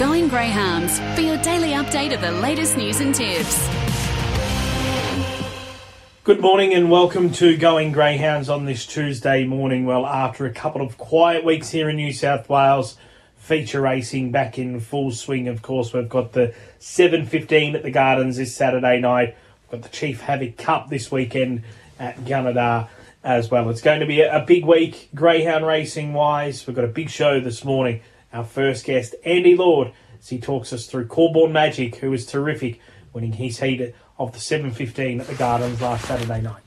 Going 0.00 0.28
Greyhounds 0.28 0.98
for 1.14 1.20
your 1.20 1.36
daily 1.42 1.72
update 1.72 2.14
of 2.14 2.22
the 2.22 2.32
latest 2.32 2.74
news 2.74 3.00
and 3.00 3.14
tips. 3.14 3.68
Good 6.24 6.40
morning 6.40 6.72
and 6.72 6.90
welcome 6.90 7.30
to 7.32 7.54
Going 7.58 7.92
Greyhounds 7.92 8.48
on 8.48 8.64
this 8.64 8.86
Tuesday 8.86 9.44
morning. 9.44 9.84
Well, 9.84 10.06
after 10.06 10.46
a 10.46 10.52
couple 10.54 10.80
of 10.80 10.96
quiet 10.96 11.44
weeks 11.44 11.68
here 11.68 11.90
in 11.90 11.96
New 11.96 12.14
South 12.14 12.48
Wales, 12.48 12.96
feature 13.36 13.82
racing 13.82 14.30
back 14.30 14.58
in 14.58 14.80
full 14.80 15.10
swing. 15.10 15.48
Of 15.48 15.60
course, 15.60 15.92
we've 15.92 16.08
got 16.08 16.32
the 16.32 16.54
7.15 16.80 17.74
at 17.74 17.82
the 17.82 17.90
Gardens 17.90 18.38
this 18.38 18.56
Saturday 18.56 19.00
night. 19.00 19.36
We've 19.64 19.82
got 19.82 19.90
the 19.90 19.94
Chief 19.94 20.22
Havoc 20.22 20.56
Cup 20.56 20.88
this 20.88 21.12
weekend 21.12 21.62
at 21.98 22.16
Gunnedah 22.24 22.88
as 23.22 23.50
well. 23.50 23.68
It's 23.68 23.82
going 23.82 24.00
to 24.00 24.06
be 24.06 24.22
a, 24.22 24.42
big 24.46 24.64
week, 24.64 25.10
greyhound 25.14 25.66
racing 25.66 26.14
wise. 26.14 26.66
We've 26.66 26.74
got 26.74 26.86
a 26.86 26.88
big 26.88 27.10
show 27.10 27.38
this 27.38 27.66
morning 27.66 28.00
our 28.32 28.44
first 28.44 28.84
guest, 28.84 29.14
Andy 29.24 29.56
Lord, 29.56 29.92
as 30.18 30.28
he 30.28 30.38
talks 30.38 30.72
us 30.72 30.86
through 30.86 31.06
Corborn 31.06 31.52
Magic, 31.52 31.96
who 31.96 32.10
was 32.10 32.26
terrific, 32.26 32.80
winning 33.12 33.32
his 33.32 33.58
heat 33.60 33.94
of 34.18 34.32
the 34.32 34.38
7.15 34.38 35.20
at 35.20 35.26
the 35.26 35.34
Gardens 35.34 35.80
last 35.80 36.06
Saturday 36.06 36.40
night. 36.40 36.62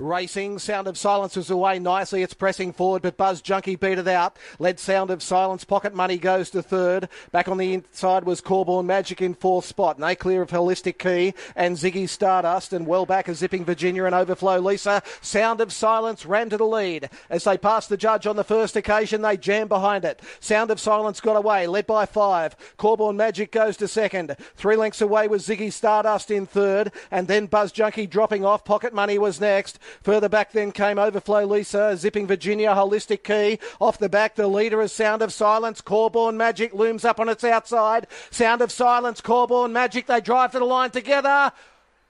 Racing, 0.00 0.58
Sound 0.58 0.86
of 0.86 0.96
Silence 0.96 1.36
is 1.36 1.50
away 1.50 1.78
nicely. 1.78 2.22
It's 2.22 2.32
pressing 2.32 2.72
forward, 2.72 3.02
but 3.02 3.18
Buzz 3.18 3.42
Junkie 3.42 3.76
beat 3.76 3.98
it 3.98 4.08
out. 4.08 4.38
Led 4.58 4.80
Sound 4.80 5.10
of 5.10 5.22
Silence. 5.22 5.62
Pocket 5.62 5.94
Money 5.94 6.16
goes 6.16 6.48
to 6.50 6.62
third. 6.62 7.10
Back 7.32 7.48
on 7.48 7.58
the 7.58 7.74
inside 7.74 8.24
was 8.24 8.40
Corborn 8.40 8.86
Magic 8.86 9.20
in 9.20 9.34
fourth 9.34 9.66
spot. 9.66 9.98
No 9.98 10.14
clear 10.14 10.40
of 10.40 10.48
Holistic 10.48 10.98
Key 10.98 11.34
and 11.54 11.76
Ziggy 11.76 12.08
Stardust. 12.08 12.72
And 12.72 12.86
well 12.86 13.04
back 13.04 13.28
is 13.28 13.38
Zipping 13.38 13.62
Virginia 13.62 14.04
and 14.04 14.14
Overflow 14.14 14.58
Lisa. 14.58 15.02
Sound 15.20 15.60
of 15.60 15.70
Silence 15.70 16.24
ran 16.24 16.48
to 16.48 16.56
the 16.56 16.64
lead. 16.64 17.10
As 17.28 17.44
they 17.44 17.58
passed 17.58 17.90
the 17.90 17.98
judge 17.98 18.26
on 18.26 18.36
the 18.36 18.44
first 18.44 18.76
occasion, 18.76 19.20
they 19.20 19.36
jammed 19.36 19.68
behind 19.68 20.06
it. 20.06 20.22
Sound 20.40 20.70
of 20.70 20.80
Silence 20.80 21.20
got 21.20 21.36
away, 21.36 21.66
led 21.66 21.86
by 21.86 22.06
five. 22.06 22.56
Corborn 22.78 23.18
Magic 23.18 23.52
goes 23.52 23.76
to 23.76 23.86
second. 23.86 24.34
Three 24.56 24.76
lengths 24.76 25.02
away 25.02 25.28
was 25.28 25.46
Ziggy 25.46 25.70
Stardust 25.70 26.30
in 26.30 26.46
third. 26.46 26.90
And 27.10 27.28
then 27.28 27.44
Buzz 27.44 27.70
Junkie 27.70 28.06
dropping 28.06 28.46
off. 28.46 28.64
Pocket 28.64 28.94
Money 28.94 29.18
was 29.18 29.42
next. 29.42 29.78
Further 30.02 30.28
back 30.28 30.52
then 30.52 30.72
came 30.72 30.98
Overflow 30.98 31.44
Lisa, 31.44 31.96
zipping 31.96 32.26
Virginia, 32.26 32.70
Holistic 32.70 33.22
Key. 33.22 33.58
Off 33.80 33.98
the 33.98 34.08
back, 34.08 34.34
the 34.34 34.46
leader 34.46 34.80
is 34.82 34.92
Sound 34.92 35.22
of 35.22 35.32
Silence. 35.32 35.80
Corborn 35.80 36.36
Magic 36.36 36.74
looms 36.74 37.04
up 37.04 37.20
on 37.20 37.28
its 37.28 37.44
outside. 37.44 38.06
Sound 38.30 38.62
of 38.62 38.72
Silence, 38.72 39.20
Corborn 39.20 39.72
Magic. 39.72 40.06
They 40.06 40.20
drive 40.20 40.52
to 40.52 40.58
the 40.58 40.64
line 40.64 40.90
together. 40.90 41.52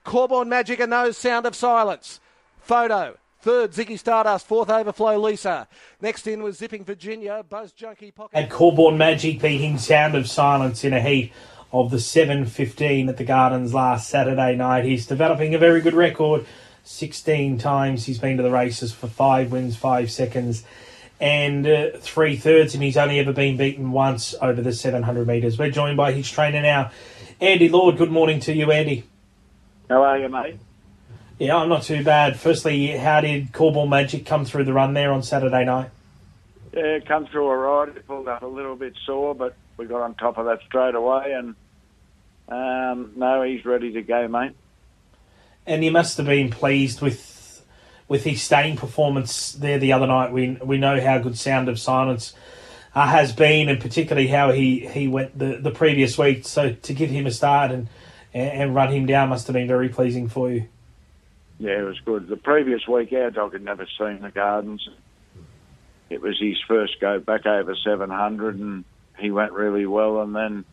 Corborn 0.03 0.49
Magic 0.49 0.79
and 0.79 0.91
those 0.91 1.17
Sound 1.17 1.45
of 1.45 1.55
Silence. 1.55 2.19
Photo. 2.59 3.17
Third, 3.41 3.71
Ziggy 3.71 3.97
Stardust. 3.97 4.45
Fourth, 4.45 4.69
Overflow 4.69 5.17
Lisa. 5.17 5.67
Next 5.99 6.27
in 6.27 6.43
was 6.43 6.57
Zipping 6.57 6.85
Virginia, 6.85 7.43
Buzz 7.47 7.71
Junkie 7.71 8.11
Pocket. 8.11 8.37
And 8.37 8.49
Corborn 8.49 8.97
Magic 8.97 9.41
beating 9.41 9.77
Sound 9.79 10.15
of 10.15 10.29
Silence 10.29 10.83
in 10.83 10.93
a 10.93 11.01
heat 11.01 11.33
of 11.73 11.89
the 11.89 11.97
7.15 11.97 13.09
at 13.09 13.17
the 13.17 13.23
Gardens 13.23 13.73
last 13.73 14.09
Saturday 14.09 14.55
night. 14.55 14.85
He's 14.85 15.07
developing 15.07 15.55
a 15.55 15.57
very 15.57 15.81
good 15.81 15.93
record 15.93 16.45
16 16.83 17.57
times 17.57 18.05
he's 18.05 18.17
been 18.17 18.37
to 18.37 18.43
the 18.43 18.51
races 18.51 18.91
for 18.91 19.07
five 19.07 19.51
wins, 19.51 19.75
five 19.75 20.11
seconds, 20.11 20.63
and 21.19 21.67
uh, 21.67 21.89
three 21.99 22.35
thirds, 22.35 22.73
and 22.73 22.83
he's 22.83 22.97
only 22.97 23.19
ever 23.19 23.31
been 23.31 23.57
beaten 23.57 23.91
once 23.91 24.33
over 24.41 24.61
the 24.61 24.73
700 24.73 25.27
metres. 25.27 25.57
We're 25.57 25.69
joined 25.69 25.97
by 25.97 26.13
his 26.13 26.29
trainer 26.29 26.61
now, 26.61 26.91
Andy 27.39 27.69
Lord. 27.69 27.97
Good 27.97 28.11
morning 28.11 28.39
to 28.41 28.53
you, 28.53 28.71
Andy. 28.71 29.03
How 29.89 30.01
are 30.03 30.17
you, 30.17 30.29
mate? 30.29 30.57
Yeah, 31.37 31.57
I'm 31.57 31.69
not 31.69 31.83
too 31.83 32.03
bad. 32.03 32.39
Firstly, 32.39 32.87
how 32.87 33.21
did 33.21 33.53
Corborn 33.53 33.89
Magic 33.89 34.25
come 34.25 34.45
through 34.45 34.63
the 34.63 34.73
run 34.73 34.93
there 34.93 35.11
on 35.11 35.23
Saturday 35.23 35.65
night? 35.65 35.89
Yeah, 36.73 36.99
come 36.99 37.27
through 37.27 37.47
all 37.47 37.55
right. 37.55 37.95
It 37.95 38.07
pulled 38.07 38.27
up 38.27 38.41
a 38.41 38.47
little 38.47 38.75
bit 38.75 38.93
sore, 39.05 39.35
but 39.35 39.55
we 39.77 39.85
got 39.85 40.01
on 40.01 40.15
top 40.15 40.37
of 40.37 40.45
that 40.45 40.59
straight 40.67 40.95
away, 40.95 41.33
and 41.33 41.55
um, 42.47 43.13
no, 43.15 43.43
he's 43.43 43.65
ready 43.65 43.91
to 43.93 44.01
go, 44.01 44.27
mate 44.27 44.55
and 45.65 45.83
he 45.83 45.89
must 45.89 46.17
have 46.17 46.25
been 46.25 46.49
pleased 46.49 47.01
with 47.01 47.63
with 48.07 48.23
his 48.25 48.41
staying 48.41 48.75
performance 48.75 49.53
there 49.53 49.79
the 49.79 49.93
other 49.93 50.07
night. 50.07 50.31
We 50.31 50.57
we 50.63 50.77
know 50.77 50.99
how 50.99 51.17
good 51.19 51.37
Sound 51.37 51.69
of 51.69 51.79
Silence 51.79 52.33
uh, 52.93 53.07
has 53.07 53.31
been, 53.31 53.69
and 53.69 53.79
particularly 53.79 54.27
how 54.27 54.51
he, 54.51 54.85
he 54.87 55.07
went 55.07 55.37
the, 55.37 55.57
the 55.57 55.71
previous 55.71 56.17
week. 56.17 56.45
So 56.45 56.73
to 56.73 56.93
give 56.93 57.09
him 57.09 57.25
a 57.25 57.31
start 57.31 57.71
and 57.71 57.87
and 58.33 58.73
run 58.73 58.91
him 58.91 59.05
down 59.05 59.29
must 59.29 59.47
have 59.47 59.53
been 59.53 59.67
very 59.67 59.89
pleasing 59.89 60.29
for 60.29 60.51
you. 60.51 60.67
Yeah, 61.59 61.79
it 61.79 61.83
was 61.83 61.99
good. 61.99 62.27
The 62.27 62.37
previous 62.37 62.87
week, 62.87 63.13
our 63.13 63.29
dog 63.29 63.53
had 63.53 63.61
never 63.61 63.85
seen 63.97 64.21
the 64.21 64.31
Gardens. 64.31 64.87
It 66.09 66.21
was 66.21 66.39
his 66.39 66.57
first 66.67 66.99
go 66.99 67.19
back 67.19 67.45
over 67.45 67.75
700, 67.75 68.57
and 68.57 68.83
he 69.19 69.31
went 69.31 69.51
really 69.51 69.85
well. 69.85 70.21
And 70.21 70.35
then 70.35 70.65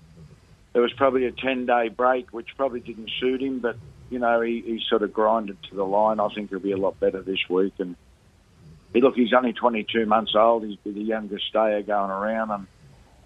there 0.73 0.83
was 0.83 0.93
probably 0.93 1.27
a 1.27 1.33
10 1.33 1.67
day 1.67 1.89
break, 1.89 2.33
which 2.33 2.57
probably 2.57 2.81
didn't 2.81 3.11
suit 3.21 3.43
him, 3.43 3.59
but 3.59 3.77
you 4.11 4.19
know, 4.19 4.41
he, 4.41 4.63
he 4.63 4.83
sort 4.89 5.03
of 5.03 5.13
grinded 5.13 5.63
to 5.65 5.75
the 5.75 5.85
line. 5.85 6.21
I 6.21 6.29
think 6.35 6.51
he'll 6.51 6.59
be 6.59 6.73
a 6.73 6.77
lot 6.77 6.99
better 6.99 7.23
this 7.23 7.49
week. 7.49 7.75
And 7.79 7.97
he, 8.93 9.01
look, 9.01 9.15
he's 9.15 9.33
only 9.33 9.53
22 9.53 10.07
months 10.07 10.35
old. 10.35 10.65
He's 10.65 10.79
the 10.85 10.93
youngest 10.93 11.47
stayer 11.49 11.83
going 11.83 12.11
around, 12.11 12.51
and 12.51 12.67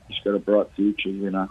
he's 0.09 0.19
got 0.25 0.35
a 0.35 0.39
bright 0.39 0.71
future, 0.75 1.11
you 1.11 1.31
know. 1.31 1.49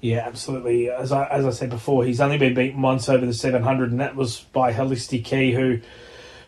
Yeah, 0.00 0.26
absolutely. 0.26 0.90
As 0.90 1.12
I, 1.12 1.26
as 1.26 1.44
I 1.44 1.50
said 1.50 1.68
before, 1.68 2.04
he's 2.04 2.20
only 2.20 2.38
been 2.38 2.54
beaten 2.54 2.80
once 2.80 3.08
over 3.08 3.26
the 3.26 3.34
700, 3.34 3.90
and 3.90 4.00
that 4.00 4.16
was 4.16 4.40
by 4.40 4.72
Holistic 4.72 5.24
Key, 5.24 5.52
who 5.52 5.80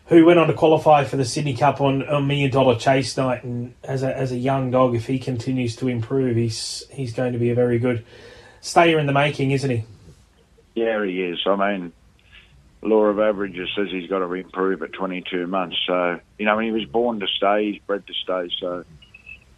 who 0.07 0.25
went 0.25 0.37
on 0.37 0.47
to 0.47 0.53
qualify 0.53 1.05
for 1.05 1.15
the 1.15 1.23
Sydney 1.23 1.55
Cup 1.55 1.79
on 1.79 2.01
a 2.01 2.19
million 2.19 2.51
dollar 2.51 2.75
chase 2.75 3.15
night. 3.15 3.43
And 3.43 3.73
as 3.83 4.03
a, 4.03 4.15
as 4.15 4.31
a 4.31 4.37
young 4.37 4.69
dog, 4.69 4.95
if 4.95 5.07
he 5.07 5.17
continues 5.17 5.75
to 5.77 5.87
improve, 5.87 6.35
he's 6.35 6.83
he's 6.91 7.13
going 7.13 7.33
to 7.33 7.39
be 7.39 7.51
a 7.51 7.55
very 7.55 7.79
good 7.79 8.03
stayer 8.59 8.99
in 8.99 9.05
the 9.05 9.13
making, 9.13 9.51
isn't 9.51 9.69
he? 9.69 9.83
Yeah, 10.75 11.05
he 11.05 11.21
is. 11.23 11.39
I 11.45 11.55
mean, 11.55 11.93
law 12.81 13.05
of 13.05 13.19
averages 13.19 13.69
says 13.75 13.89
he's 13.91 14.09
got 14.09 14.19
to 14.19 14.33
improve 14.33 14.81
at 14.81 14.93
22 14.93 15.47
months. 15.47 15.77
So, 15.87 16.19
you 16.37 16.45
know, 16.45 16.55
when 16.55 16.65
he 16.65 16.71
was 16.71 16.85
born 16.85 17.19
to 17.19 17.27
stay, 17.27 17.71
he's 17.71 17.81
bred 17.81 18.05
to 18.07 18.13
stay. 18.13 18.49
So, 18.59 18.85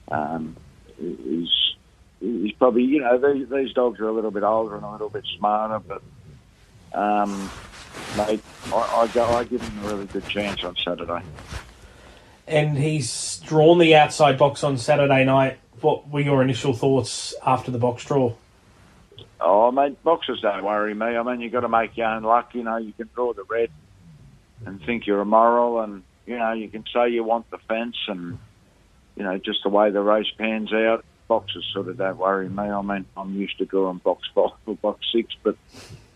um, 0.10 0.56
he's 0.98 1.76
he's 2.20 2.54
probably, 2.54 2.84
you 2.84 3.02
know, 3.02 3.18
these, 3.18 3.50
these 3.50 3.74
dogs 3.74 4.00
are 4.00 4.08
a 4.08 4.12
little 4.12 4.32
bit 4.32 4.44
older 4.44 4.76
and 4.76 4.86
a 4.86 4.92
little 4.92 5.10
bit 5.10 5.26
smarter, 5.38 5.80
but, 5.80 6.02
um, 6.98 7.50
mate, 8.18 8.42
I, 8.68 8.78
I, 8.78 9.08
go, 9.14 9.26
I 9.26 9.44
give 9.44 9.62
him 9.62 9.86
a 9.86 9.88
really 9.90 10.06
good 10.06 10.26
chance 10.28 10.64
on 10.64 10.76
Saturday. 10.84 11.22
And 12.48 12.78
he's 12.78 13.38
drawn 13.40 13.80
the 13.80 13.96
outside 13.96 14.38
box 14.38 14.64
on 14.64 14.78
Saturday 14.78 15.24
night. 15.26 15.60
What 15.82 16.10
were 16.10 16.22
your 16.22 16.42
initial 16.42 16.74
thoughts 16.74 17.34
after 17.46 17.72
the 17.72 17.80
box 17.80 18.06
draw? 18.06 18.34
Oh, 19.40 19.72
mate, 19.72 20.02
boxers 20.04 20.42
don't 20.42 20.64
worry 20.64 20.94
me. 20.94 21.06
I 21.06 21.24
mean, 21.24 21.42
you've 21.42 21.52
got 21.52 21.62
to 21.62 21.70
make 21.70 21.98
your 21.98 22.08
own 22.08 22.24
luck. 22.24 22.56
You 22.56 22.64
know, 22.64 22.78
you 22.78 22.94
can 22.94 23.10
draw 23.14 23.34
the 23.34 23.44
red 23.44 23.70
and 24.66 24.82
think 24.84 25.06
you're 25.06 25.22
immoral, 25.22 25.82
and 25.82 26.04
you 26.26 26.38
know, 26.38 26.54
you 26.54 26.70
can 26.70 26.86
say 26.94 27.10
you 27.10 27.24
want 27.24 27.50
the 27.52 27.58
fence, 27.58 27.98
and 28.08 28.40
you 29.16 29.24
know, 29.24 29.38
just 29.38 29.64
the 29.64 29.70
way 29.70 29.92
the 29.92 30.02
race 30.02 30.32
pans 30.38 30.74
out. 30.74 31.04
Boxers 31.28 31.70
sort 31.74 31.88
of 31.88 31.98
don't 31.98 32.18
worry 32.18 32.48
me. 32.48 32.64
I 32.64 32.82
mean, 32.82 33.06
I'm 33.18 33.36
used 33.36 33.58
to 33.58 33.66
drawing 33.66 33.98
box 33.98 34.28
five 34.34 34.52
or 34.66 34.76
box 34.76 35.06
six, 35.12 35.34
but 35.44 35.58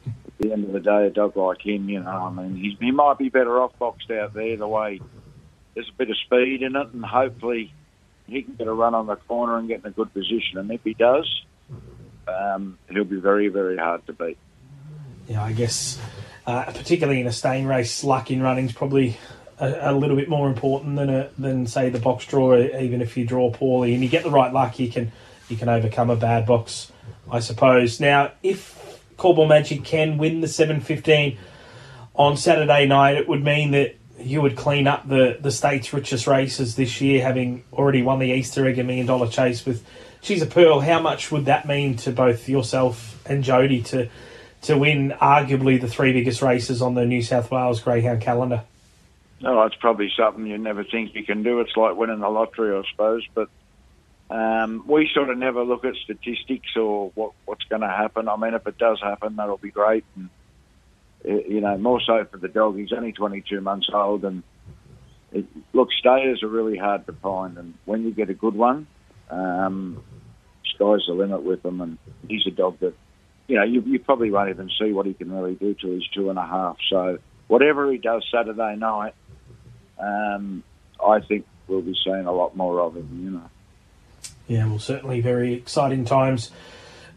at 0.06 0.38
the 0.40 0.54
end 0.54 0.66
of 0.66 0.72
the 0.72 0.80
day, 0.80 1.08
a 1.08 1.10
dog 1.10 1.36
like 1.36 1.66
him, 1.66 1.90
you 1.90 2.00
know, 2.00 2.10
I 2.10 2.30
mean, 2.30 2.56
he's, 2.56 2.78
he 2.80 2.92
might 2.92 3.18
be 3.18 3.30
better 3.30 3.60
off 3.60 3.78
boxed 3.80 4.12
out 4.12 4.34
there. 4.34 4.56
The 4.56 4.68
way 4.68 5.02
there's 5.74 5.90
a 5.90 5.98
bit 5.98 6.10
of 6.10 6.18
speed 6.18 6.62
in 6.62 6.76
it, 6.76 6.88
and 6.94 7.04
hopefully 7.04 7.74
he 8.28 8.44
can 8.44 8.54
get 8.54 8.68
a 8.68 8.74
run 8.74 8.94
on 8.94 9.08
the 9.08 9.16
corner 9.16 9.58
and 9.58 9.68
get 9.68 9.80
in 9.80 9.88
a 9.88 9.92
good 9.92 10.14
position. 10.14 10.58
And 10.58 10.72
if 10.72 10.84
he 10.84 10.94
does, 10.94 11.28
um, 12.34 12.78
he'll 12.90 13.04
be 13.04 13.20
very, 13.20 13.48
very 13.48 13.78
hard 13.78 14.06
to 14.08 14.14
beat. 14.14 14.38
Yeah, 15.28 15.44
I 15.44 15.54
guess, 15.54 16.00
uh, 16.48 16.66
particularly 16.66 17.22
in 17.22 17.28
a 17.28 17.32
staying 17.32 17.68
race, 17.68 18.04
luck 18.04 18.32
in 18.32 18.42
running 18.42 18.66
is 18.66 18.72
probably 18.72 19.18
a, 19.60 19.92
a, 19.92 19.94
little 19.94 20.16
bit 20.16 20.28
more 20.28 20.48
important 20.48 20.96
than 20.96 21.10
a, 21.10 21.30
than 21.38 21.68
say 21.68 21.90
the 21.90 22.00
box 22.00 22.26
draw. 22.26 22.58
Even 22.58 23.02
if 23.02 23.16
you 23.16 23.26
draw 23.26 23.52
poorly 23.52 23.94
and 23.94 24.04
you 24.04 24.10
get 24.10 24.24
the 24.24 24.32
right 24.32 24.52
luck, 24.52 24.80
you 24.80 24.90
can 24.90 25.12
you 25.48 25.58
can 25.58 25.70
overcome 25.70 26.10
a 26.10 26.16
bad 26.16 26.46
box, 26.46 26.92
I 27.32 27.40
suppose. 27.40 28.00
Now, 28.00 28.32
if 28.42 29.02
Corborn 29.18 29.50
Magic 29.50 29.84
can 29.84 30.18
win 30.18 30.42
the 30.42 30.48
seven 30.48 30.82
fifteen 30.82 31.38
on 32.16 32.36
Saturday 32.36 32.88
night, 32.88 33.18
it 33.18 33.28
would 33.28 33.44
mean 33.44 33.72
that 33.72 33.96
you 34.20 34.42
would 34.42 34.56
clean 34.56 34.88
up 34.88 35.08
the, 35.08 35.38
the 35.40 35.52
state's 35.52 35.94
richest 35.94 36.28
races 36.28 36.76
this 36.76 37.00
year, 37.00 37.24
having 37.24 37.64
already 37.72 38.02
won 38.02 38.20
the 38.20 38.32
Easter 38.32 38.68
Egg 38.68 38.80
a 38.80 38.84
million 38.84 39.06
dollar 39.06 39.28
chase 39.28 39.66
with 39.66 39.86
She's 40.22 40.42
a 40.42 40.46
Pearl. 40.46 40.80
How 40.80 41.02
much 41.02 41.32
would 41.32 41.46
that 41.46 41.68
mean 41.68 41.96
to 41.98 42.12
both 42.12 42.50
yourself 42.50 43.22
and 43.26 43.44
Jody 43.44 43.82
to 43.84 44.10
to 44.64 44.78
win 44.78 45.12
arguably 45.22 45.80
the 45.80 45.88
three 45.88 46.12
biggest 46.12 46.42
races 46.42 46.82
on 46.82 46.94
the 46.94 47.06
New 47.06 47.22
South 47.22 47.50
Wales 47.50 47.80
Greyhound 47.80 48.22
calendar? 48.22 48.64
No, 49.42 49.64
it's 49.64 49.76
probably 49.76 50.12
something 50.18 50.46
you 50.46 50.58
never 50.58 50.84
think 50.84 51.16
you 51.16 51.24
can 51.24 51.44
do. 51.44 51.62
It's 51.62 51.76
like 51.78 51.96
winning 51.96 52.20
the 52.20 52.30
lottery, 52.30 52.78
I 52.78 52.84
suppose. 52.92 53.26
But 53.34 53.50
um, 54.30 54.84
we 54.86 55.10
sort 55.14 55.30
of 55.30 55.38
never 55.38 55.64
look 55.64 55.86
at 55.86 55.96
statistics 55.96 56.76
or 56.76 57.12
what, 57.16 57.32
what's 57.46 57.64
going 57.66 57.82
to 57.82 57.88
happen. 57.88 58.28
I 58.28 58.36
mean, 58.36 58.54
if 58.54 58.68
it 58.68 58.78
does 58.78 59.00
happen, 59.02 59.38
that'll 59.38 59.58
be 59.58 59.72
great. 59.72 60.04
And, 60.18 60.30
eh, 61.24 61.42
you 61.48 61.62
know, 61.62 61.78
more 61.78 62.02
so 62.02 62.26
for 62.26 62.38
the 62.38 62.50
dog. 62.50 62.78
He's 62.78 62.92
only 62.92 63.14
22 63.14 63.62
months 63.62 63.90
old. 63.94 64.26
And 64.26 64.44
it, 65.32 65.46
look, 65.72 65.94
stayers 65.94 66.44
are 66.44 66.50
really 66.50 66.78
hard 66.78 67.06
to 67.06 67.14
find. 67.14 67.58
And 67.58 67.76
when 67.86 68.04
you 68.04 68.12
get 68.12 68.30
a 68.30 68.34
good 68.34 68.56
one, 68.56 68.88
um, 69.30 70.04
sky's 70.76 71.02
the 71.08 71.14
limit 71.14 71.44
with 71.44 71.64
him, 71.64 71.82
and 71.82 71.98
he's 72.28 72.46
a 72.48 72.52
dog 72.52 72.80
that, 72.80 72.94
you 73.48 73.56
know, 73.58 73.64
you, 73.64 73.82
you 73.82 74.00
probably 74.00 74.32
won't 74.32 74.50
even 74.50 74.70
see 74.80 74.92
what 74.92 75.06
he 75.06 75.14
can 75.14 75.32
really 75.32 75.56
do 75.56 75.74
till 75.74 75.92
he's 75.92 76.08
two 76.08 76.30
and 76.30 76.40
a 76.40 76.46
half. 76.46 76.78
So 76.90 77.20
whatever 77.48 77.92
he 77.92 77.98
does 77.98 78.26
Saturday 78.32 78.76
night, 78.76 79.14
um, 80.00 80.64
I 81.06 81.20
think 81.20 81.46
we'll 81.68 81.82
be 81.82 81.96
seeing 82.04 82.26
a 82.26 82.32
lot 82.32 82.56
more 82.56 82.80
of 82.82 82.96
him. 82.96 83.20
You 83.24 83.32
know. 83.32 83.50
Yeah, 84.48 84.68
well, 84.68 84.80
certainly 84.80 85.22
very 85.22 85.54
exciting 85.54 86.06
times 86.06 86.52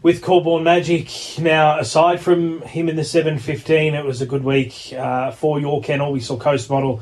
with 0.03 0.21
Corborn 0.21 0.63
Magic. 0.63 1.09
Now, 1.39 1.79
aside 1.79 2.19
from 2.19 2.61
him 2.61 2.89
in 2.89 2.95
the 2.95 3.03
715, 3.03 3.95
it 3.95 4.05
was 4.05 4.21
a 4.21 4.25
good 4.25 4.43
week 4.43 4.93
uh, 4.95 5.31
for 5.31 5.59
your 5.59 5.81
kennel. 5.81 6.11
We 6.11 6.19
saw 6.19 6.37
Coast 6.37 6.69
Model 6.69 7.01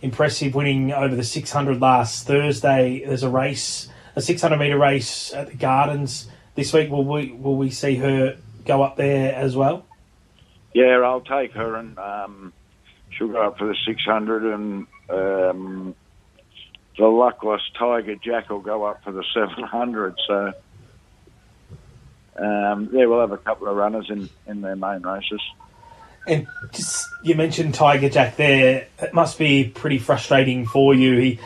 impressive 0.00 0.54
winning 0.54 0.92
over 0.92 1.14
the 1.14 1.22
600 1.22 1.80
last 1.80 2.26
Thursday. 2.26 3.04
There's 3.04 3.22
a 3.22 3.28
race, 3.28 3.88
a 4.18 4.20
600 4.20 4.56
metre 4.56 4.76
race 4.76 5.32
at 5.32 5.46
the 5.46 5.54
Gardens 5.54 6.28
this 6.56 6.72
week. 6.72 6.90
Will 6.90 7.04
we 7.04 7.30
will 7.30 7.56
we 7.56 7.70
see 7.70 7.94
her 7.96 8.36
go 8.66 8.82
up 8.82 8.96
there 8.96 9.32
as 9.34 9.56
well? 9.56 9.86
Yeah, 10.74 11.00
I'll 11.04 11.20
take 11.20 11.52
her, 11.52 11.76
and 11.76 11.96
um, 11.98 12.52
she'll 13.10 13.28
go 13.28 13.46
up 13.46 13.58
for 13.58 13.68
the 13.68 13.76
600, 13.86 14.52
and 14.52 14.86
um, 15.08 15.94
the 16.98 17.06
luckless 17.06 17.62
Tiger 17.78 18.16
Jack 18.16 18.50
will 18.50 18.58
go 18.58 18.84
up 18.84 19.04
for 19.04 19.12
the 19.12 19.24
700. 19.32 20.18
So 20.26 20.52
um, 22.36 22.90
yeah, 22.92 23.06
we'll 23.06 23.20
have 23.20 23.32
a 23.32 23.38
couple 23.38 23.68
of 23.68 23.76
runners 23.76 24.10
in, 24.10 24.28
in 24.48 24.60
their 24.60 24.76
main 24.76 25.02
races. 25.02 25.40
And 26.26 26.48
just 26.72 27.08
you 27.22 27.36
mentioned 27.36 27.74
Tiger 27.74 28.08
Jack 28.08 28.36
there. 28.36 28.88
It 29.00 29.14
must 29.14 29.38
be 29.38 29.64
pretty 29.64 29.98
frustrating 29.98 30.66
for 30.66 30.92
you. 30.92 31.16
He 31.16 31.38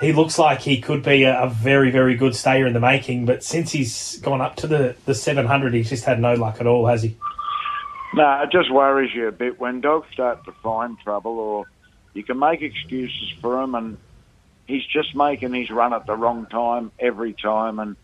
he 0.00 0.12
looks 0.12 0.38
like 0.38 0.60
he 0.60 0.80
could 0.80 1.02
be 1.02 1.24
a, 1.24 1.42
a 1.42 1.48
very 1.48 1.90
very 1.90 2.14
good 2.14 2.34
stayer 2.34 2.66
in 2.66 2.72
the 2.72 2.80
making, 2.80 3.26
but 3.26 3.44
since 3.44 3.70
he's 3.72 4.18
gone 4.18 4.40
up 4.40 4.56
to 4.56 4.66
the 4.66 4.96
the 5.04 5.14
700, 5.14 5.74
he's 5.74 5.90
just 5.90 6.04
had 6.04 6.20
no 6.20 6.34
luck 6.34 6.60
at 6.60 6.66
all, 6.66 6.86
has 6.86 7.02
he? 7.02 7.16
No, 8.14 8.42
it 8.42 8.50
just 8.50 8.72
worries 8.72 9.14
you 9.14 9.28
a 9.28 9.32
bit 9.32 9.60
when 9.60 9.80
dogs 9.80 10.08
start 10.12 10.44
to 10.46 10.52
find 10.52 10.98
trouble, 10.98 11.38
or 11.38 11.66
you 12.14 12.24
can 12.24 12.38
make 12.38 12.62
excuses 12.62 13.32
for 13.40 13.62
him, 13.62 13.74
and 13.74 13.98
he's 14.66 14.84
just 14.86 15.14
making 15.14 15.54
his 15.54 15.70
run 15.70 15.92
at 15.92 16.06
the 16.06 16.16
wrong 16.16 16.46
time 16.46 16.90
every 16.98 17.34
time, 17.34 17.78
and 17.78 17.96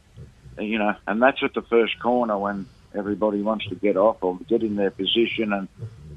you 0.58 0.78
know, 0.78 0.94
and 1.06 1.20
that's 1.20 1.42
at 1.42 1.54
the 1.54 1.62
first 1.62 1.98
corner 1.98 2.38
when 2.38 2.66
everybody 2.94 3.42
wants 3.42 3.66
to 3.68 3.74
get 3.74 3.96
off 3.96 4.22
or 4.22 4.38
get 4.48 4.62
in 4.62 4.76
their 4.76 4.90
position, 4.90 5.52
and 5.52 5.68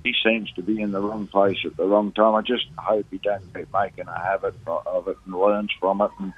he 0.04 0.14
seems 0.24 0.52
to 0.54 0.62
be 0.62 0.82
in 0.82 0.92
the 0.92 1.02
wrong 1.02 1.28
place 1.28 1.58
at 1.66 1.76
the 1.78 1.86
wrong 1.86 2.12
time. 2.12 2.36
I 2.36 2.42
just 2.42 2.66
hope 2.78 3.06
he 3.12 3.18
don't 3.18 3.54
keep 3.54 3.72
making 3.74 4.08
a 4.08 4.20
habit 4.20 4.56
of 4.66 5.08
it 5.08 5.18
and 5.26 5.36
learns 5.36 5.72
from 5.80 6.02
it, 6.02 6.12
and 6.20 6.34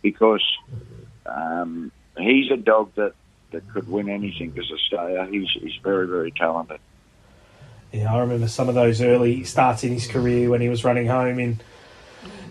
because 0.00 0.44
um, 1.26 1.92
he's 2.18 2.50
a 2.50 2.56
dog 2.56 2.92
that, 2.96 3.14
that 3.50 3.68
could 3.72 3.88
win 3.88 4.08
anything 4.08 4.54
as 4.58 4.70
a 4.70 4.78
stayer. 4.78 5.26
He's 5.26 5.48
he's 5.50 5.78
very 5.82 6.06
very 6.06 6.30
talented. 6.30 6.80
Yeah, 7.92 8.14
I 8.14 8.20
remember 8.20 8.48
some 8.48 8.70
of 8.70 8.74
those 8.74 9.02
early 9.02 9.44
starts 9.44 9.84
in 9.84 9.92
his 9.92 10.06
career 10.06 10.48
when 10.48 10.62
he 10.62 10.70
was 10.70 10.82
running 10.84 11.06
home 11.06 11.38
in 11.38 11.60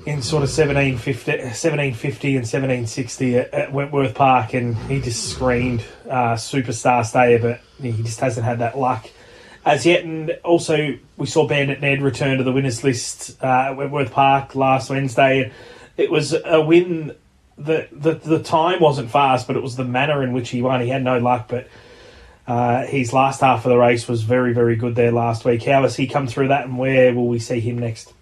in 0.06 0.22
sort 0.22 0.44
of 0.44 0.50
1750, 0.50 1.32
1750 1.32 2.28
and 2.30 2.38
1760 2.38 3.38
at, 3.38 3.54
at 3.54 3.72
Wentworth 3.72 4.16
Park, 4.16 4.54
and 4.54 4.76
he 4.76 5.00
just 5.00 5.30
screamed 5.30 5.84
uh, 6.10 6.34
superstar 6.34 7.06
stayer, 7.06 7.40
but 7.40 7.62
he 7.82 8.04
just 8.04 8.20
hasn't 8.20 8.46
had 8.46 8.60
that 8.60 8.78
luck 8.78 9.10
as 9.66 9.86
yet. 9.86 10.04
And 10.04 10.32
also, 10.44 10.98
we 11.18 11.26
saw 11.26 11.48
Bandit 11.48 11.82
Ned 11.82 12.02
return 12.02 12.38
to 12.38 12.44
the 12.44 12.52
winners 12.52 12.84
list 12.84 13.42
uh, 13.44 13.70
at 13.70 13.78
Wentworth 13.78 14.12
Park 14.12 14.56
last 14.56 14.90
Wednesday. 14.90 15.52
It 15.98 16.12
was 16.12 16.34
a 16.34 16.62
win 16.62 17.16
that 17.58 17.90
the, 17.92 18.16
the 18.16 18.42
time 18.42 18.80
wasn't 18.80 19.12
fast, 19.12 19.48
but 19.48 19.56
it 19.56 19.62
was 19.62 19.76
the 19.76 19.86
manner 19.86 20.24
in 20.24 20.34
which 20.34 20.50
he 20.50 20.62
won. 20.62 20.82
He 20.82 20.90
had 20.90 21.04
no 21.04 21.20
luck, 21.20 21.48
but 21.48 21.68
uh, 22.48 22.86
his 22.86 23.14
last 23.14 23.42
half 23.42 23.66
of 23.66 23.70
the 23.70 23.78
race 23.78 24.08
was 24.08 24.24
very, 24.24 24.54
very 24.54 24.76
good 24.76 24.96
there 24.96 25.12
last 25.12 25.46
week. 25.46 25.64
How 25.64 25.84
has 25.84 25.96
he 25.96 26.08
come 26.08 26.28
through 26.28 26.48
that, 26.48 26.66
and 26.66 26.78
where 26.78 27.14
will 27.14 27.28
we 27.28 27.40
see 27.40 27.60
him 27.60 27.78
next? 27.78 28.14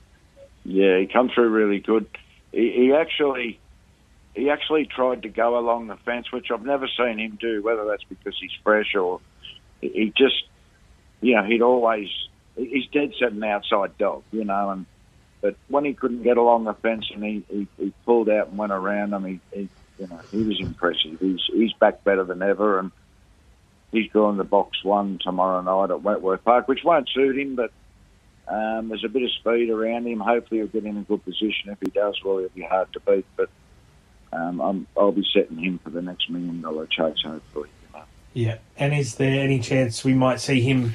Yeah, 0.65 1.00
he 1.00 1.07
come 1.07 1.30
through 1.30 1.50
really 1.50 1.80
good. 1.80 2.06
He, 2.51 2.71
he 2.71 2.94
actually 2.94 3.59
he 4.35 4.50
actually 4.50 4.85
tried 4.85 5.24
to 5.24 5.30
go 5.30 5.57
along 5.57 5.88
the 5.88 5.95
fence, 5.97 6.31
which 6.31 6.51
I've 6.51 6.65
never 6.65 6.88
seen 6.88 7.18
him 7.19 7.38
do. 7.39 7.62
Whether 7.62 7.85
that's 7.85 8.03
because 8.03 8.38
he's 8.39 8.51
fresh 8.63 8.94
or 8.95 9.21
he 9.81 10.13
just, 10.18 10.44
you 11.21 11.36
know, 11.36 11.44
he'd 11.44 11.62
always 11.62 12.10
he's 12.56 12.88
dead 12.88 13.13
set 13.19 13.31
an 13.31 13.44
outside 13.44 13.98
dog, 13.98 14.24
you 14.31 14.45
know, 14.45 14.71
and 14.71 14.86
but 15.42 15.56
when 15.69 15.86
he 15.86 15.94
couldn't 15.94 16.24
get 16.24 16.38
along 16.38 16.66
the 16.66 16.74
fence 16.74 17.10
and 17.13 17.24
he, 17.24 17.44
he, 17.50 17.68
he 17.77 17.94
pulled 18.06 18.30
out 18.30 18.50
and 18.50 18.57
went 18.57 18.74
around 18.74 19.12
them, 19.12 19.25
he, 19.25 19.39
he 19.54 19.69
you 19.98 20.07
know 20.07 20.19
he 20.31 20.44
was 20.44 20.60
impressive. 20.60 21.19
He's 21.19 21.42
he's 21.51 21.74
back 21.74 22.04
better 22.04 22.24
than 22.24 22.42
ever, 22.42 22.80
and 22.80 22.92
he's 23.92 24.12
going 24.12 24.38
the 24.38 24.44
box 24.44 24.83
one 24.83 25.19
tomorrow 25.21 25.62
night 25.62 25.94
at 25.94 26.04
Wentworth 26.04 26.44
Park, 26.44 26.68
which 26.68 26.83
won't 26.83 27.10
suit 27.10 27.38
him, 27.38 27.56
but 27.56 27.71
um, 28.48 28.89
there's 28.89 29.06
a 29.06 29.10
bit 29.10 29.24
of 29.24 29.31
speed 29.31 29.69
around 29.69 30.07
him. 30.07 30.19
Hopefully, 30.19 30.60
he'll 30.60 30.68
get 30.68 30.86
in 30.86 30.98
a 30.98 31.01
good 31.01 31.24
position. 31.24 31.69
If 31.69 31.80
he 31.80 31.89
does, 31.89 32.19
well, 32.24 32.39
he'll 32.39 32.50
be 32.50 32.63
hard 32.63 32.92
to 32.94 33.00
beat. 33.00 33.25
But 33.38 33.50
um, 34.33 34.60
I'm 34.60 34.88
i 34.98 35.04
will 35.04 35.12
be 35.12 35.25
setting 35.33 35.57
him 35.57 35.80
for 35.83 35.89
the 35.89 36.01
next 36.01 36.30
million 36.30 36.62
dollar 36.62 36.88
chase, 36.88 37.21
hopefully. 37.24 37.69
You 38.33 38.45
know. 38.45 38.51
Yeah, 38.51 38.57
and 38.77 38.93
is 38.93 39.15
there 39.15 39.43
any 39.43 39.59
chance 39.59 40.03
we 40.03 40.13
might 40.13 40.39
see 40.39 40.61
him 40.61 40.93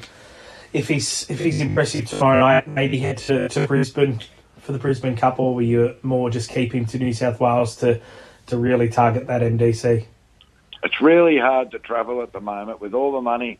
if 0.73 0.87
he's 0.87 1.29
if 1.29 1.39
he's 1.39 1.61
impressive 1.61 2.05
tomorrow 2.05 2.39
night? 2.39 2.67
Maybe 2.67 2.99
head 2.99 3.17
to, 3.19 3.49
to 3.49 3.67
Brisbane 3.67 4.19
for 4.59 4.71
the 4.71 4.79
Brisbane 4.79 5.15
Cup, 5.15 5.39
or 5.39 5.55
will 5.55 5.61
you 5.61 5.95
more 6.01 6.29
just 6.29 6.49
keep 6.49 6.73
him 6.73 6.85
to 6.87 6.97
New 6.97 7.13
South 7.13 7.39
Wales 7.39 7.75
to 7.77 8.01
to 8.47 8.57
really 8.57 8.89
target 8.89 9.27
that 9.27 9.41
MDC? 9.41 10.05
It's 10.83 11.01
really 11.01 11.37
hard 11.37 11.71
to 11.71 11.79
travel 11.79 12.21
at 12.21 12.31
the 12.31 12.41
moment 12.41 12.79
with 12.79 12.93
all 12.93 13.11
the 13.11 13.21
money 13.21 13.59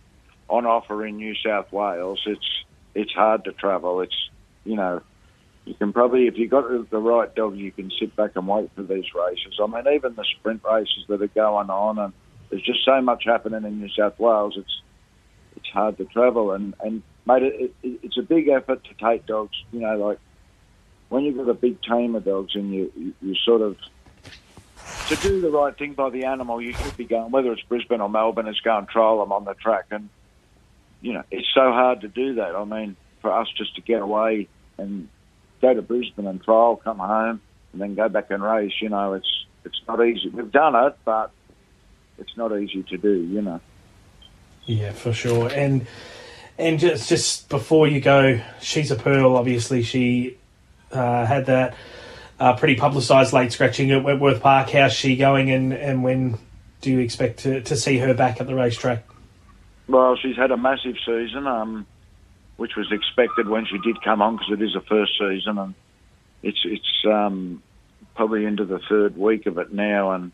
on 0.49 0.65
offer 0.65 1.05
in 1.05 1.17
New 1.17 1.35
South 1.35 1.71
Wales. 1.71 2.21
It's 2.25 2.63
it's 2.93 3.11
hard 3.13 3.43
to 3.45 3.51
travel. 3.51 4.01
It's 4.01 4.29
you 4.63 4.75
know 4.75 5.01
you 5.65 5.73
can 5.73 5.91
probably 5.91 6.27
if 6.27 6.37
you 6.37 6.47
got 6.47 6.89
the 6.89 6.99
right 6.99 7.33
dog, 7.33 7.55
you 7.55 7.71
can 7.71 7.91
sit 7.99 8.15
back 8.15 8.31
and 8.35 8.47
wait 8.47 8.69
for 8.75 8.83
these 8.83 9.13
races. 9.13 9.59
I 9.61 9.67
mean, 9.67 9.93
even 9.93 10.15
the 10.15 10.23
sprint 10.23 10.61
races 10.63 11.05
that 11.07 11.21
are 11.21 11.27
going 11.27 11.69
on, 11.69 11.99
and 11.99 12.13
there's 12.55 12.65
just 12.65 12.85
so 12.85 13.01
much 13.01 13.23
happening 13.25 13.65
in 13.65 13.81
New 13.81 13.89
South 13.89 14.17
Wales. 14.17 14.53
It's 14.57 14.81
it's 15.57 15.67
hard 15.73 15.97
to 15.97 16.05
travel, 16.05 16.53
and 16.53 16.73
and 16.79 17.03
mate, 17.27 17.43
it, 17.43 17.73
it, 17.83 17.99
it's 18.01 18.17
a 18.17 18.21
big 18.21 18.47
effort 18.47 18.81
to 18.85 19.05
take 19.05 19.25
dogs. 19.25 19.57
You 19.73 19.81
know, 19.81 19.97
like 19.97 20.19
when 21.09 21.23
you've 21.23 21.35
got 21.35 21.49
a 21.49 21.53
big 21.53 21.81
team 21.81 22.15
of 22.15 22.23
dogs 22.23 22.55
and 22.55 22.73
you 22.73 22.91
you, 22.95 23.13
you 23.21 23.35
sort 23.45 23.61
of 23.61 23.75
to 25.07 25.17
do 25.17 25.41
the 25.41 25.49
right 25.49 25.77
thing 25.77 25.95
by 25.95 26.09
the 26.09 26.23
animal, 26.23 26.61
you 26.61 26.73
should 26.81 26.95
be 26.95 27.03
going, 27.03 27.29
whether 27.29 27.51
it's 27.51 27.61
Brisbane 27.63 27.99
or 27.99 28.09
Melbourne, 28.09 28.47
is 28.47 28.59
go 28.61 28.77
and 28.77 28.87
trial 28.87 29.19
them 29.19 29.33
on 29.33 29.43
the 29.43 29.53
track. 29.55 29.87
And 29.91 30.09
you 31.01 31.11
know, 31.11 31.23
it's 31.31 31.49
so 31.53 31.73
hard 31.73 32.01
to 32.01 32.07
do 32.07 32.35
that. 32.35 32.55
I 32.55 32.63
mean, 32.63 32.95
for 33.21 33.33
us 33.33 33.47
just 33.57 33.75
to 33.75 33.81
get 33.81 34.01
away 34.01 34.47
and 34.77 35.09
go 35.61 35.73
to 35.73 35.81
Brisbane 35.81 36.25
and 36.25 36.41
trial, 36.41 36.79
come 36.81 36.99
home, 36.99 37.41
and 37.73 37.81
then 37.81 37.95
go 37.95 38.07
back 38.07 38.31
and 38.31 38.41
race, 38.41 38.75
you 38.81 38.87
know, 38.87 39.11
it's 39.11 39.45
it's 39.65 39.81
not 39.89 39.99
easy. 40.07 40.29
We've 40.29 40.49
done 40.49 40.75
it, 40.75 40.97
but 41.03 41.31
it's 42.17 42.35
not 42.37 42.57
easy 42.57 42.83
to 42.83 42.97
do, 42.97 43.13
you 43.13 43.41
know. 43.41 43.59
Yeah, 44.65 44.91
for 44.91 45.13
sure. 45.13 45.49
And 45.49 45.87
and 46.57 46.79
just 46.79 47.09
just 47.09 47.49
before 47.49 47.87
you 47.87 48.01
go, 48.01 48.41
she's 48.61 48.91
a 48.91 48.95
pearl. 48.95 49.35
Obviously, 49.35 49.83
she 49.83 50.37
uh, 50.91 51.25
had 51.25 51.45
that 51.47 51.75
uh, 52.39 52.55
pretty 52.55 52.75
publicised 52.75 53.33
late 53.33 53.51
scratching 53.51 53.91
at 53.91 54.03
Wentworth 54.03 54.41
Park. 54.41 54.69
How's 54.69 54.93
she 54.93 55.15
going, 55.15 55.51
and, 55.51 55.73
and 55.73 56.03
when 56.03 56.37
do 56.81 56.91
you 56.91 56.99
expect 56.99 57.39
to, 57.39 57.61
to 57.61 57.75
see 57.75 57.97
her 57.97 58.13
back 58.13 58.39
at 58.39 58.47
the 58.47 58.55
racetrack? 58.55 59.05
Well, 59.87 60.15
she's 60.15 60.35
had 60.35 60.51
a 60.51 60.57
massive 60.57 60.95
season, 61.05 61.47
um, 61.47 61.85
which 62.57 62.75
was 62.75 62.91
expected 62.91 63.47
when 63.47 63.65
she 63.65 63.77
did 63.79 64.01
come 64.03 64.21
on 64.21 64.37
because 64.37 64.51
it 64.53 64.61
is 64.61 64.75
a 64.75 64.81
first 64.81 65.13
season, 65.19 65.57
and 65.57 65.73
it's 66.41 66.61
it's 66.65 67.05
um, 67.05 67.61
probably 68.15 68.45
into 68.45 68.65
the 68.65 68.79
third 68.89 69.17
week 69.17 69.45
of 69.45 69.57
it 69.57 69.73
now, 69.73 70.11
and 70.11 70.31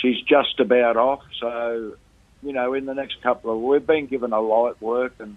she's 0.00 0.20
just 0.22 0.60
about 0.60 0.96
off. 0.96 1.22
So, 1.40 1.96
you 2.42 2.52
know, 2.52 2.74
in 2.74 2.86
the 2.86 2.94
next 2.94 3.22
couple 3.22 3.52
of 3.54 3.60
we've 3.60 3.86
been 3.86 4.06
given 4.06 4.32
a 4.32 4.40
light 4.40 4.80
work, 4.80 5.14
and 5.18 5.36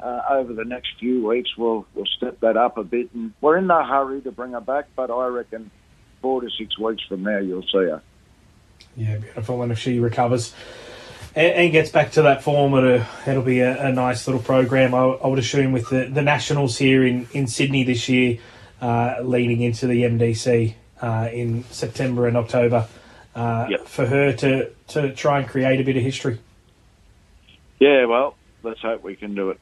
uh, 0.00 0.22
over 0.30 0.52
the 0.52 0.64
next 0.64 0.90
few 0.98 1.26
weeks 1.26 1.56
we'll 1.56 1.86
we'll 1.94 2.06
step 2.06 2.40
that 2.40 2.56
up 2.56 2.78
a 2.78 2.84
bit, 2.84 3.10
and 3.14 3.32
we're 3.40 3.58
in 3.58 3.66
no 3.66 3.84
hurry 3.84 4.20
to 4.22 4.32
bring 4.32 4.52
her 4.52 4.60
back, 4.60 4.86
but 4.94 5.10
I 5.10 5.26
reckon 5.26 5.70
four 6.22 6.40
to 6.40 6.50
six 6.50 6.78
weeks 6.78 7.02
from 7.08 7.22
now 7.22 7.38
you'll 7.38 7.62
see 7.62 7.78
her. 7.78 8.02
Yeah, 8.96 9.18
beautiful, 9.18 9.62
and 9.62 9.72
if 9.72 9.78
she 9.78 10.00
recovers 10.00 10.54
and, 11.36 11.52
and 11.52 11.72
gets 11.72 11.90
back 11.90 12.12
to 12.12 12.22
that 12.22 12.42
form, 12.42 12.74
it'll, 12.74 13.06
it'll 13.26 13.42
be 13.42 13.60
a, 13.60 13.86
a 13.86 13.92
nice 13.92 14.26
little 14.26 14.42
program. 14.42 14.94
I, 14.94 15.02
I, 15.02 15.26
would 15.28 15.38
assume 15.38 15.72
with 15.72 15.90
the, 15.90 16.06
the 16.06 16.22
Nationals 16.22 16.78
here 16.78 17.04
in, 17.04 17.28
in 17.32 17.46
Sydney 17.46 17.84
this 17.84 18.08
year, 18.08 18.38
uh, 18.80 19.16
leading 19.22 19.60
into 19.60 19.86
the 19.86 20.02
MDC 20.02 20.74
uh, 21.00 21.28
in 21.32 21.64
September 21.64 22.26
and 22.26 22.36
October, 22.36 22.88
uh, 23.36 23.68
yep. 23.70 23.86
for 23.86 24.06
her 24.06 24.32
to, 24.32 24.70
to 24.88 25.14
try 25.14 25.38
and 25.38 25.48
create 25.48 25.80
a 25.80 25.84
bit 25.84 25.96
of 25.96 26.02
history. 26.02 26.40
Yeah, 27.78 28.06
well, 28.06 28.34
let's 28.62 28.80
hope 28.80 29.04
we 29.04 29.14
can 29.14 29.34
do 29.34 29.50
it. 29.50 29.60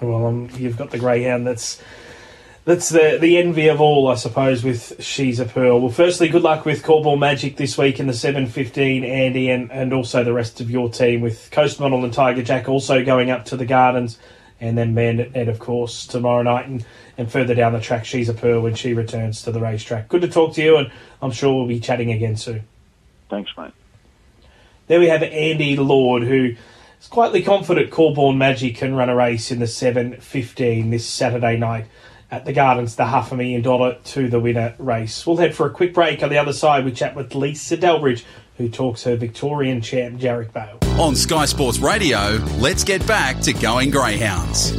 Well, 0.00 0.26
um, 0.26 0.50
you've 0.56 0.76
got 0.76 0.90
the 0.90 0.98
greyhound 0.98 1.46
that's 1.46 1.80
That's 2.64 2.90
the 2.90 3.18
the 3.20 3.38
envy 3.38 3.68
of 3.68 3.80
all, 3.80 4.06
I 4.06 4.14
suppose, 4.14 4.62
with 4.62 5.02
She's 5.02 5.40
a 5.40 5.44
Pearl. 5.44 5.80
Well, 5.80 5.90
firstly, 5.90 6.28
good 6.28 6.42
luck 6.42 6.64
with 6.64 6.84
Corborn 6.84 7.18
Magic 7.18 7.56
this 7.56 7.76
week 7.76 7.98
in 7.98 8.06
the 8.06 8.12
7.15, 8.12 9.04
Andy, 9.04 9.50
and, 9.50 9.70
and 9.72 9.92
also 9.92 10.22
the 10.22 10.32
rest 10.32 10.60
of 10.60 10.70
your 10.70 10.88
team 10.88 11.22
with 11.22 11.50
Coast 11.50 11.80
Model 11.80 12.04
and 12.04 12.12
Tiger 12.12 12.42
Jack 12.42 12.68
also 12.68 13.04
going 13.04 13.32
up 13.32 13.44
to 13.46 13.56
the 13.56 13.66
Gardens, 13.66 14.16
and 14.62 14.78
then 14.78 14.94
Bandit 14.94 15.34
Ned 15.34 15.48
of 15.48 15.58
course, 15.58 16.06
tomorrow 16.06 16.42
night, 16.42 16.68
and, 16.68 16.86
and 17.18 17.30
further 17.30 17.54
down 17.54 17.72
the 17.72 17.80
track, 17.80 18.04
She's 18.04 18.28
a 18.28 18.34
Pearl 18.34 18.62
when 18.62 18.76
she 18.76 18.94
returns 18.94 19.42
to 19.42 19.52
the 19.52 19.60
racetrack. 19.60 20.08
Good 20.08 20.22
to 20.22 20.28
talk 20.28 20.54
to 20.54 20.62
you, 20.62 20.76
and 20.76 20.90
I'm 21.20 21.32
sure 21.32 21.52
we'll 21.52 21.66
be 21.66 21.80
chatting 21.80 22.12
again 22.12 22.36
soon. 22.36 22.62
Thanks, 23.28 23.50
mate. 23.58 23.72
There 24.86 25.00
we 25.00 25.08
have 25.08 25.22
Andy 25.24 25.76
Lord, 25.76 26.22
who 26.22 26.54
is 27.00 27.08
quietly 27.08 27.42
confident 27.42 27.90
Corborn 27.90 28.38
Magic 28.38 28.76
can 28.76 28.94
run 28.94 29.08
a 29.08 29.16
race 29.16 29.50
in 29.50 29.58
the 29.58 29.66
7.15 29.66 30.90
this 30.90 31.06
Saturday 31.06 31.56
night 31.56 31.86
at 32.32 32.46
the 32.46 32.52
Gardens, 32.52 32.96
the 32.96 33.04
half 33.04 33.30
a 33.30 33.36
million 33.36 33.60
dollar 33.60 33.98
to 34.04 34.28
the 34.28 34.40
winner 34.40 34.74
race. 34.78 35.26
We'll 35.26 35.36
head 35.36 35.54
for 35.54 35.66
a 35.66 35.70
quick 35.70 35.92
break. 35.92 36.22
On 36.22 36.30
the 36.30 36.38
other 36.38 36.54
side, 36.54 36.84
we 36.84 36.90
chat 36.90 37.14
with 37.14 37.34
Lisa 37.34 37.76
Delbridge, 37.76 38.24
who 38.56 38.70
talks 38.70 39.04
her 39.04 39.16
Victorian 39.16 39.82
champ, 39.82 40.18
Jarek 40.18 40.52
Bale. 40.52 40.78
On 40.98 41.14
Sky 41.14 41.44
Sports 41.44 41.78
Radio, 41.78 42.38
let's 42.58 42.84
get 42.84 43.06
back 43.06 43.40
to 43.40 43.52
going 43.52 43.90
Greyhounds. 43.90 44.72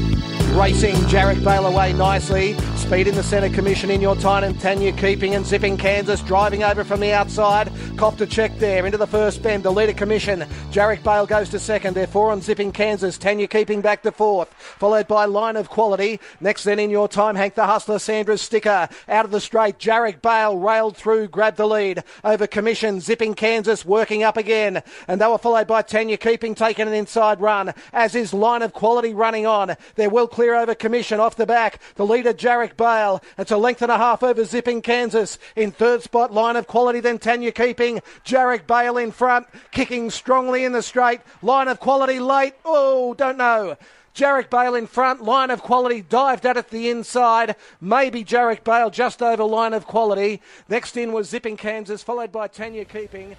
Racing 0.53 0.95
Jarek 1.07 1.43
Bale 1.43 1.65
away 1.65 1.93
nicely. 1.93 2.55
Speed 2.75 3.07
in 3.07 3.15
the 3.15 3.23
centre, 3.23 3.49
commission 3.49 3.89
in 3.89 4.01
your 4.01 4.15
time, 4.15 4.43
and 4.43 4.59
Tanya 4.59 4.91
keeping 4.91 5.33
and 5.33 5.43
zipping 5.43 5.77
Kansas, 5.77 6.21
driving 6.21 6.63
over 6.63 6.83
from 6.83 6.99
the 6.99 7.11
outside. 7.11 7.71
Cop 7.97 8.17
to 8.17 8.27
check 8.27 8.55
there 8.59 8.85
into 8.85 8.99
the 8.99 9.07
first 9.07 9.41
bend. 9.41 9.63
The 9.63 9.71
leader 9.71 9.93
commission. 9.93 10.41
Jarek 10.71 11.03
Bale 11.03 11.25
goes 11.25 11.49
to 11.49 11.59
second. 11.59 11.95
They're 11.95 12.05
four 12.05 12.31
on 12.31 12.41
zipping 12.41 12.71
Kansas. 12.71 13.17
Tanya 13.17 13.47
keeping 13.47 13.81
back 13.81 14.03
to 14.03 14.11
fourth. 14.11 14.53
Followed 14.53 15.07
by 15.07 15.25
line 15.25 15.55
of 15.55 15.69
quality. 15.69 16.19
Next 16.39 16.65
then 16.65 16.77
in 16.77 16.91
your 16.91 17.07
time, 17.07 17.35
Hank 17.35 17.55
the 17.55 17.65
Hustler, 17.65 17.97
Sandra 17.97 18.37
Sticker. 18.37 18.89
Out 19.09 19.25
of 19.25 19.31
the 19.31 19.41
straight, 19.41 19.79
Jarek 19.79 20.21
Bale 20.21 20.57
railed 20.57 20.95
through, 20.95 21.29
grabbed 21.29 21.57
the 21.57 21.67
lead. 21.67 22.03
Over 22.23 22.45
commission, 22.45 22.99
zipping 22.99 23.33
Kansas, 23.33 23.85
working 23.85 24.21
up 24.21 24.37
again. 24.37 24.83
And 25.07 25.19
they 25.19 25.27
were 25.27 25.39
followed 25.39 25.67
by 25.67 25.81
Tanya 25.81 26.17
keeping, 26.17 26.53
taking 26.53 26.87
an 26.87 26.93
inside 26.93 27.41
run. 27.41 27.73
As 27.91 28.13
is 28.13 28.35
line 28.35 28.61
of 28.61 28.73
quality 28.73 29.15
running 29.15 29.47
on. 29.47 29.75
They're 29.95 30.11
well 30.11 30.27
clear 30.27 30.42
over 30.51 30.75
commission 30.75 31.19
off 31.19 31.35
the 31.35 31.45
back. 31.45 31.79
The 31.95 32.05
leader, 32.05 32.33
Jarek 32.33 32.75
Bale. 32.75 33.21
It's 33.37 33.51
a 33.51 33.57
length 33.57 33.81
and 33.81 33.91
a 33.91 33.97
half 33.97 34.23
over 34.23 34.43
zipping 34.43 34.81
Kansas. 34.81 35.39
In 35.55 35.71
third 35.71 36.01
spot, 36.01 36.33
line 36.33 36.55
of 36.55 36.67
quality, 36.67 36.99
then 36.99 37.19
Tanya 37.19 37.51
keeping. 37.51 38.01
Jarek 38.25 38.67
Bale 38.67 38.97
in 38.97 39.11
front, 39.11 39.47
kicking 39.71 40.09
strongly 40.09 40.65
in 40.65 40.71
the 40.71 40.81
straight. 40.81 41.21
Line 41.41 41.67
of 41.67 41.79
quality 41.79 42.19
late. 42.19 42.55
Oh, 42.65 43.13
don't 43.13 43.37
know. 43.37 43.77
Jarek 44.15 44.51
Bale 44.51 44.75
in 44.75 44.85
front, 44.85 45.23
line 45.23 45.49
of 45.49 45.63
quality, 45.63 46.01
dived 46.01 46.45
at 46.45 46.55
it 46.55 46.69
the 46.69 46.87
inside. 46.89 47.55
Maybe 47.81 48.23
Jarek 48.23 48.63
Bale 48.63 48.91
just 48.91 49.23
over 49.23 49.43
line 49.43 49.73
of 49.73 49.87
quality. 49.87 50.39
Next 50.69 50.95
in 50.95 51.13
was 51.13 51.29
Zipping 51.29 51.57
Kansas, 51.57 52.03
followed 52.03 52.31
by 52.31 52.47
Tanya 52.47 52.85
Keeping. 52.85 53.35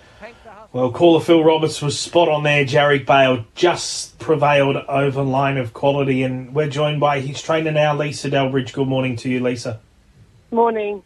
Well, 0.73 0.91
caller 0.91 1.21
Phil 1.21 1.45
Roberts 1.45 1.81
was 1.81 1.97
spot 1.97 2.29
on 2.29 2.43
there. 2.43 2.65
Jarek 2.65 3.07
Bale 3.07 3.45
just 3.55 4.19
prevailed 4.19 4.77
over 4.89 5.23
line 5.23 5.59
of 5.59 5.75
quality, 5.75 6.25
and 6.25 6.53
we're 6.53 6.69
joined 6.69 6.99
by 6.99 7.21
his 7.21 7.41
trainer 7.41 7.71
now, 7.71 7.95
Lisa 7.95 8.29
Delbridge. 8.29 8.73
Good 8.73 8.89
morning 8.89 9.15
to 9.17 9.29
you, 9.29 9.39
Lisa. 9.39 9.81
Morning. 10.51 11.05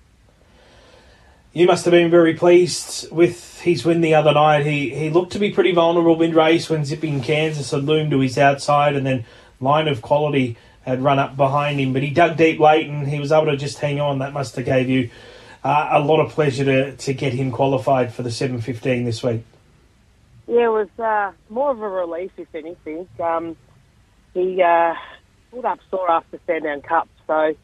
You 1.52 1.66
must 1.66 1.84
have 1.84 1.92
been 1.92 2.10
very 2.10 2.32
pleased 2.34 3.10
with 3.10 3.60
his 3.60 3.84
win 3.84 4.00
the 4.00 4.14
other 4.14 4.32
night. 4.32 4.64
He 4.64 4.94
he 4.94 5.10
looked 5.10 5.32
to 5.32 5.38
be 5.38 5.50
pretty 5.50 5.72
vulnerable 5.72 6.16
mid 6.16 6.34
race 6.34 6.70
when 6.70 6.86
Zipping 6.86 7.20
Kansas 7.20 7.70
had 7.70 7.84
loomed 7.84 8.12
to 8.12 8.20
his 8.20 8.38
outside, 8.38 8.94
and 8.94 9.04
then 9.04 9.26
line 9.60 9.88
of 9.88 10.02
quality 10.02 10.56
had 10.82 11.02
run 11.02 11.18
up 11.18 11.36
behind 11.36 11.78
him, 11.78 11.92
but 11.92 12.02
he 12.02 12.10
dug 12.10 12.36
deep 12.36 12.58
late 12.58 12.88
and 12.88 13.06
he 13.06 13.20
was 13.20 13.30
able 13.30 13.46
to 13.46 13.56
just 13.56 13.78
hang 13.78 14.00
on. 14.00 14.20
That 14.20 14.32
must 14.32 14.56
have 14.56 14.64
gave 14.64 14.88
you 14.88 15.10
uh, 15.62 15.88
a 15.92 16.00
lot 16.00 16.20
of 16.20 16.32
pleasure 16.32 16.64
to, 16.64 16.96
to 16.96 17.14
get 17.14 17.32
him 17.32 17.50
qualified 17.50 18.12
for 18.12 18.22
the 18.22 18.30
7.15 18.30 19.04
this 19.04 19.22
week. 19.22 19.42
Yeah, 20.46 20.66
it 20.66 20.68
was 20.68 20.88
uh, 20.98 21.32
more 21.50 21.70
of 21.70 21.82
a 21.82 21.88
relief, 21.88 22.30
if 22.38 22.54
anything. 22.54 23.06
Um, 23.20 23.56
he 24.32 24.62
uh, 24.62 24.94
pulled 25.50 25.66
up 25.66 25.80
sore 25.90 26.10
after 26.10 26.40
Sandown 26.46 26.80
Cup, 26.80 27.08
so 27.26 27.54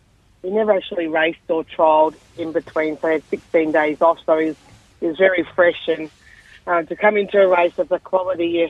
he 0.42 0.50
never 0.50 0.72
actually 0.72 1.06
raced 1.06 1.38
or 1.48 1.64
trialled 1.64 2.14
in 2.36 2.52
between, 2.52 2.98
so 2.98 3.08
he 3.08 3.14
had 3.14 3.24
16 3.30 3.72
days 3.72 4.02
off, 4.02 4.18
so 4.26 4.38
he 4.38 4.54
was, 5.00 5.16
very 5.16 5.46
fresh. 5.54 5.88
And 5.88 6.10
uh, 6.66 6.82
to 6.82 6.96
come 6.96 7.16
into 7.16 7.38
a 7.40 7.48
race 7.48 7.78
of 7.78 7.88
the 7.88 7.98
quality, 7.98 8.46
you, 8.46 8.68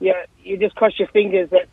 you, 0.00 0.14
you 0.42 0.56
just 0.56 0.74
cross 0.74 0.98
your 0.98 1.08
fingers 1.08 1.50
that 1.50 1.68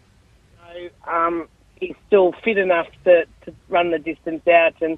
um, 1.08 1.48
he's 1.76 1.96
still 2.08 2.34
fit 2.44 2.58
enough 2.58 2.88
to, 3.06 3.26
to 3.46 3.54
run 3.70 3.92
the 3.92 4.00
distance 4.00 4.46
out. 4.48 4.82
And 4.82 4.98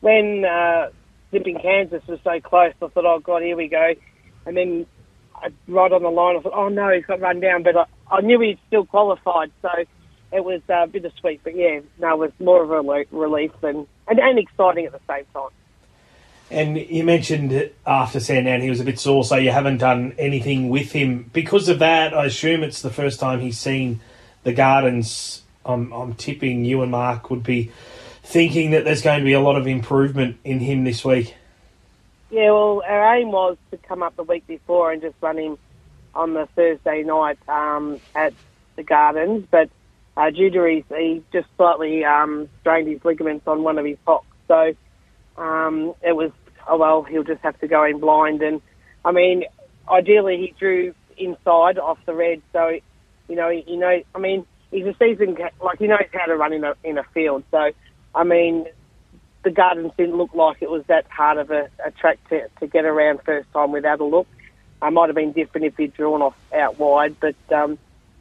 when 0.00 0.44
uh, 0.44 0.90
Zipping 1.30 1.58
Kansas 1.58 2.02
was 2.06 2.20
so 2.24 2.40
close, 2.40 2.72
I 2.82 2.88
thought, 2.88 3.04
oh, 3.04 3.18
God, 3.18 3.42
here 3.42 3.56
we 3.56 3.68
go. 3.68 3.94
And 4.46 4.56
then 4.56 4.86
I, 5.34 5.48
right 5.68 5.92
on 5.92 6.02
the 6.02 6.10
line, 6.10 6.36
I 6.36 6.40
thought, 6.40 6.52
oh, 6.54 6.68
no, 6.68 6.90
he's 6.90 7.04
got 7.04 7.20
run 7.20 7.40
down. 7.40 7.62
But 7.62 7.76
I, 7.76 7.84
I 8.10 8.20
knew 8.20 8.40
he'd 8.40 8.58
still 8.66 8.84
qualified. 8.84 9.50
So 9.62 9.70
it 10.32 10.44
was 10.44 10.60
a 10.68 10.86
bit 10.86 11.04
uh, 11.04 11.10
bittersweet. 11.10 11.40
But, 11.44 11.56
yeah, 11.56 11.80
no, 11.98 12.14
it 12.14 12.18
was 12.18 12.32
more 12.38 12.62
of 12.62 12.70
a 12.70 13.04
relief 13.10 13.52
than, 13.60 13.86
and, 14.08 14.18
and 14.18 14.38
exciting 14.38 14.86
at 14.86 14.92
the 14.92 15.00
same 15.08 15.24
time. 15.32 15.50
And 16.50 16.76
you 16.76 17.02
mentioned 17.02 17.70
after 17.86 18.20
Sandown 18.20 18.60
he 18.60 18.68
was 18.68 18.80
a 18.80 18.84
bit 18.84 18.98
sore, 18.98 19.24
so 19.24 19.36
you 19.36 19.50
haven't 19.50 19.78
done 19.78 20.14
anything 20.18 20.68
with 20.68 20.92
him. 20.92 21.30
Because 21.32 21.70
of 21.70 21.78
that, 21.78 22.12
I 22.12 22.26
assume 22.26 22.62
it's 22.62 22.82
the 22.82 22.90
first 22.90 23.18
time 23.18 23.40
he's 23.40 23.58
seen– 23.58 24.00
the 24.44 24.52
Gardens, 24.52 25.42
I'm, 25.64 25.92
I'm 25.92 26.14
tipping 26.14 26.64
you 26.64 26.82
and 26.82 26.90
Mark 26.90 27.30
would 27.30 27.42
be 27.42 27.70
thinking 28.22 28.70
that 28.72 28.84
there's 28.84 29.02
going 29.02 29.20
to 29.20 29.24
be 29.24 29.32
a 29.32 29.40
lot 29.40 29.56
of 29.56 29.66
improvement 29.66 30.38
in 30.44 30.60
him 30.60 30.84
this 30.84 31.04
week. 31.04 31.34
Yeah, 32.30 32.50
well, 32.50 32.82
our 32.86 33.16
aim 33.16 33.30
was 33.30 33.56
to 33.70 33.76
come 33.76 34.02
up 34.02 34.16
the 34.16 34.22
week 34.22 34.46
before 34.46 34.90
and 34.90 35.02
just 35.02 35.16
run 35.20 35.38
him 35.38 35.58
on 36.14 36.34
the 36.34 36.46
Thursday 36.56 37.02
night 37.02 37.38
um, 37.48 38.00
at 38.14 38.32
the 38.76 38.82
Gardens, 38.82 39.46
but 39.50 39.68
uh, 40.16 40.30
due 40.30 40.50
to 40.50 40.62
his, 40.64 40.84
he 40.88 41.22
just 41.32 41.48
slightly 41.56 42.04
um, 42.04 42.48
strained 42.60 42.88
his 42.88 43.04
ligaments 43.04 43.46
on 43.46 43.62
one 43.62 43.78
of 43.78 43.84
his 43.84 43.98
hocks, 44.06 44.26
so 44.48 44.74
um, 45.36 45.94
it 46.02 46.14
was 46.14 46.30
oh 46.68 46.76
well, 46.76 47.02
he'll 47.02 47.24
just 47.24 47.42
have 47.42 47.58
to 47.60 47.68
go 47.68 47.84
in 47.84 47.98
blind. 47.98 48.42
And 48.42 48.60
I 49.04 49.12
mean, 49.12 49.44
ideally 49.88 50.36
he 50.38 50.54
drew 50.58 50.94
inside 51.16 51.78
off 51.78 51.98
the 52.06 52.14
red, 52.14 52.42
so 52.52 52.78
you 53.32 53.38
know, 53.38 53.48
you 53.48 53.78
know, 53.78 54.02
I 54.14 54.18
mean, 54.18 54.44
he's 54.70 54.84
a 54.84 54.94
seasoned 54.98 55.40
like 55.62 55.78
he 55.78 55.86
knows 55.86 56.04
how 56.12 56.26
to 56.26 56.36
run 56.36 56.52
in 56.52 56.64
a 56.64 56.74
in 56.84 56.98
a 56.98 57.04
field. 57.14 57.44
So, 57.50 57.70
I 58.14 58.24
mean, 58.24 58.66
the 59.42 59.50
Gardens 59.50 59.90
didn't 59.96 60.18
look 60.18 60.34
like 60.34 60.58
it 60.60 60.70
was 60.70 60.84
that 60.88 61.06
hard 61.08 61.38
of 61.38 61.50
a, 61.50 61.70
a 61.82 61.90
track 61.92 62.18
to, 62.28 62.46
to 62.60 62.66
get 62.66 62.84
around 62.84 63.22
first 63.24 63.50
time 63.54 63.72
without 63.72 64.00
a 64.00 64.04
look. 64.04 64.26
I 64.82 64.90
might 64.90 65.08
have 65.08 65.16
been 65.16 65.32
different 65.32 65.64
if 65.64 65.78
he'd 65.78 65.94
drawn 65.94 66.20
off 66.20 66.36
out 66.54 66.78
wide, 66.78 67.16
but 67.20 67.36
um, 67.50 67.78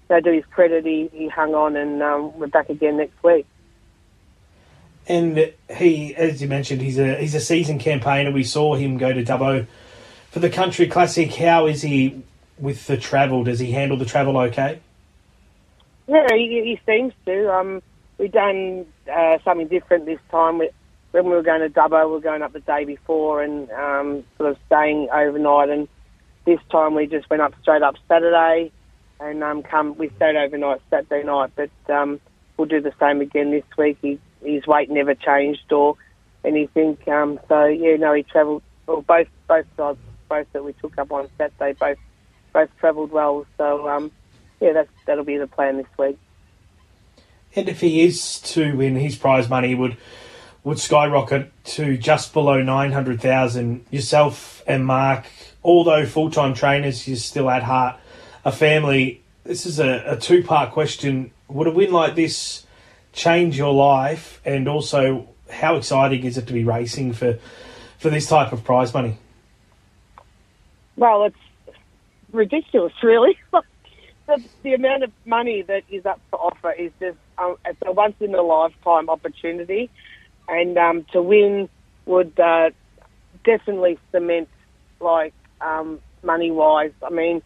to 0.07 0.21
do 0.21 0.31
his 0.31 0.45
credit, 0.45 0.85
he, 0.85 1.09
he 1.11 1.27
hung 1.27 1.55
on 1.55 1.75
and 1.75 2.01
um, 2.01 2.39
we're 2.39 2.47
back 2.47 2.69
again 2.69 2.95
next 2.95 3.21
week. 3.21 3.45
And 5.07 5.51
he, 5.75 6.15
as 6.15 6.41
you 6.41 6.47
mentioned, 6.47 6.81
he's 6.81 6.97
a 6.97 7.17
he's 7.17 7.35
a 7.35 7.41
seasoned 7.41 7.81
campaigner. 7.81 8.31
We 8.31 8.45
saw 8.45 8.75
him 8.75 8.97
go 8.97 9.11
to 9.11 9.25
Dubbo 9.25 9.67
for 10.29 10.39
the 10.39 10.49
Country 10.49 10.87
Classic. 10.87 11.33
How 11.33 11.65
is 11.65 11.81
he 11.81 12.23
with 12.57 12.87
the 12.87 12.95
travel? 12.95 13.43
Does 13.43 13.59
he 13.59 13.71
handle 13.71 13.97
the 13.97 14.05
travel 14.05 14.37
okay? 14.37 14.79
Yeah, 16.11 16.27
he, 16.35 16.61
he 16.65 16.79
seems 16.85 17.13
to. 17.25 17.53
Um, 17.53 17.81
we've 18.17 18.33
done 18.33 18.85
uh, 19.09 19.37
something 19.45 19.69
different 19.69 20.05
this 20.05 20.19
time. 20.29 20.57
We, 20.57 20.69
when 21.11 21.23
we 21.23 21.31
were 21.31 21.41
going 21.41 21.61
to 21.61 21.69
Dubbo, 21.69 22.05
we 22.07 22.11
were 22.11 22.19
going 22.19 22.41
up 22.41 22.51
the 22.51 22.59
day 22.59 22.83
before 22.83 23.41
and 23.41 23.71
um, 23.71 24.25
sort 24.37 24.51
of 24.51 24.57
staying 24.65 25.07
overnight. 25.13 25.69
And 25.69 25.87
this 26.45 26.59
time 26.69 26.95
we 26.95 27.07
just 27.07 27.29
went 27.29 27.41
up 27.41 27.53
straight 27.61 27.81
up 27.81 27.95
Saturday 28.09 28.73
and 29.21 29.41
um, 29.41 29.63
come. 29.63 29.97
We 29.97 30.09
stayed 30.17 30.35
overnight 30.35 30.81
Saturday 30.89 31.23
night, 31.23 31.51
but 31.55 31.71
um, 31.89 32.19
we'll 32.57 32.67
do 32.67 32.81
the 32.81 32.93
same 32.99 33.21
again 33.21 33.51
this 33.51 33.63
week. 33.77 33.97
He, 34.01 34.19
his 34.43 34.67
weight 34.67 34.89
never 34.89 35.15
changed 35.15 35.71
or 35.71 35.95
anything. 36.43 36.97
Um, 37.07 37.39
so 37.47 37.67
yeah, 37.67 37.95
no, 37.95 38.13
he 38.13 38.23
travelled. 38.23 38.63
Well, 38.85 39.01
both 39.01 39.27
both 39.47 39.65
sides, 39.77 39.99
both 40.27 40.47
that 40.51 40.65
we 40.65 40.73
took 40.73 40.97
up 40.97 41.09
on 41.13 41.29
Saturday, 41.37 41.71
both 41.79 41.97
both 42.51 42.69
travelled 42.81 43.11
well. 43.11 43.45
So 43.57 43.87
um, 43.87 44.11
yeah, 44.61 44.73
that's 44.73 44.91
that'll 45.05 45.25
be 45.25 45.37
the 45.37 45.47
plan 45.47 45.77
this 45.77 45.87
week. 45.97 46.17
And 47.55 47.67
if 47.67 47.81
he 47.81 48.03
is 48.03 48.39
to 48.41 48.77
win, 48.77 48.95
his 48.95 49.17
prize 49.17 49.49
money 49.49 49.75
would 49.75 49.97
would 50.63 50.79
skyrocket 50.79 51.51
to 51.65 51.97
just 51.97 52.31
below 52.31 52.61
nine 52.61 52.91
hundred 52.91 53.19
thousand. 53.19 53.85
Yourself 53.89 54.63
and 54.67 54.85
Mark, 54.85 55.25
although 55.63 56.05
full 56.05 56.29
time 56.29 56.53
trainers, 56.53 57.07
you're 57.07 57.17
still 57.17 57.49
at 57.49 57.63
heart 57.63 57.99
a 58.45 58.51
family. 58.51 59.21
This 59.43 59.65
is 59.65 59.79
a, 59.79 60.03
a 60.05 60.17
two 60.17 60.43
part 60.43 60.71
question. 60.71 61.31
Would 61.49 61.67
a 61.67 61.71
win 61.71 61.91
like 61.91 62.15
this 62.15 62.65
change 63.11 63.57
your 63.57 63.73
life? 63.73 64.39
And 64.45 64.67
also, 64.67 65.27
how 65.49 65.75
exciting 65.75 66.23
is 66.23 66.37
it 66.37 66.47
to 66.47 66.53
be 66.53 66.63
racing 66.63 67.13
for 67.13 67.39
for 67.97 68.09
this 68.09 68.27
type 68.27 68.51
of 68.51 68.63
prize 68.63 68.93
money? 68.93 69.17
Well, 70.95 71.25
it's 71.25 71.35
ridiculous, 72.31 72.93
really. 73.01 73.37
the, 74.37 74.43
the 74.63 74.73
amount 74.73 75.03
of 75.03 75.11
money 75.25 75.61
that 75.63 75.83
is 75.89 76.05
up 76.05 76.19
for 76.29 76.39
offer 76.39 76.71
is 76.71 76.91
just 76.99 77.17
um, 77.37 77.55
it's 77.65 77.79
a 77.85 77.91
once 77.91 78.15
in 78.19 78.33
a 78.35 78.41
lifetime 78.41 79.09
opportunity. 79.09 79.89
and 80.47 80.77
um, 80.77 81.05
to 81.13 81.21
win 81.21 81.69
would 82.05 82.37
uh, 82.39 82.69
definitely 83.43 83.97
cement 84.11 84.49
like 84.99 85.33
um, 85.61 85.99
money 86.23 86.51
wise. 86.51 86.91
I 87.05 87.09
mean, 87.09 87.41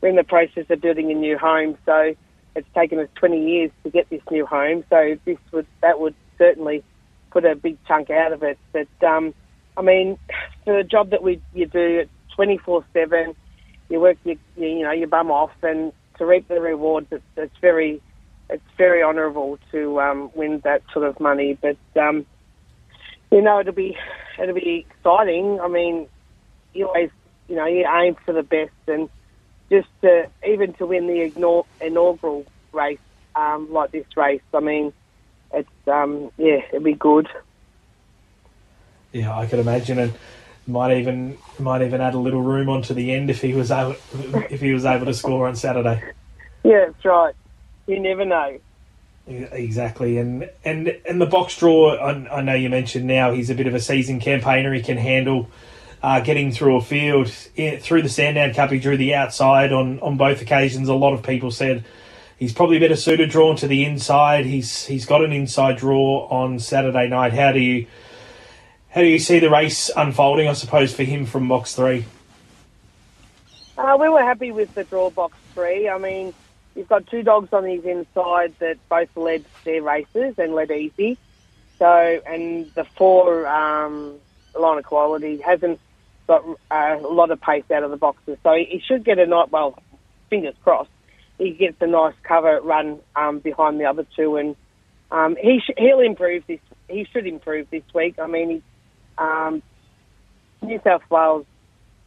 we're 0.00 0.10
in 0.10 0.16
the 0.16 0.24
process 0.24 0.66
of 0.70 0.80
building 0.80 1.10
a 1.10 1.14
new 1.14 1.38
home, 1.38 1.76
so 1.86 2.14
it's 2.54 2.68
taken 2.74 2.98
us 2.98 3.08
20 3.16 3.50
years 3.50 3.70
to 3.82 3.90
get 3.90 4.08
this 4.10 4.22
new 4.30 4.46
home. 4.46 4.84
So 4.90 5.16
this 5.24 5.38
would 5.52 5.66
that 5.82 6.00
would 6.00 6.14
certainly 6.38 6.84
put 7.30 7.44
a 7.44 7.54
big 7.56 7.78
chunk 7.86 8.10
out 8.10 8.32
of 8.32 8.42
it. 8.42 8.58
But 8.72 8.88
um, 9.06 9.34
I 9.76 9.82
mean, 9.82 10.18
for 10.64 10.76
the 10.76 10.88
job 10.88 11.10
that 11.10 11.22
we 11.22 11.40
you 11.54 11.66
do, 11.66 12.00
it's 12.00 12.10
24 12.36 12.84
seven. 12.92 13.34
You 13.88 14.00
work 14.00 14.16
you 14.24 14.38
know 14.56 14.92
your 14.92 15.08
bum 15.08 15.30
off, 15.30 15.52
and 15.62 15.92
to 16.18 16.26
reap 16.26 16.48
the 16.48 16.60
rewards, 16.60 17.08
it's, 17.10 17.24
it's 17.36 17.56
very 17.60 18.00
it's 18.50 18.62
very 18.76 19.02
honourable 19.02 19.58
to 19.72 20.00
um, 20.00 20.30
win 20.34 20.60
that 20.64 20.82
sort 20.92 21.06
of 21.06 21.18
money. 21.18 21.58
But 21.60 21.76
um, 22.00 22.26
you 23.30 23.42
know, 23.42 23.60
it'll 23.60 23.72
be 23.72 23.96
it'll 24.40 24.54
be 24.54 24.86
exciting. 24.88 25.60
I 25.60 25.68
mean, 25.68 26.08
you 26.72 26.86
always 26.86 27.10
you 27.48 27.56
know 27.56 27.66
you 27.66 27.86
aim 27.86 28.16
for 28.24 28.32
the 28.32 28.42
best, 28.42 28.72
and 28.86 29.08
just 29.70 29.88
to 30.02 30.28
even 30.46 30.74
to 30.74 30.86
win 30.86 31.06
the 31.06 31.62
inaugural 31.80 32.46
race 32.72 32.98
um, 33.34 33.72
like 33.72 33.92
this 33.92 34.06
race, 34.16 34.42
I 34.52 34.60
mean, 34.60 34.92
it's 35.52 35.68
um, 35.86 36.30
yeah, 36.36 36.60
it'd 36.70 36.84
be 36.84 36.94
good. 36.94 37.28
Yeah, 39.12 39.36
I 39.36 39.46
could 39.46 39.60
imagine, 39.60 39.98
and 39.98 40.12
might 40.66 40.96
even 40.96 41.36
might 41.58 41.82
even 41.82 42.00
add 42.00 42.14
a 42.14 42.18
little 42.18 42.42
room 42.42 42.68
onto 42.68 42.94
the 42.94 43.12
end 43.12 43.30
if 43.30 43.40
he 43.40 43.52
was 43.54 43.70
able 43.70 43.96
if 44.50 44.60
he 44.60 44.72
was 44.72 44.84
able 44.84 45.06
to 45.06 45.14
score 45.14 45.46
on 45.46 45.56
Saturday. 45.56 46.02
Yeah, 46.62 46.86
that's 46.86 47.04
right. 47.04 47.34
You 47.86 48.00
never 48.00 48.24
know. 48.24 48.58
Exactly, 49.26 50.18
and 50.18 50.50
and 50.64 50.88
and 51.08 51.20
the 51.20 51.26
box 51.26 51.58
draw. 51.58 51.94
I, 51.96 52.38
I 52.38 52.40
know 52.42 52.54
you 52.54 52.68
mentioned 52.68 53.06
now 53.06 53.32
he's 53.32 53.50
a 53.50 53.54
bit 53.54 53.66
of 53.66 53.74
a 53.74 53.80
seasoned 53.80 54.20
campaigner. 54.20 54.72
He 54.74 54.82
can 54.82 54.98
handle 54.98 55.48
uh, 56.02 56.20
getting 56.20 56.52
through 56.52 56.76
a 56.76 56.82
field 56.82 57.32
Yeah, 57.56 57.78
through 57.78 58.02
the 58.02 58.10
Sandown 58.10 58.52
Cup. 58.52 58.70
He 58.70 58.78
drew 58.78 58.96
the 58.98 59.14
outside 59.14 59.72
on 59.72 59.98
on 60.00 60.16
both 60.18 60.42
occasions. 60.42 60.88
A 60.88 60.94
lot 60.94 61.14
of 61.14 61.22
people 61.22 61.50
said 61.50 61.84
he's 62.38 62.52
probably 62.52 62.78
better 62.78 62.96
suited 62.96 63.30
drawn 63.30 63.56
to 63.56 63.66
the 63.66 63.84
inside. 63.84 64.44
He's 64.44 64.84
he's 64.84 65.06
got 65.06 65.24
an 65.24 65.32
inside 65.32 65.78
draw 65.78 66.26
on 66.28 66.58
Saturday 66.58 67.08
night. 67.08 67.32
How 67.32 67.52
do 67.52 67.60
you 67.60 67.86
how 68.94 69.00
do 69.00 69.08
you 69.08 69.18
see 69.18 69.40
the 69.40 69.50
race 69.50 69.90
unfolding? 69.96 70.46
I 70.46 70.52
suppose 70.52 70.94
for 70.94 71.02
him 71.02 71.26
from 71.26 71.48
box 71.48 71.74
three. 71.74 72.04
Uh, 73.76 73.96
we 74.00 74.08
were 74.08 74.22
happy 74.22 74.52
with 74.52 74.72
the 74.74 74.84
draw 74.84 75.10
box 75.10 75.36
three. 75.52 75.88
I 75.88 75.98
mean, 75.98 76.32
you've 76.76 76.88
got 76.88 77.04
two 77.08 77.24
dogs 77.24 77.52
on 77.52 77.64
his 77.64 77.84
inside 77.84 78.54
that 78.60 78.78
both 78.88 79.16
led 79.16 79.44
their 79.64 79.82
races 79.82 80.38
and 80.38 80.54
led 80.54 80.70
easy. 80.70 81.18
So, 81.80 82.22
and 82.24 82.70
the 82.74 82.84
four, 82.84 83.48
um, 83.48 84.14
line 84.56 84.78
of 84.78 84.84
quality 84.84 85.38
hasn't 85.38 85.80
got 86.28 86.44
uh, 86.70 86.96
a 87.00 87.08
lot 87.08 87.32
of 87.32 87.40
pace 87.40 87.64
out 87.72 87.82
of 87.82 87.90
the 87.90 87.96
boxes. 87.96 88.38
So 88.44 88.52
he 88.54 88.80
should 88.86 89.04
get 89.04 89.18
a 89.18 89.26
night. 89.26 89.50
Well, 89.50 89.76
fingers 90.30 90.54
crossed, 90.62 90.90
he 91.36 91.50
gets 91.50 91.76
a 91.80 91.88
nice 91.88 92.14
cover 92.22 92.60
run 92.60 93.00
um, 93.16 93.40
behind 93.40 93.80
the 93.80 93.86
other 93.86 94.06
two, 94.14 94.36
and 94.36 94.54
um, 95.10 95.34
he 95.34 95.58
sh- 95.58 95.74
he'll 95.76 95.98
improve 95.98 96.44
this. 96.46 96.60
He 96.88 97.08
should 97.12 97.26
improve 97.26 97.68
this 97.70 97.82
week. 97.92 98.20
I 98.20 98.28
mean, 98.28 98.50
he, 98.50 98.62
um, 99.18 99.62
New 100.62 100.80
South 100.84 101.02
Wales 101.10 101.46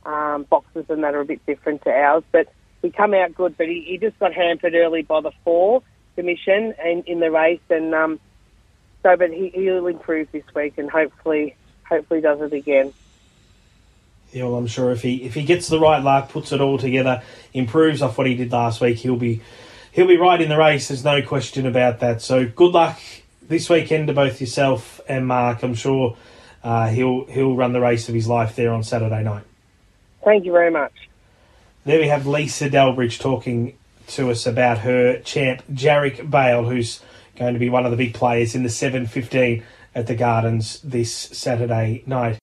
um, 0.06 0.44
boxes 0.44 0.86
and 0.90 1.04
that 1.04 1.14
are 1.14 1.22
a 1.22 1.26
bit 1.26 1.46
different 1.46 1.84
to 1.84 1.92
ours, 1.92 2.24
but 2.32 2.52
he 2.82 2.90
come 2.90 3.14
out 3.14 3.36
good. 3.36 3.58
But 3.58 3.68
he, 3.68 3.82
he 3.82 3.98
just 3.98 4.18
got 4.20 4.34
hampered 4.34 4.74
early 4.74 5.02
by 5.02 5.22
the 5.22 5.32
four 5.44 5.84
commission 6.16 6.74
and 6.84 7.06
in 7.08 7.20
the 7.20 7.32
race, 7.32 7.60
and 7.70 7.94
um, 7.94 8.20
so 9.04 9.16
but 9.16 9.32
he, 9.32 9.50
he'll 9.50 9.88
improve 9.88 10.32
this 10.32 10.44
week 10.56 10.78
and 10.78 10.90
hopefully 10.90 11.56
hopefully 11.88 12.22
does 12.22 12.42
it 12.42 12.54
again. 12.54 12.94
Yeah, 14.32 14.44
well, 14.44 14.56
I'm 14.56 14.68
sure 14.68 14.92
if 14.92 15.02
he 15.02 15.24
if 15.24 15.34
he 15.34 15.44
gets 15.44 15.68
the 15.68 15.80
right 15.80 16.04
luck, 16.04 16.30
puts 16.30 16.52
it 16.52 16.62
all 16.62 16.78
together, 16.78 17.22
improves 17.54 18.02
off 18.02 18.18
what 18.18 18.28
he 18.28 18.36
did 18.36 18.52
last 18.52 18.82
week, 18.82 18.98
he'll 18.98 19.16
be 19.18 19.42
he'll 19.92 20.08
be 20.08 20.18
right 20.18 20.40
in 20.42 20.50
the 20.50 20.58
race. 20.58 20.90
There's 20.90 21.04
no 21.04 21.22
question 21.22 21.66
about 21.66 22.00
that. 22.00 22.22
So 22.22 22.46
good 22.46 22.74
luck 22.74 23.00
this 23.42 23.70
weekend 23.70 24.08
to 24.08 24.14
both 24.14 24.42
yourself 24.42 25.00
and 25.08 25.26
Mark. 25.28 25.64
I'm 25.64 25.76
sure 25.76 26.18
uh, 26.64 26.88
he'll 26.88 27.26
he'll 27.26 27.56
run 27.56 27.74
the 27.74 27.80
race 27.80 28.10
of 28.10 28.16
his 28.16 28.28
life 28.28 28.56
there 28.56 28.72
on 28.72 28.84
Saturday 28.84 29.24
night. 29.24 29.44
Thank 30.24 30.46
you 30.46 30.52
very 30.52 30.72
much. 30.72 30.94
There 31.86 32.00
we 32.00 32.08
have 32.08 32.28
Lisa 32.28 32.70
Delbridge 32.70 33.20
talking 33.20 33.78
to 34.08 34.30
us 34.32 34.46
about 34.46 34.80
her 34.80 35.20
champ 35.20 35.64
Jarek 35.72 36.30
Bale, 36.30 36.66
who's 36.66 37.02
going 37.36 37.54
to 37.54 37.60
be 37.60 37.70
one 37.70 37.86
of 37.86 37.92
the 37.92 37.98
big 37.98 38.14
players 38.14 38.56
in 38.56 38.64
the 38.64 38.70
7:15 38.70 39.64
at 39.96 40.08
the 40.08 40.16
Gardens 40.16 40.80
this 40.82 41.14
Saturday 41.14 42.04
night. 42.06 42.40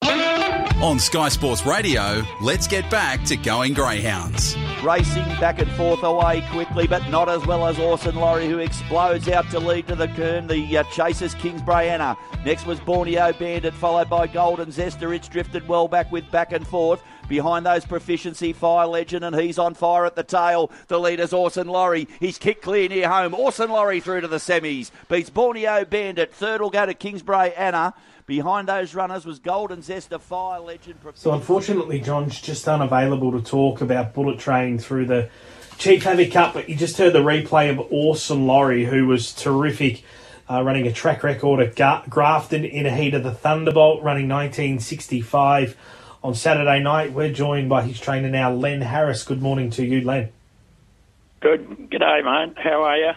On 0.83 0.99
Sky 0.99 1.29
Sports 1.29 1.65
Radio, 1.65 2.25
let's 2.43 2.67
get 2.67 2.91
back 2.91 3.25
to 3.27 3.37
going 3.37 3.75
Greyhounds. 3.75 4.57
Racing 4.83 5.25
back 5.41 5.61
and 5.61 5.71
forth 5.73 6.03
away 6.03 6.45
quickly, 6.51 6.89
but 6.89 7.09
not 7.09 7.29
as 7.29 7.47
well 7.47 7.67
as 7.69 7.79
Orson 7.79 8.17
Laurie, 8.17 8.49
who 8.49 8.59
explodes 8.59 9.29
out 9.29 9.49
to 9.51 9.61
lead 9.61 9.87
to 9.87 9.95
the 9.95 10.09
Kern. 10.09 10.49
The 10.49 10.79
uh, 10.79 10.83
chasers 10.85 11.35
Kingsbury 11.37 11.89
Anna. 11.89 12.17
Next 12.45 12.67
was 12.67 12.81
Borneo 12.81 13.33
Bandit, 13.33 13.73
followed 13.73 14.11
by 14.11 14.27
Golden 14.27 14.71
Zester. 14.71 15.15
It's 15.15 15.29
drifted 15.29 15.67
well 15.69 15.87
back 15.87 16.11
with 16.11 16.29
back 16.33 16.53
and 16.53 16.67
forth. 16.67 17.03
Behind 17.29 17.65
those 17.65 17.87
proficiency, 17.87 18.53
Fire 18.53 18.87
Legend, 18.87 19.25
and 19.25 19.35
he's 19.35 19.59
on 19.59 19.75
fire 19.75 20.05
at 20.05 20.17
the 20.17 20.25
tail. 20.25 20.71
The 20.89 21.01
leader's 21.01 21.33
Orson 21.33 21.69
Laurie. 21.69 22.09
He's 22.21 22.37
kicked 22.37 22.63
clear 22.63 22.89
near 22.89 23.09
home. 23.09 23.33
Orson 23.33 23.71
Laurie 23.71 24.01
through 24.01 24.23
to 24.23 24.29
the 24.29 24.37
semis. 24.37 24.91
Beats 25.09 25.31
Borneo 25.31 25.85
Bandit. 25.87 26.35
Third 26.35 26.61
will 26.61 26.69
go 26.69 26.85
to 26.85 26.93
Kingsbury 26.93 27.55
Anna. 27.55 27.95
Behind 28.27 28.67
those 28.67 28.95
runners 28.95 29.27
was 29.27 29.39
Golden 29.39 29.81
Zester, 29.81 30.19
Fire 30.19 30.59
Legend. 30.59 30.99
So 31.13 31.33
unfortunately, 31.33 32.01
John's 32.01 32.41
just 32.41 32.67
unavailable 32.67 33.33
to 33.33 33.43
talk 33.43 33.83
about 33.83 34.15
Bullet 34.15 34.39
Train 34.39 34.79
through 34.79 35.07
the 35.07 35.29
Chief 35.77 36.03
Havoc 36.03 36.33
Cup. 36.33 36.55
But 36.55 36.71
you 36.71 36.75
just 36.75 36.97
heard 36.97 37.13
the 37.13 37.19
replay 37.19 37.71
of 37.71 37.79
Orson 37.91 38.47
Laurie, 38.47 38.87
who 38.87 39.07
was 39.07 39.35
terrific, 39.35 40.05
uh, 40.51 40.63
running 40.63 40.87
a 40.87 40.93
track 40.93 41.23
record 41.23 41.61
at 41.61 41.77
Ga- 41.77 42.05
Grafton 42.09 42.65
in 42.65 42.87
a 42.87 42.91
heat 42.91 43.13
of 43.13 43.25
the 43.25 43.31
Thunderbolt, 43.31 44.03
running 44.03 44.27
1965 44.27 45.77
on 46.23 46.35
Saturday 46.35 46.81
night. 46.81 47.13
We're 47.13 47.33
joined 47.33 47.69
by 47.69 47.83
his 47.83 48.01
trainer 48.01 48.31
now, 48.31 48.51
Len 48.51 48.81
Harris. 48.81 49.23
Good 49.23 49.43
morning 49.43 49.69
to 49.73 49.85
you, 49.85 50.01
Len. 50.01 50.31
Good. 51.41 51.91
G'day, 51.91 52.25
mate. 52.25 52.57
How 52.57 52.85
are 52.85 52.97
you? 52.97 53.13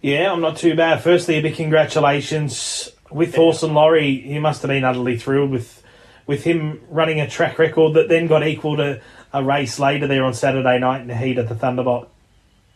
Yeah, 0.00 0.30
I'm 0.30 0.40
not 0.40 0.58
too 0.58 0.76
bad. 0.76 1.02
Firstly, 1.02 1.38
a 1.38 1.42
big 1.42 1.56
congratulations 1.56 2.93
with 3.10 3.36
Orson 3.38 3.74
Laurie. 3.74 4.20
he 4.20 4.38
must 4.38 4.62
have 4.62 4.68
been 4.68 4.84
utterly 4.84 5.16
thrilled 5.16 5.50
with 5.50 5.82
with 6.26 6.44
him 6.44 6.80
running 6.88 7.20
a 7.20 7.28
track 7.28 7.58
record 7.58 7.94
that 7.94 8.08
then 8.08 8.26
got 8.26 8.46
equal 8.46 8.76
to 8.78 9.00
a 9.32 9.44
race 9.44 9.78
later 9.78 10.06
there 10.06 10.24
on 10.24 10.32
Saturday 10.32 10.78
night 10.78 11.02
in 11.02 11.08
the 11.08 11.16
heat 11.16 11.36
of 11.36 11.48
the 11.48 11.54
Thunderbolt. 11.54 12.08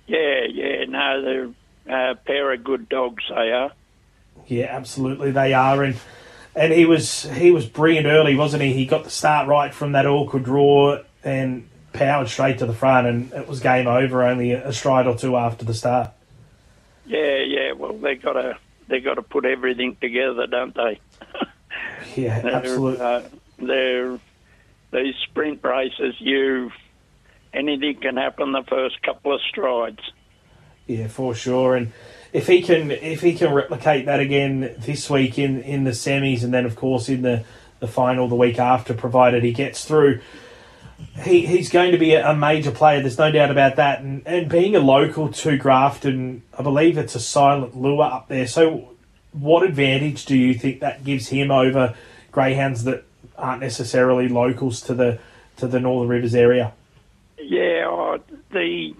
Yeah, 0.06 0.44
yeah. 0.52 0.84
No, 0.86 1.54
they're 1.86 2.10
a 2.10 2.14
pair 2.14 2.52
of 2.52 2.62
good 2.62 2.88
dogs. 2.88 3.24
They 3.28 3.52
are. 3.52 3.72
Yeah, 4.46 4.66
absolutely 4.66 5.30
they 5.30 5.52
are, 5.54 5.82
and 5.82 5.96
and 6.54 6.72
he 6.72 6.84
was 6.84 7.22
he 7.22 7.50
was 7.50 7.66
brilliant 7.66 8.06
early, 8.06 8.34
wasn't 8.34 8.62
he? 8.62 8.72
He 8.72 8.86
got 8.86 9.04
the 9.04 9.10
start 9.10 9.48
right 9.48 9.72
from 9.72 9.92
that 9.92 10.06
awkward 10.06 10.44
draw 10.44 10.98
and 11.24 11.68
powered 11.92 12.28
straight 12.28 12.58
to 12.58 12.66
the 12.66 12.74
front, 12.74 13.06
and 13.06 13.32
it 13.32 13.48
was 13.48 13.60
game 13.60 13.86
over 13.86 14.22
only 14.22 14.52
a 14.52 14.72
stride 14.72 15.06
or 15.06 15.16
two 15.16 15.36
after 15.36 15.64
the 15.64 15.74
start. 15.74 16.10
Yeah, 17.06 17.38
yeah. 17.38 17.72
Well, 17.72 17.94
they 17.94 18.16
got 18.16 18.34
to 18.34 18.58
they 18.88 19.00
got 19.00 19.14
to 19.14 19.22
put 19.22 19.44
everything 19.44 19.96
together, 20.00 20.46
don't 20.46 20.74
they? 20.74 21.00
Yeah, 22.16 22.40
They're, 22.40 22.54
absolutely. 22.54 23.04
Uh, 23.04 23.22
they're 23.58 24.20
these 24.92 25.14
sprint 25.24 25.62
races. 25.62 26.14
You 26.18 26.70
anything 27.52 28.00
can 28.00 28.16
happen 28.16 28.52
the 28.52 28.62
first 28.62 29.02
couple 29.02 29.34
of 29.34 29.40
strides. 29.48 30.00
Yeah, 30.86 31.08
for 31.08 31.34
sure. 31.34 31.76
And 31.76 31.92
if 32.32 32.46
he 32.46 32.62
can 32.62 32.90
if 32.90 33.20
he 33.20 33.34
can 33.34 33.52
replicate 33.52 34.06
that 34.06 34.20
again 34.20 34.74
this 34.78 35.10
week 35.10 35.38
in, 35.38 35.62
in 35.62 35.84
the 35.84 35.90
semis 35.90 36.42
and 36.42 36.52
then 36.52 36.64
of 36.64 36.76
course 36.76 37.08
in 37.08 37.22
the, 37.22 37.44
the 37.80 37.88
final 37.88 38.28
the 38.28 38.34
week 38.34 38.58
after, 38.58 38.94
provided 38.94 39.42
he 39.42 39.52
gets 39.52 39.84
through, 39.84 40.20
he 41.22 41.46
he's 41.46 41.68
going 41.68 41.92
to 41.92 41.98
be 41.98 42.14
a, 42.14 42.34
major 42.34 42.70
player. 42.70 43.00
There's 43.00 43.18
no 43.18 43.30
doubt 43.30 43.50
about 43.50 43.76
that. 43.76 44.00
And 44.00 44.22
and 44.26 44.48
being 44.48 44.76
a 44.76 44.80
local 44.80 45.32
to 45.32 45.56
Grafton, 45.56 46.42
I 46.56 46.62
believe 46.62 46.98
it's 46.98 47.14
a 47.14 47.20
silent 47.20 47.76
lure 47.76 48.02
up 48.02 48.28
there. 48.28 48.46
So, 48.46 48.90
what 49.32 49.64
advantage 49.64 50.24
do 50.24 50.36
you 50.36 50.54
think 50.54 50.80
that 50.80 51.04
gives 51.04 51.28
him 51.28 51.50
over 51.50 51.94
greyhounds 52.30 52.84
that 52.84 53.04
aren't 53.36 53.60
necessarily 53.60 54.28
locals 54.28 54.80
to 54.82 54.94
the 54.94 55.18
to 55.56 55.66
the 55.66 55.80
Northern 55.80 56.08
Rivers 56.08 56.34
area? 56.34 56.72
Yeah, 57.38 57.86
oh, 57.86 58.20
the 58.50 58.94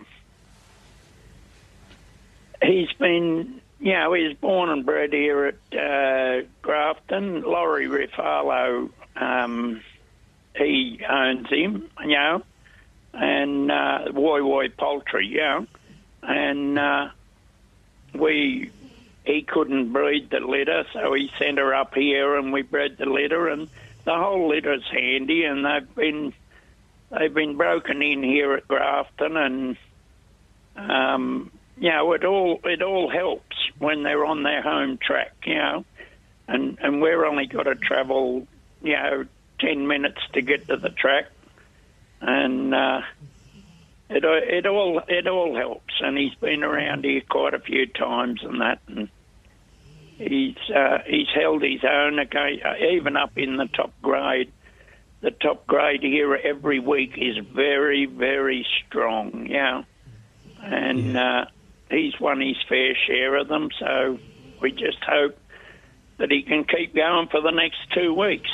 he's 2.63 2.93
been, 2.95 3.61
you 3.81 3.93
know, 3.93 4.13
he's 4.13 4.37
born 4.37 4.71
and 4.71 4.85
bred 4.85 5.13
here 5.13 5.47
at 5.47 5.79
uh, 5.79 6.47
Grafton. 6.63 7.43
Laurie 7.43 7.87
Rifalo, 7.87 8.91
um, 9.17 9.83
he 10.57 11.01
owns 11.09 11.49
him, 11.49 11.89
you 12.03 12.15
know, 12.15 12.43
and 13.13 13.71
uh, 13.71 14.05
Woy 14.09 14.41
Woy 14.41 14.77
Poultry, 14.77 15.27
you 15.27 15.39
know, 15.39 15.67
and 16.23 16.79
uh, 16.79 17.09
we 18.15 18.71
he 19.25 19.43
couldn't 19.43 19.93
breed 19.93 20.31
the 20.31 20.41
litter, 20.41 20.85
so 20.93 21.13
he 21.13 21.31
sent 21.39 21.59
her 21.59 21.75
up 21.75 21.95
here, 21.95 22.37
and 22.37 22.53
we 22.53 22.63
bred 22.63 22.97
the 22.97 23.07
litter, 23.07 23.49
and 23.49 23.69
the 24.05 24.17
whole 24.17 24.49
litter's 24.49 24.89
handy, 24.91 25.45
and 25.45 25.65
they've 25.65 25.95
been 25.95 26.33
they've 27.11 27.35
been 27.35 27.57
broken 27.57 28.03
in 28.03 28.23
here 28.23 28.55
at 28.55 28.67
Grafton, 28.67 29.37
and 29.37 29.77
um, 30.77 31.51
you 31.79 31.91
know 31.91 32.13
it 32.13 32.25
all 32.25 32.61
it 32.65 32.83
all 32.83 33.11
helps 33.11 33.57
when 33.79 34.03
they're 34.03 34.25
on 34.25 34.43
their 34.43 34.63
home 34.63 34.99
track, 34.99 35.35
you 35.45 35.57
know, 35.57 35.85
and 36.49 36.79
and 36.81 37.03
we're 37.03 37.25
only 37.27 37.47
got 37.47 37.65
to 37.65 37.75
travel, 37.75 38.47
you 38.83 38.95
know, 38.95 39.27
ten 39.59 39.87
minutes 39.87 40.21
to 40.33 40.43
get 40.43 40.69
to 40.69 40.77
the 40.77 40.91
track, 40.91 41.27
and. 42.21 42.75
Uh, 42.75 43.01
it, 44.11 44.25
it 44.25 44.67
all 44.67 45.03
it 45.07 45.27
all 45.27 45.55
helps, 45.55 45.93
and 46.01 46.17
he's 46.17 46.35
been 46.37 46.65
around 46.65 47.05
here 47.05 47.21
quite 47.29 47.53
a 47.53 47.59
few 47.59 47.87
times 47.87 48.43
and 48.43 48.63
that, 48.63 48.81
and 48.87 49.11
he's 50.17 50.57
uh, 50.75 50.99
he's 51.07 51.29
held 51.35 51.63
his 51.63 51.85
own 51.85 52.19
okay, 52.21 52.63
uh, 52.65 52.75
even 52.93 53.17
up 53.17 53.37
in 53.37 53.59
the 53.59 53.67
top 53.67 53.93
grade. 54.01 54.51
The 55.21 55.31
top 55.31 55.67
grade 55.67 56.03
here 56.03 56.35
every 56.35 56.79
week 56.79 57.19
is 57.19 57.37
very 57.53 58.07
very 58.07 58.67
strong, 58.87 59.47
yeah, 59.51 59.83
and 60.63 61.17
Uh, 61.17 61.45
he's 61.91 62.19
won 62.19 62.41
his 62.41 62.57
fair 62.69 62.95
share 63.07 63.37
of 63.37 63.49
them. 63.49 63.69
So 63.79 64.19
we 64.63 64.73
just 64.73 65.05
hope 65.05 65.39
that 66.17 66.31
he 66.31 66.43
can 66.43 66.65
keep 66.65 66.95
going 66.95 67.29
for 67.29 67.43
the 67.43 67.51
next 67.51 67.79
two 67.93 68.15
weeks. 68.15 68.51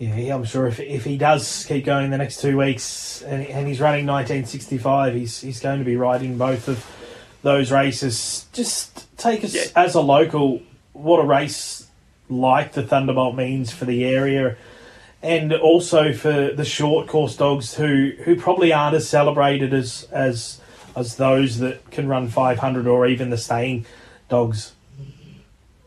Yeah, 0.00 0.34
I'm 0.34 0.44
sure 0.44 0.66
if, 0.66 0.80
if 0.80 1.04
he 1.04 1.18
does 1.18 1.66
keep 1.68 1.84
going 1.84 2.10
the 2.10 2.16
next 2.16 2.40
two 2.40 2.56
weeks 2.56 3.20
and, 3.20 3.46
and 3.46 3.68
he's 3.68 3.80
running 3.82 4.06
1965, 4.06 5.14
he's 5.14 5.40
he's 5.42 5.60
going 5.60 5.78
to 5.78 5.84
be 5.84 5.94
riding 5.94 6.38
both 6.38 6.68
of 6.68 6.86
those 7.42 7.70
races. 7.70 8.46
Just 8.54 9.14
take 9.18 9.44
us 9.44 9.54
Yeah. 9.54 9.64
as 9.76 9.94
a 9.94 10.00
local 10.00 10.62
what 10.94 11.20
a 11.20 11.26
race 11.26 11.86
like 12.30 12.72
the 12.72 12.82
Thunderbolt 12.82 13.34
means 13.36 13.72
for 13.72 13.84
the 13.84 14.04
area, 14.06 14.56
and 15.22 15.52
also 15.52 16.14
for 16.14 16.50
the 16.50 16.64
short 16.64 17.06
course 17.06 17.36
dogs 17.36 17.74
who, 17.74 18.12
who 18.24 18.36
probably 18.36 18.72
aren't 18.72 18.96
as 18.96 19.06
celebrated 19.06 19.74
as 19.74 20.08
as 20.12 20.62
as 20.96 21.16
those 21.16 21.58
that 21.58 21.90
can 21.90 22.08
run 22.08 22.28
500 22.28 22.86
or 22.86 23.06
even 23.06 23.28
the 23.28 23.36
staying 23.36 23.84
dogs. 24.30 24.72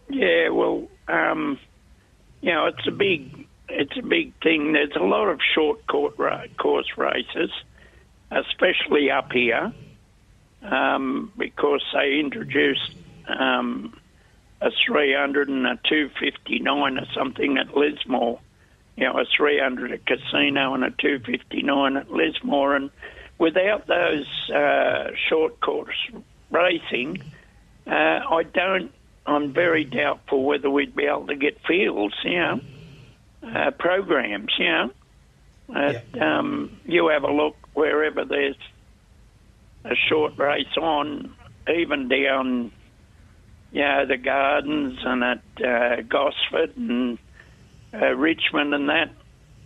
Yeah, 0.08 0.50
well, 0.50 0.88
um, 1.08 1.58
you 2.42 2.52
know, 2.54 2.68
it's 2.68 2.88
a 2.88 2.92
big, 2.92 3.43
it's 3.70 3.98
a 3.98 4.02
big 4.02 4.34
thing. 4.42 4.74
There's 4.74 4.96
a 4.96 5.04
lot 5.04 5.28
of 5.28 5.40
short 5.54 5.86
court 5.88 6.16
ra- 6.18 6.46
course 6.58 6.98
races, 6.98 7.52
especially 8.32 9.10
up 9.10 9.32
here, 9.32 9.74
um, 10.62 11.32
because 11.38 11.84
they 11.94 12.20
introduced 12.20 12.96
um, 13.28 13.98
a 14.62 14.70
300 14.86 15.50
and 15.50 15.66
a 15.66 15.80
259 15.88 16.98
or 16.98 17.06
something 17.14 17.58
at 17.58 17.76
Lismore. 17.76 18.40
You 18.96 19.06
know, 19.06 19.20
a 19.20 19.26
300 19.26 19.92
at 19.92 20.06
Casino 20.06 20.76
and 20.76 20.84
a 20.84 20.92
259 20.92 21.98
at 21.98 22.12
Lismore, 22.12 22.76
and 22.76 22.92
without 23.40 23.88
those 23.88 24.28
uh, 24.52 25.12
short 25.30 25.60
course 25.62 25.98
racing, 26.52 27.24
uh, 27.88 27.90
I 28.30 28.44
don't. 28.44 28.92
I'm 29.26 29.54
very 29.54 29.86
doubtful 29.86 30.44
whether 30.44 30.70
we'd 30.70 30.96
be 30.96 31.06
able 31.06 31.28
to 31.28 31.36
get 31.36 31.58
fields, 31.66 32.14
you 32.24 32.38
know, 32.38 32.60
uh, 33.44 33.72
programs, 33.72 34.54
you 34.58 34.70
know. 34.70 34.92
Uh, 35.74 35.94
um, 36.20 36.78
you 36.86 37.08
have 37.08 37.24
a 37.24 37.32
look 37.32 37.56
wherever 37.74 38.26
there's 38.26 38.58
a 39.86 39.96
short 40.10 40.38
race 40.38 40.78
on, 40.80 41.34
even 41.74 42.10
down, 42.10 42.72
you 43.72 43.82
know, 43.82 44.06
the 44.06 44.18
Gardens 44.18 45.00
and 45.04 45.24
at 45.24 45.42
uh, 45.66 46.02
Gosford 46.02 46.76
and 46.78 47.18
uh, 47.94 48.14
Richmond 48.16 48.74
and 48.74 48.90
that. 48.90 49.12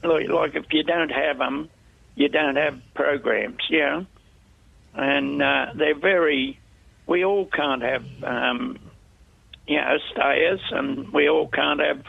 Like, 0.03 0.29
like 0.29 0.55
if 0.55 0.65
you 0.71 0.83
don't 0.83 1.11
have 1.11 1.39
them, 1.39 1.69
you 2.15 2.29
don't 2.29 2.55
have 2.55 2.79
programs, 2.93 3.61
you 3.69 3.79
know. 3.79 4.05
And 4.93 5.41
uh, 5.41 5.67
they're 5.75 5.99
very. 5.99 6.59
We 7.05 7.23
all 7.23 7.45
can't 7.45 7.81
have 7.81 8.05
um, 8.23 8.79
you 9.67 9.77
know, 9.77 9.97
stayers, 10.11 10.61
and 10.71 11.11
we 11.13 11.29
all 11.29 11.47
can't 11.47 11.79
have 11.79 12.03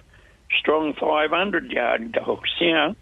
strong 0.59 0.95
500 0.95 1.71
yard 1.71 2.13
dogs, 2.13 2.51
you 2.61 2.73
know. 2.73 2.97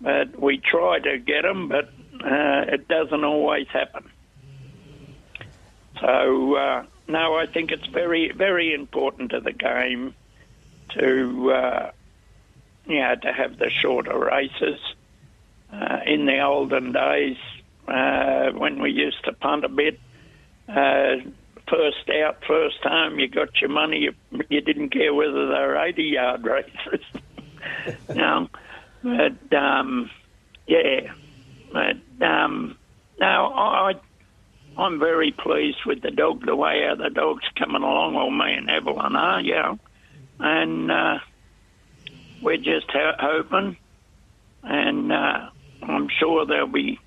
But 0.00 0.40
we 0.40 0.58
try 0.58 0.98
to 0.98 1.18
get 1.18 1.42
them, 1.42 1.68
but 1.68 1.92
uh, 2.24 2.64
it 2.68 2.88
doesn't 2.88 3.24
always 3.24 3.68
happen. 3.68 4.10
So, 6.00 6.56
uh, 6.56 6.84
no, 7.06 7.36
I 7.36 7.46
think 7.46 7.70
it's 7.70 7.86
very, 7.86 8.32
very 8.32 8.74
important 8.74 9.30
to 9.30 9.40
the 9.40 9.52
game 9.52 10.14
to, 10.98 11.52
uh, 11.52 11.90
you 12.86 12.98
know, 12.98 13.14
to 13.22 13.32
have 13.32 13.58
the 13.58 13.70
shorter 13.70 14.18
races. 14.18 14.80
Uh, 15.72 16.00
in 16.04 16.26
the 16.26 16.40
olden 16.40 16.92
days, 16.92 17.38
uh, 17.88 18.50
when 18.50 18.82
we 18.82 18.90
used 18.90 19.24
to 19.24 19.32
punt 19.32 19.64
a 19.64 19.68
bit, 19.68 19.98
uh, 20.68 21.16
first 21.68 22.08
out, 22.10 22.42
first 22.46 22.78
home, 22.82 23.18
you 23.18 23.28
got 23.28 23.60
your 23.60 23.70
money. 23.70 23.98
You, 23.98 24.12
you 24.48 24.60
didn't 24.60 24.90
care 24.90 25.14
whether 25.14 25.46
they 25.46 25.60
were 25.60 25.76
80 25.76 26.02
yard 26.02 26.44
races. 26.44 27.04
no, 28.14 28.48
but 29.02 29.56
um, 29.56 30.10
yeah, 30.66 31.12
but 31.72 32.24
um, 32.26 32.76
no, 33.20 33.26
I, 33.54 33.92
I'm 34.76 34.98
very 34.98 35.32
pleased 35.32 35.78
with 35.86 36.02
the 36.02 36.10
dog, 36.10 36.44
the 36.46 36.56
way 36.56 36.84
how 36.86 36.94
the 36.94 37.10
dog's 37.10 37.44
coming 37.58 37.82
along. 37.82 38.14
Well, 38.14 38.30
me 38.30 38.54
and 38.54 38.70
Evelyn 38.70 39.16
are, 39.16 39.40
yeah, 39.40 39.74
and 40.38 40.90
uh, 40.90 41.18
we're 42.42 42.56
just 42.56 42.90
ho- 42.90 43.16
hoping, 43.18 43.76
and 44.62 45.12
uh, 45.12 45.48
I'm 45.82 46.08
sure 46.18 46.46
there'll 46.46 46.68
be 46.68 46.98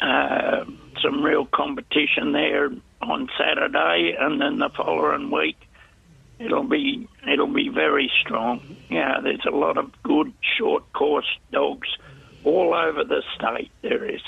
uh, 0.00 0.64
some 1.02 1.22
real 1.22 1.46
competition 1.46 2.32
there 2.32 2.70
on 3.00 3.28
Saturday, 3.38 4.16
and 4.18 4.40
then 4.40 4.58
the 4.58 4.68
following 4.70 5.30
week 5.30 5.56
it'll 6.38 6.64
be 6.64 7.08
it'll 7.30 7.52
be 7.52 7.68
very 7.68 8.10
strong. 8.20 8.76
Yeah, 8.88 9.20
there's 9.22 9.44
a 9.46 9.54
lot 9.54 9.76
of 9.76 9.90
good 10.02 10.32
short 10.58 10.92
course 10.92 11.26
dogs 11.52 11.88
all 12.44 12.74
over 12.74 13.04
the 13.04 13.22
state. 13.34 13.70
There 13.82 14.04
is. 14.04 14.22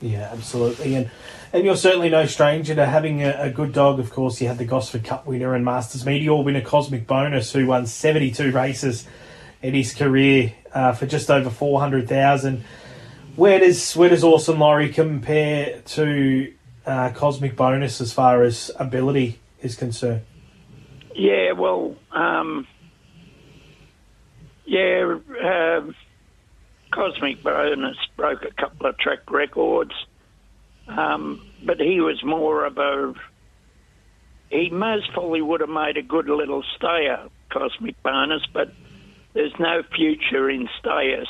Yeah, 0.00 0.30
absolutely, 0.32 0.94
and 0.96 1.10
and 1.52 1.64
you're 1.64 1.76
certainly 1.76 2.08
no 2.08 2.26
stranger 2.26 2.74
to 2.74 2.86
having 2.86 3.22
a, 3.22 3.34
a 3.38 3.50
good 3.50 3.72
dog. 3.72 4.00
Of 4.00 4.10
course, 4.10 4.40
you 4.40 4.48
had 4.48 4.58
the 4.58 4.64
Gosford 4.64 5.04
Cup 5.04 5.26
winner 5.26 5.54
and 5.54 5.64
Masters 5.64 6.04
Media 6.04 6.34
winner 6.34 6.60
Cosmic 6.60 7.06
Bonus, 7.06 7.52
who 7.52 7.66
won 7.66 7.86
72 7.86 8.50
races 8.52 9.06
in 9.62 9.74
his 9.74 9.94
career 9.94 10.54
uh, 10.74 10.92
for 10.92 11.06
just 11.06 11.30
over 11.30 11.50
400,000. 11.50 12.64
Where 13.36 13.58
does 13.60 13.96
where 13.96 14.10
does 14.10 14.24
Awesome 14.24 14.58
Laurie 14.58 14.90
compare 14.90 15.80
to 15.80 16.52
uh, 16.84 17.10
Cosmic 17.14 17.56
Bonus 17.56 18.00
as 18.00 18.12
far 18.12 18.42
as 18.42 18.70
ability 18.78 19.40
is 19.62 19.74
concerned? 19.74 20.22
Yeah, 21.14 21.52
well, 21.52 21.96
um, 22.10 22.66
yeah, 24.66 25.16
um 25.42 25.94
Cosmic 26.92 27.42
Bonus 27.42 27.96
broke 28.16 28.44
a 28.44 28.52
couple 28.60 28.86
of 28.86 28.98
track 28.98 29.30
records, 29.30 29.94
um, 30.86 31.40
but 31.64 31.80
he 31.80 32.00
was 32.00 32.22
more 32.22 32.66
of 32.66 32.76
a. 32.76 33.14
He 34.50 34.68
most 34.68 35.10
probably 35.14 35.40
would 35.40 35.62
have 35.62 35.70
made 35.70 35.96
a 35.96 36.02
good 36.02 36.28
little 36.28 36.62
stayer, 36.76 37.30
Cosmic 37.50 38.02
Bonus, 38.02 38.42
but 38.52 38.70
there's 39.32 39.54
no 39.58 39.82
future 39.94 40.50
in 40.50 40.68
stayers 40.78 41.28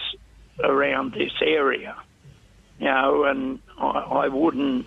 around 0.62 1.12
this 1.12 1.32
area, 1.40 1.96
you 2.78 2.86
know, 2.86 3.24
and 3.24 3.58
I, 3.78 4.26
I 4.26 4.28
wouldn't. 4.28 4.86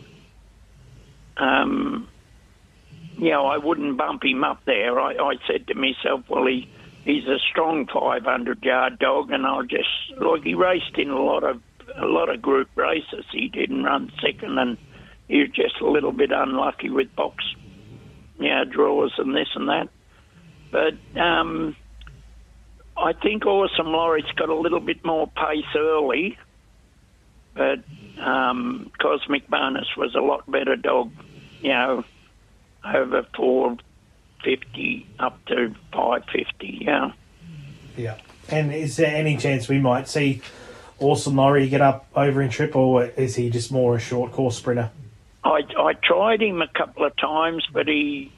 Um, 1.38 2.08
you 3.18 3.32
know, 3.32 3.46
I 3.46 3.58
wouldn't 3.58 3.98
bump 3.98 4.24
him 4.24 4.44
up 4.44 4.60
there. 4.66 5.00
I, 5.00 5.14
I 5.14 5.36
said 5.48 5.68
to 5.68 5.76
myself, 5.76 6.22
well, 6.30 6.46
he 6.46 6.70
he's 7.06 7.26
a 7.26 7.38
strong 7.52 7.88
500 7.88 8.64
yard 8.64 9.00
dog, 9.00 9.32
and 9.32 9.46
I'll 9.46 9.64
just 9.64 9.90
like 10.18 10.44
he 10.44 10.54
raced 10.54 10.98
in 10.98 11.10
a 11.10 11.22
lot 11.22 11.44
of 11.44 11.62
a 11.98 12.06
lot 12.06 12.30
of 12.30 12.42
group 12.42 12.70
races. 12.76 13.26
He 13.32 13.48
didn't 13.48 13.84
run 13.84 14.12
second, 14.22 14.58
and 14.58 14.78
he 15.28 15.40
was 15.40 15.50
just 15.50 15.80
a 15.82 15.90
little 15.90 16.12
bit 16.12 16.32
unlucky 16.32 16.90
with 16.90 17.16
box, 17.16 17.44
you 18.40 18.50
know, 18.50 18.66
draws 18.66 19.14
and 19.18 19.36
this 19.36 19.50
and 19.56 19.70
that. 19.70 19.90
But 20.72 21.20
um, 21.20 21.76
I 22.98 23.14
think 23.14 23.46
Awesome 23.46 23.88
Laurie's 23.88 24.26
got 24.36 24.50
a 24.50 24.56
little 24.56 24.80
bit 24.80 25.04
more 25.04 25.28
pace 25.28 25.66
early, 25.76 26.38
but 27.54 27.80
um, 28.20 28.92
Cosmic 29.02 29.50
Bonus 29.50 29.88
was 29.98 30.16
a 30.16 30.22
lot 30.22 30.50
better 30.50 30.76
dog, 30.76 31.12
you 31.62 31.70
know, 31.70 32.04
over 32.86 33.26
450 33.36 35.08
up 35.20 35.44
to 35.46 35.76
550, 35.92 36.80
yeah. 36.82 37.12
Yeah. 37.98 38.18
And 38.50 38.74
is 38.74 38.98
there 38.98 39.14
any 39.14 39.38
chance 39.38 39.68
we 39.68 39.80
might 39.80 40.08
see 40.08 40.42
Awesome 41.00 41.36
Laurie 41.36 41.68
get 41.68 41.82
up 41.82 42.08
over 42.16 42.42
in 42.42 42.50
trip, 42.50 42.76
or 42.76 43.06
is 43.06 43.36
he 43.36 43.50
just 43.50 43.72
more 43.72 43.96
a 43.96 44.00
short 44.00 44.32
course 44.32 44.58
sprinter? 44.58 44.92
I 45.44 45.62
I 45.78 45.94
tried 45.94 46.42
him 46.42 46.62
a 46.62 46.68
couple 46.68 47.06
of 47.06 47.16
times, 47.18 47.68
but 47.72 47.88
he, 47.88 48.32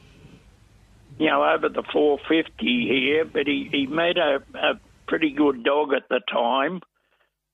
you 1.17 1.27
know, 1.27 1.43
over 1.43 1.69
the 1.69 1.83
450 1.91 2.65
here, 2.65 3.25
but 3.25 3.47
he 3.47 3.69
he 3.71 3.87
made 3.87 4.17
a, 4.17 4.43
a 4.55 4.79
pretty 5.07 5.31
good 5.31 5.63
dog 5.63 5.93
at 5.93 6.07
the 6.09 6.21
time. 6.31 6.81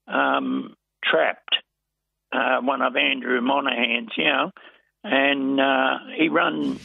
Um, 0.08 0.76
trapped 1.04 1.56
uh, 2.34 2.60
one 2.62 2.82
of 2.82 2.96
Andrew 2.96 3.40
Monaghan's, 3.42 4.12
you 4.18 4.26
know, 4.26 4.52
and 5.04 5.60
uh, 5.60 6.00
he 6.18 6.30
run 6.30 6.80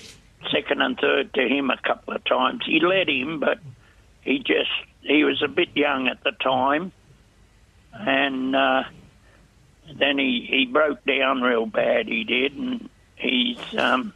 second 0.53 0.83
and 0.83 0.99
third 0.99 1.35
to 1.35 1.41
him 1.41 1.71
a 1.71 1.81
couple 1.87 2.15
of 2.15 2.25
times. 2.25 2.63
He 2.65 2.81
led 2.81 3.09
him, 3.09 3.41
but 3.41 3.59
he 4.23 4.39
just 4.39 4.71
he 5.03 5.25
was 5.25 5.43
a 5.43 5.49
bit 5.49 5.71
young 5.75 6.09
at 6.09 6.23
the 6.23 6.33
time, 6.33 6.93
and 7.93 8.55
uh, 8.55 8.83
then 9.99 10.19
he 10.19 10.47
he 10.49 10.67
broke 10.67 11.05
down 11.05 11.43
real 11.43 11.67
bad. 11.67 12.07
He 12.07 12.25
did, 12.25 12.53
and 12.53 12.89
he's 13.17 13.59
um, 13.77 14.13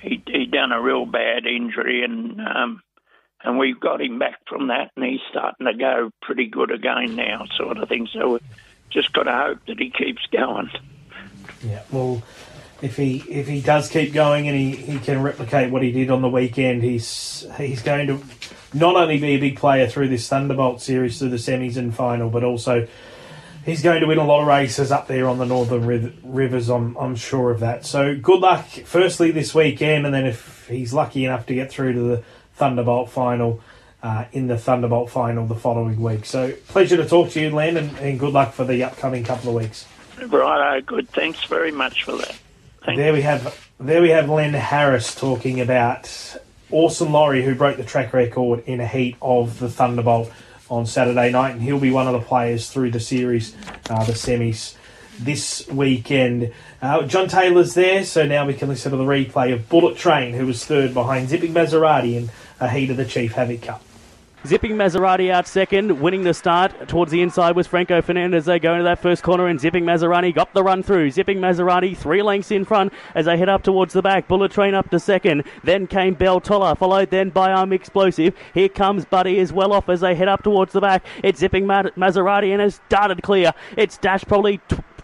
he 0.00 0.22
he 0.26 0.46
done 0.46 0.72
a 0.72 0.80
real 0.80 1.06
bad 1.06 1.46
injury, 1.46 2.04
and 2.04 2.40
um, 2.40 2.82
and 3.42 3.58
we've 3.58 3.80
got 3.80 4.00
him 4.00 4.18
back 4.18 4.40
from 4.48 4.68
that, 4.68 4.90
and 4.96 5.04
he's 5.04 5.20
starting 5.30 5.66
to 5.66 5.74
go 5.74 6.10
pretty 6.22 6.46
good 6.46 6.70
again 6.70 7.16
now, 7.16 7.46
sort 7.56 7.78
of 7.78 7.88
thing. 7.88 8.08
So 8.12 8.32
we've 8.32 8.42
just 8.90 9.12
got 9.12 9.24
to 9.24 9.32
hope 9.32 9.58
that 9.66 9.78
he 9.78 9.90
keeps 9.90 10.26
going. 10.32 10.70
Yeah, 11.64 11.82
well, 11.90 12.22
if 12.82 12.96
he 12.96 13.18
if 13.28 13.46
he 13.46 13.60
does 13.60 13.88
keep 13.88 14.12
going 14.12 14.48
and 14.48 14.56
he, 14.56 14.76
he 14.76 14.98
can 14.98 15.22
replicate 15.22 15.70
what 15.70 15.82
he 15.82 15.92
did 15.92 16.10
on 16.10 16.22
the 16.22 16.28
weekend, 16.28 16.82
he's 16.82 17.46
he's 17.56 17.82
going 17.82 18.06
to 18.06 18.22
not 18.72 18.96
only 18.96 19.18
be 19.18 19.34
a 19.34 19.40
big 19.40 19.58
player 19.58 19.88
through 19.88 20.08
this 20.08 20.28
Thunderbolt 20.28 20.80
series 20.80 21.18
through 21.18 21.30
the 21.30 21.36
semis 21.36 21.76
and 21.76 21.94
final, 21.94 22.30
but 22.30 22.44
also 22.44 22.86
he's 23.64 23.82
going 23.82 24.00
to 24.00 24.06
win 24.06 24.18
a 24.18 24.24
lot 24.24 24.40
of 24.40 24.46
races 24.46 24.90
up 24.90 25.06
there 25.06 25.28
on 25.28 25.38
the 25.38 25.46
northern 25.46 25.86
riv- 25.86 26.18
rivers. 26.22 26.68
I'm 26.68 26.96
I'm 26.96 27.16
sure 27.16 27.50
of 27.50 27.60
that. 27.60 27.84
So 27.84 28.16
good 28.16 28.40
luck, 28.40 28.66
firstly 28.68 29.30
this 29.30 29.54
weekend, 29.54 30.06
and 30.06 30.14
then 30.14 30.26
if 30.26 30.66
he's 30.68 30.92
lucky 30.92 31.24
enough 31.24 31.46
to 31.46 31.54
get 31.54 31.70
through 31.70 31.92
to 31.94 32.00
the 32.00 32.24
Thunderbolt 32.54 33.10
final. 33.10 33.60
Uh, 34.02 34.24
in 34.32 34.46
the 34.46 34.56
Thunderbolt 34.56 35.10
final 35.10 35.46
the 35.46 35.54
following 35.54 36.00
week. 36.00 36.24
So, 36.24 36.52
pleasure 36.68 36.96
to 36.96 37.06
talk 37.06 37.28
to 37.32 37.40
you, 37.42 37.50
Len, 37.50 37.76
and, 37.76 37.94
and 37.98 38.18
good 38.18 38.32
luck 38.32 38.54
for 38.54 38.64
the 38.64 38.82
upcoming 38.82 39.24
couple 39.24 39.50
of 39.50 39.62
weeks. 39.62 39.86
Righto, 40.18 40.80
good. 40.80 41.10
Thanks 41.10 41.44
very 41.44 41.70
much 41.70 42.04
for 42.04 42.16
that. 42.16 42.38
There 42.86 43.12
we 43.12 43.20
have 43.20 43.70
there 43.78 44.00
we 44.00 44.08
have 44.08 44.30
Len 44.30 44.54
Harris 44.54 45.14
talking 45.14 45.60
about 45.60 46.36
Orson 46.70 47.12
Laurie, 47.12 47.44
who 47.44 47.54
broke 47.54 47.76
the 47.76 47.84
track 47.84 48.14
record 48.14 48.62
in 48.66 48.80
a 48.80 48.86
heat 48.86 49.16
of 49.20 49.58
the 49.58 49.68
Thunderbolt 49.68 50.32
on 50.70 50.86
Saturday 50.86 51.30
night, 51.30 51.50
and 51.50 51.62
he'll 51.62 51.80
be 51.80 51.90
one 51.90 52.06
of 52.06 52.12
the 52.12 52.20
players 52.20 52.70
through 52.70 52.92
the 52.92 53.00
series, 53.00 53.54
uh, 53.90 54.04
the 54.04 54.12
semis 54.12 54.74
this 55.18 55.66
weekend. 55.68 56.52
Uh, 56.80 57.02
John 57.02 57.28
Taylor's 57.28 57.74
there, 57.74 58.04
so 58.04 58.24
now 58.24 58.46
we 58.46 58.54
can 58.54 58.68
listen 58.68 58.90
to 58.92 58.96
the 58.96 59.04
replay 59.04 59.52
of 59.52 59.68
Bullet 59.68 59.96
Train, 59.96 60.32
who 60.32 60.46
was 60.46 60.64
third 60.64 60.94
behind 60.94 61.28
Zipping 61.28 61.52
Maserati 61.52 62.14
in 62.14 62.30
a 62.58 62.68
heat 62.70 62.90
of 62.90 62.96
the 62.96 63.04
Chief 63.04 63.32
Havoc 63.32 63.62
Cup. 63.62 63.82
Zipping 64.46 64.72
Maserati 64.72 65.30
out 65.30 65.46
second, 65.46 66.00
winning 66.00 66.24
the 66.24 66.32
start. 66.32 66.88
Towards 66.88 67.12
the 67.12 67.20
inside 67.20 67.54
was 67.54 67.66
Franco 67.66 68.00
Fernandez. 68.00 68.46
They 68.46 68.58
go 68.58 68.72
into 68.72 68.84
that 68.84 68.98
first 68.98 69.22
corner, 69.22 69.46
and 69.48 69.60
Zipping 69.60 69.84
Maserati 69.84 70.34
got 70.34 70.54
the 70.54 70.62
run 70.62 70.82
through. 70.82 71.10
Zipping 71.10 71.38
Maserati 71.38 71.94
three 71.94 72.22
lengths 72.22 72.50
in 72.50 72.64
front 72.64 72.90
as 73.14 73.26
they 73.26 73.36
head 73.36 73.50
up 73.50 73.62
towards 73.62 73.92
the 73.92 74.00
back. 74.00 74.28
Bullet 74.28 74.50
Train 74.50 74.72
up 74.72 74.88
to 74.90 74.98
second. 74.98 75.44
Then 75.62 75.86
came 75.86 76.14
Bell 76.14 76.40
Toller, 76.40 76.74
followed 76.74 77.10
then 77.10 77.28
by 77.28 77.52
Arm 77.52 77.70
Explosive. 77.74 78.34
Here 78.54 78.70
comes 78.70 79.04
Buddy 79.04 79.38
as 79.40 79.52
well 79.52 79.74
off 79.74 79.90
as 79.90 80.00
they 80.00 80.14
head 80.14 80.28
up 80.28 80.42
towards 80.42 80.72
the 80.72 80.80
back. 80.80 81.04
It's 81.22 81.40
Zipping 81.40 81.66
Ma- 81.66 81.82
Maserati 81.96 82.50
and 82.50 82.62
has 82.62 82.80
darted 82.88 83.22
clear. 83.22 83.52
It's 83.76 83.98
dashed 83.98 84.26
probably. 84.26 84.60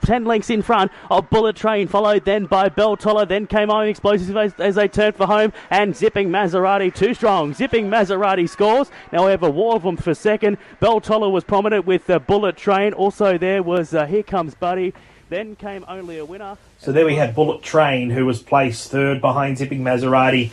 10 0.06 0.24
lengths 0.24 0.50
in 0.50 0.62
front 0.62 0.92
of 1.10 1.28
Bullet 1.30 1.56
Train, 1.56 1.88
followed 1.88 2.24
then 2.24 2.46
by 2.46 2.68
Bell 2.68 2.96
Toller. 2.96 3.26
Then 3.26 3.46
came 3.46 3.70
Iron 3.70 3.88
Explosive 3.88 4.36
as, 4.36 4.54
as 4.54 4.76
they 4.76 4.88
turned 4.88 5.16
for 5.16 5.26
home, 5.26 5.52
and 5.68 5.94
Zipping 5.96 6.30
Maserati 6.30 6.94
too 6.94 7.12
strong. 7.12 7.52
Zipping 7.52 7.90
Maserati 7.90 8.48
scores. 8.48 8.90
Now, 9.12 9.26
we 9.26 9.32
have 9.32 9.42
a 9.42 9.50
war 9.50 9.74
of 9.74 9.82
them 9.82 9.96
for 9.96 10.14
second. 10.14 10.58
Bell 10.80 11.00
Toller 11.00 11.28
was 11.28 11.44
prominent 11.44 11.86
with 11.86 12.08
uh, 12.08 12.20
Bullet 12.20 12.56
Train. 12.56 12.92
Also, 12.92 13.36
there 13.36 13.62
was 13.62 13.92
uh, 13.92 14.06
Here 14.06 14.22
Comes 14.22 14.54
Buddy. 14.54 14.94
Then 15.28 15.56
came 15.56 15.84
only 15.88 16.18
a 16.18 16.24
winner. 16.24 16.56
So 16.78 16.92
there 16.92 17.04
we 17.04 17.16
had 17.16 17.34
Bullet 17.34 17.62
Train, 17.62 18.10
who 18.10 18.24
was 18.24 18.40
placed 18.40 18.92
third 18.92 19.20
behind 19.20 19.58
Zipping 19.58 19.82
Maserati 19.82 20.52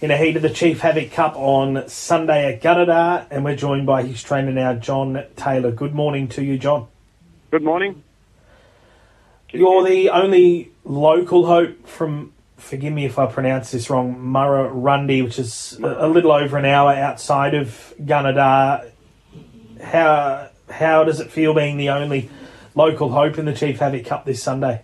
in 0.00 0.10
a 0.10 0.16
heat 0.16 0.36
of 0.36 0.42
the 0.42 0.50
Chief 0.50 0.80
Havoc 0.80 1.12
Cup 1.12 1.36
on 1.36 1.88
Sunday 1.88 2.52
at 2.52 2.62
Gunnedah, 2.62 3.28
and 3.30 3.44
we're 3.44 3.56
joined 3.56 3.86
by 3.86 4.02
his 4.02 4.22
trainer 4.22 4.52
now, 4.52 4.74
John 4.74 5.24
Taylor. 5.36 5.70
Good 5.70 5.94
morning 5.94 6.28
to 6.28 6.42
you, 6.42 6.58
John. 6.58 6.88
Good 7.50 7.62
morning. 7.62 8.02
You're 9.52 9.84
the 9.84 10.10
only 10.10 10.70
local 10.84 11.46
hope 11.46 11.86
from, 11.86 12.32
forgive 12.56 12.92
me 12.92 13.06
if 13.06 13.18
I 13.18 13.26
pronounce 13.26 13.70
this 13.70 13.88
wrong, 13.88 14.16
Murrurundi, 14.16 15.24
which 15.24 15.38
is 15.38 15.78
a, 15.82 16.06
a 16.06 16.08
little 16.08 16.32
over 16.32 16.58
an 16.58 16.64
hour 16.64 16.92
outside 16.92 17.54
of 17.54 17.94
Gunnedah. 18.00 18.90
How 19.82 20.50
how 20.70 21.04
does 21.04 21.20
it 21.20 21.30
feel 21.30 21.54
being 21.54 21.76
the 21.76 21.90
only 21.90 22.28
local 22.74 23.10
hope 23.10 23.38
in 23.38 23.46
the 23.46 23.54
Chief 23.54 23.78
Havoc 23.78 24.04
Cup 24.04 24.24
this 24.24 24.42
Sunday? 24.42 24.82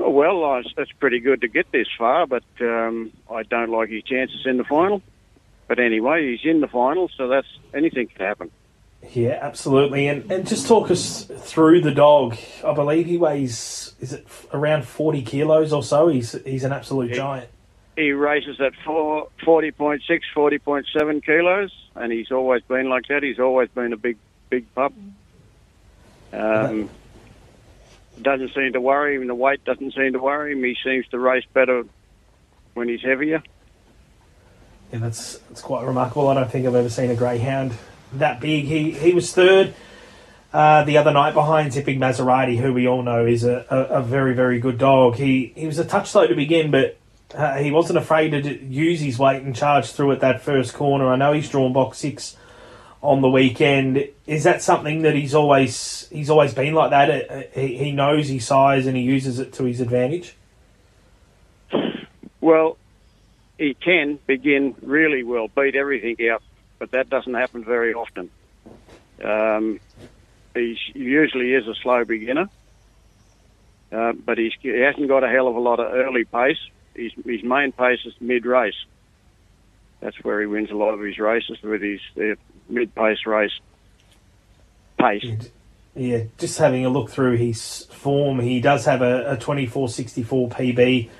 Oh, 0.00 0.10
Well, 0.10 0.44
uh, 0.44 0.62
it's 0.76 0.92
pretty 0.92 1.20
good 1.20 1.40
to 1.42 1.48
get 1.48 1.70
this 1.72 1.86
far, 1.96 2.26
but 2.26 2.44
um, 2.60 3.12
I 3.30 3.42
don't 3.44 3.70
like 3.70 3.90
his 3.90 4.02
chances 4.02 4.46
in 4.46 4.56
the 4.56 4.64
final. 4.64 5.02
But 5.66 5.78
anyway, 5.78 6.30
he's 6.30 6.50
in 6.50 6.60
the 6.60 6.68
final, 6.68 7.10
so 7.16 7.28
that's 7.28 7.46
anything 7.74 8.08
can 8.08 8.24
happen. 8.26 8.50
Yeah, 9.12 9.38
absolutely. 9.40 10.08
And 10.08 10.30
and 10.30 10.46
just 10.46 10.66
talk 10.66 10.90
us 10.90 11.24
through 11.24 11.80
the 11.80 11.92
dog. 11.92 12.36
I 12.64 12.74
believe 12.74 13.06
he 13.06 13.16
weighs 13.16 13.94
is 14.00 14.12
it 14.12 14.26
around 14.52 14.86
forty 14.86 15.22
kilos 15.22 15.72
or 15.72 15.82
so. 15.82 16.08
He's 16.08 16.32
he's 16.44 16.64
an 16.64 16.72
absolute 16.72 17.12
giant. 17.12 17.48
He 17.96 18.12
races 18.12 18.60
at 18.60 18.74
four, 18.84 19.26
40.6, 19.44 20.00
40.7 20.32 21.24
kilos, 21.24 21.72
and 21.96 22.12
he's 22.12 22.30
always 22.30 22.62
been 22.62 22.88
like 22.88 23.08
that. 23.08 23.24
He's 23.24 23.40
always 23.40 23.68
been 23.70 23.92
a 23.92 23.96
big, 23.96 24.16
big 24.50 24.72
pup. 24.72 24.92
Um, 26.32 26.88
doesn't 28.22 28.54
seem 28.54 28.72
to 28.74 28.80
worry 28.80 29.16
him. 29.16 29.26
The 29.26 29.34
weight 29.34 29.64
doesn't 29.64 29.94
seem 29.94 30.12
to 30.12 30.20
worry 30.20 30.52
him. 30.52 30.62
He 30.62 30.76
seems 30.84 31.08
to 31.08 31.18
race 31.18 31.44
better 31.52 31.84
when 32.74 32.88
he's 32.88 33.02
heavier. 33.02 33.42
Yeah, 34.92 35.00
that's 35.00 35.38
that's 35.48 35.60
quite 35.60 35.84
remarkable. 35.84 36.28
I 36.28 36.34
don't 36.34 36.50
think 36.50 36.66
I've 36.66 36.76
ever 36.76 36.88
seen 36.88 37.10
a 37.10 37.16
greyhound 37.16 37.72
that 38.12 38.40
big. 38.40 38.64
He 38.64 38.92
he 38.92 39.12
was 39.12 39.32
third 39.32 39.74
uh, 40.52 40.84
the 40.84 40.96
other 40.96 41.12
night 41.12 41.34
behind 41.34 41.72
Zipping 41.72 41.98
Maserati, 41.98 42.58
who 42.58 42.72
we 42.72 42.88
all 42.88 43.02
know 43.02 43.26
is 43.26 43.44
a, 43.44 43.66
a, 43.70 43.98
a 43.98 44.02
very 44.02 44.34
very 44.34 44.58
good 44.58 44.78
dog. 44.78 45.16
He 45.16 45.52
he 45.54 45.66
was 45.66 45.78
a 45.78 45.84
touch 45.84 46.10
slow 46.10 46.26
to 46.26 46.34
begin, 46.34 46.70
but 46.70 46.96
uh, 47.34 47.58
he 47.58 47.70
wasn't 47.70 47.98
afraid 47.98 48.30
to 48.30 48.64
use 48.64 49.00
his 49.00 49.18
weight 49.18 49.42
and 49.42 49.54
charge 49.54 49.90
through 49.90 50.12
at 50.12 50.20
that 50.20 50.40
first 50.40 50.74
corner. 50.74 51.12
I 51.12 51.16
know 51.16 51.32
he's 51.32 51.48
drawn 51.48 51.72
box 51.72 51.98
six 51.98 52.36
on 53.02 53.20
the 53.20 53.28
weekend. 53.28 54.08
Is 54.26 54.44
that 54.44 54.62
something 54.62 55.02
that 55.02 55.14
he's 55.14 55.34
always 55.34 56.08
he's 56.10 56.30
always 56.30 56.54
been 56.54 56.74
like 56.74 56.90
that? 56.90 57.30
Uh, 57.30 57.42
He, 57.54 57.76
he 57.76 57.92
knows 57.92 58.28
his 58.28 58.46
size 58.46 58.86
and 58.86 58.96
he 58.96 59.02
uses 59.02 59.38
it 59.38 59.52
to 59.54 59.64
his 59.64 59.80
advantage. 59.80 60.34
Well, 62.40 62.78
he 63.58 63.74
can 63.74 64.18
begin 64.26 64.74
really 64.80 65.22
well, 65.22 65.48
beat 65.48 65.74
everything 65.74 66.16
out, 66.30 66.42
but 66.78 66.90
that 66.92 67.10
doesn't 67.10 67.34
happen 67.34 67.64
very 67.64 67.94
often. 67.94 68.30
Um, 69.22 69.80
he 70.54 70.78
usually 70.94 71.54
is 71.54 71.66
a 71.66 71.74
slow 71.74 72.04
beginner, 72.04 72.48
uh, 73.92 74.12
but 74.12 74.38
he 74.38 74.52
hasn't 74.64 75.08
got 75.08 75.24
a 75.24 75.28
hell 75.28 75.48
of 75.48 75.56
a 75.56 75.60
lot 75.60 75.80
of 75.80 75.92
early 75.92 76.24
pace. 76.24 76.58
His, 76.94 77.12
his 77.24 77.42
main 77.42 77.72
pace 77.72 78.00
is 78.04 78.14
mid 78.20 78.44
race. 78.44 78.84
That's 80.00 80.16
where 80.22 80.40
he 80.40 80.46
wins 80.46 80.70
a 80.70 80.74
lot 80.74 80.94
of 80.94 81.00
his 81.00 81.18
races 81.18 81.60
with 81.62 81.82
his 81.82 82.00
uh, 82.16 82.34
mid 82.68 82.94
pace 82.94 83.26
race 83.26 83.58
pace. 84.98 85.24
Yeah, 85.94 86.24
just 86.38 86.58
having 86.58 86.84
a 86.84 86.88
look 86.88 87.10
through 87.10 87.36
his 87.36 87.84
form, 87.86 88.38
he 88.38 88.60
does 88.60 88.84
have 88.84 89.02
a, 89.02 89.32
a 89.32 89.36
24.64 89.36 90.50
PB 90.50 91.10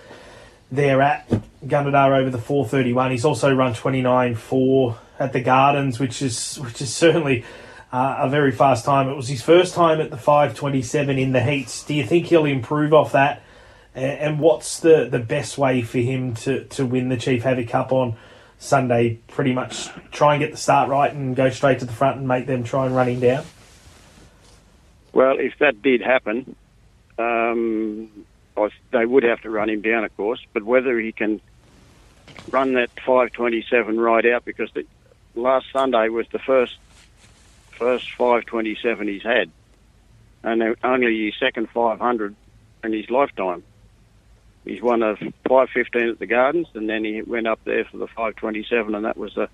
there 0.70 1.02
at 1.02 1.28
Gunnedah 1.64 2.20
over 2.20 2.30
the 2.30 2.38
431. 2.38 3.10
He's 3.10 3.24
also 3.24 3.52
run 3.52 3.74
29.4 3.74 4.96
at 5.18 5.32
the 5.32 5.40
Gardens, 5.40 5.98
which 5.98 6.22
is 6.22 6.56
which 6.56 6.80
is 6.80 6.94
certainly 6.94 7.44
uh, 7.92 8.16
a 8.20 8.28
very 8.28 8.52
fast 8.52 8.84
time. 8.84 9.08
It 9.08 9.16
was 9.16 9.28
his 9.28 9.42
first 9.42 9.74
time 9.74 10.00
at 10.00 10.10
the 10.10 10.16
527 10.16 11.18
in 11.18 11.32
the 11.32 11.40
heats. 11.40 11.84
Do 11.84 11.94
you 11.94 12.04
think 12.04 12.26
he'll 12.26 12.44
improve 12.44 12.92
off 12.92 13.12
that? 13.12 13.42
And 13.94 14.38
what's 14.38 14.78
the, 14.80 15.08
the 15.10 15.18
best 15.18 15.58
way 15.58 15.82
for 15.82 15.98
him 15.98 16.34
to, 16.36 16.64
to 16.64 16.86
win 16.86 17.08
the 17.08 17.16
Chief 17.16 17.42
Havoc 17.42 17.68
Cup 17.68 17.92
on 17.92 18.16
Sunday? 18.58 19.18
Pretty 19.26 19.52
much 19.52 19.88
try 20.12 20.34
and 20.34 20.40
get 20.40 20.52
the 20.52 20.56
start 20.56 20.88
right 20.88 21.12
and 21.12 21.34
go 21.34 21.50
straight 21.50 21.80
to 21.80 21.84
the 21.84 21.92
front 21.92 22.18
and 22.18 22.28
make 22.28 22.46
them 22.46 22.62
try 22.62 22.86
and 22.86 22.94
run 22.94 23.08
him 23.08 23.20
down? 23.20 23.44
Well, 25.12 25.38
if 25.38 25.58
that 25.58 25.82
did 25.82 26.00
happen, 26.00 26.54
um, 27.18 28.08
I- 28.56 28.68
they 28.92 29.04
would 29.04 29.24
have 29.24 29.40
to 29.42 29.50
run 29.50 29.68
him 29.68 29.80
down, 29.80 30.04
of 30.04 30.16
course. 30.16 30.40
But 30.52 30.62
whether 30.62 30.96
he 31.00 31.10
can 31.10 31.40
run 32.50 32.74
that 32.74 32.90
527 33.04 33.98
right 33.98 34.26
out, 34.26 34.44
because 34.44 34.70
the, 34.72 34.84
last 35.38 35.66
Sunday 35.72 36.08
was 36.08 36.26
the 36.32 36.38
first 36.38 36.76
first 37.72 38.10
527 38.12 39.08
he's 39.08 39.22
had, 39.22 39.50
and 40.42 40.76
only 40.82 41.26
his 41.26 41.34
second 41.38 41.70
500 41.70 42.34
in 42.84 42.92
his 42.92 43.08
lifetime. 43.08 43.62
He's 44.64 44.82
won 44.82 45.02
a 45.02 45.16
515 45.16 46.08
at 46.10 46.18
the 46.18 46.26
Gardens, 46.26 46.66
and 46.74 46.88
then 46.88 47.04
he 47.04 47.22
went 47.22 47.46
up 47.46 47.60
there 47.64 47.84
for 47.84 47.98
the 47.98 48.08
527, 48.08 48.94
and 48.94 49.04
that 49.04 49.16
was 49.16 49.34
the 49.34 49.48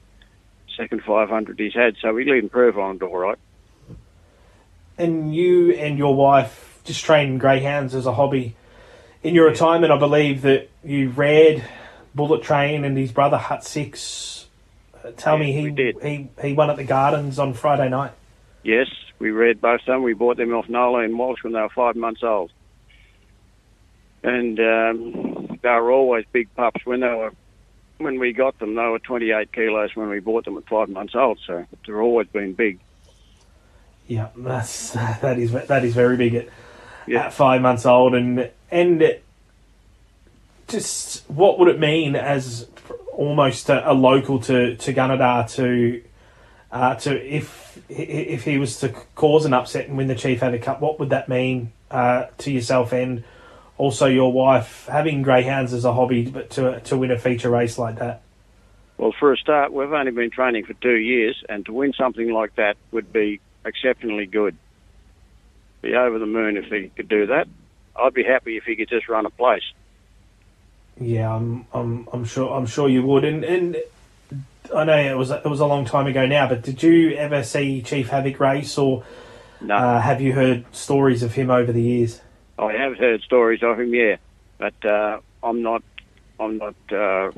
second 0.77 1.03
500 1.05 1.59
he's 1.59 1.75
had. 1.75 1.97
So 2.01 2.17
he 2.17 2.25
lead 2.25 2.43
improve 2.43 2.79
on 2.79 2.97
it 2.97 3.03
all 3.03 3.19
right. 3.19 3.39
And 4.97 5.35
you 5.35 5.73
and 5.73 5.99
your 5.99 6.15
wife 6.15 6.81
just 6.85 7.05
train 7.05 7.39
greyhounds 7.39 7.95
as 7.95 8.07
a 8.07 8.13
hobby. 8.13 8.57
In 9.23 9.35
your 9.35 9.47
retirement, 9.47 9.93
I 9.93 9.99
believe 9.99 10.43
that 10.43 10.71
you 10.83 11.11
read 11.11 11.65
Bullet 12.15 12.43
Train 12.43 12.85
and 12.85 12.97
his 12.97 13.13
brother 13.13 13.37
Hut 13.37 13.65
Six. 13.65 14.44
Tell 15.17 15.37
me 15.37 15.53
he 15.53 15.95
he 16.03 16.29
he 16.41 16.53
won 16.55 16.71
at 16.71 16.77
the 16.77 16.85
Gardens 16.85 17.39
on 17.39 17.53
Friday 17.53 17.89
night. 17.89 18.13
Yes, 18.63 18.89
we 19.19 19.31
read 19.31 19.61
both 19.61 19.81
of 19.81 19.87
them. 19.87 20.03
We 20.03 20.15
bought 20.15 20.39
them 20.39 20.55
off 20.55 20.69
Nola 20.69 21.01
and 21.01 21.19
Walsh 21.19 21.43
when 21.45 21.53
they 21.53 21.61
were 21.61 21.69
five 21.69 21.97
months 21.97 22.23
old. 22.23 22.51
And 24.23 24.59
um, 24.59 25.59
they 25.63 25.69
were 25.69 25.91
always 25.91 26.25
big 26.33 26.49
pups. 26.55 26.87
When 26.87 27.01
they 27.01 27.09
were, 27.09 27.33
when 27.99 28.19
we 28.19 28.33
got 28.33 28.59
them, 28.59 28.75
they 28.75 28.83
were 28.83 28.99
28 28.99 29.53
kilos 29.53 29.95
when 29.95 30.09
we 30.09 30.21
bought 30.21 30.47
them 30.47 30.57
at 30.57 30.67
five 30.67 30.89
months 30.89 31.15
old. 31.15 31.39
So 31.47 31.67
they've 31.87 31.97
always 31.97 32.29
been 32.29 32.55
big. 32.55 32.81
Yeah, 34.07 34.29
that's 34.37 34.91
that 34.93 35.39
is 35.39 35.53
that 35.53 35.85
is 35.85 35.95
very 35.95 36.17
big 36.17 36.35
at, 36.35 36.49
at 37.15 37.33
five 37.35 37.61
months 37.61 37.85
old, 37.85 38.15
and 38.15 38.51
and 38.71 39.19
just 40.69 41.29
what 41.29 41.59
would 41.59 41.69
it 41.69 41.79
mean 41.79 42.17
as 42.17 42.67
almost 43.15 43.69
a, 43.69 43.91
a 43.91 43.95
local 43.95 44.41
to 44.41 44.77
to 44.77 44.93
Gunnedah 44.93 45.51
to 45.55 46.03
uh, 46.71 46.95
to 46.97 47.35
if 47.35 47.81
if 47.89 48.45
he 48.45 48.59
was 48.59 48.81
to 48.81 48.89
cause 49.15 49.45
an 49.45 49.55
upset 49.55 49.89
and 49.89 49.97
win 49.97 50.09
the 50.09 50.15
Chief 50.15 50.41
Havoc 50.41 50.63
Cup, 50.63 50.81
what 50.81 50.99
would 50.99 51.11
that 51.11 51.29
mean 51.29 51.73
uh, 51.91 52.27
to 52.39 52.51
yourself 52.51 52.93
and 52.93 53.25
also 53.79 54.07
your 54.07 54.33
wife 54.33 54.87
having 54.91 55.23
greyhounds 55.23 55.73
as 55.73 55.85
a 55.85 55.93
hobby, 55.93 56.27
but 56.27 56.51
to 56.51 56.81
to 56.81 56.97
win 56.97 57.11
a 57.11 57.19
feature 57.19 57.51
race 57.51 57.79
like 57.79 57.99
that? 57.99 58.23
Well, 58.97 59.15
for 59.19 59.33
a 59.33 59.37
start, 59.37 59.73
we've 59.73 59.93
only 59.93 60.13
been 60.13 60.31
training 60.31 60.67
for 60.67 60.75
two 60.75 60.95
years, 60.97 61.43
and 61.49 61.67
to 61.67 61.73
win 61.73 61.93
something 61.93 62.33
like 62.33 62.55
that 62.57 62.77
would 62.93 63.13
be 63.13 63.41
exceptionally 63.65 64.27
good. 64.27 64.57
Be 65.83 65.95
over 65.95 66.19
the 66.19 66.27
moon 66.27 66.57
if 66.57 66.67
he 66.67 66.91
could 66.95 67.09
do 67.09 67.27
that. 67.27 67.49
I'd 67.97 68.15
be 68.15 68.25
happy 68.25 68.57
if 68.57 68.65
he 68.65 68.77
could 68.77 68.89
just 68.89 69.09
run 69.09 69.27
a 69.27 69.31
place. 69.31 69.63
Yeah, 71.01 71.35
I'm, 71.35 71.67
I'm, 71.73 72.09
I'm 72.13 72.25
sure, 72.25 72.55
I'm 72.55 72.67
sure 72.67 72.89
you 72.89 73.03
would. 73.03 73.25
And, 73.25 73.45
and 73.45 73.77
I 74.75 74.85
know 74.85 74.97
it 74.97 75.17
was, 75.17 75.31
it 75.31 75.45
was 75.45 75.61
a 75.61 75.67
long 75.67 75.85
time 75.85 76.07
ago 76.07 76.27
now, 76.27 76.49
but 76.49 76.63
did 76.63 76.83
you 76.83 77.15
ever 77.15 77.43
see 77.43 77.83
Chief 77.83 78.09
Havoc 78.09 78.39
race, 78.41 78.79
or 78.79 79.05
No. 79.61 79.75
uh, 79.77 80.01
have 80.01 80.21
you 80.21 80.33
heard 80.33 80.65
stories 80.75 81.23
of 81.23 81.35
him 81.35 81.51
over 81.51 81.73
the 81.73 81.83
years? 81.83 82.21
I 82.59 82.73
have 82.73 82.97
heard 82.97 83.23
stories 83.23 83.63
of 83.63 83.81
him, 83.81 83.93
yeah, 83.93 84.17
but 84.59 84.85
uh, 84.85 85.19
I'm 85.43 85.63
not. 85.63 85.83
I'm 86.39 86.59
not. 86.59 86.75
Uh, 86.91 87.33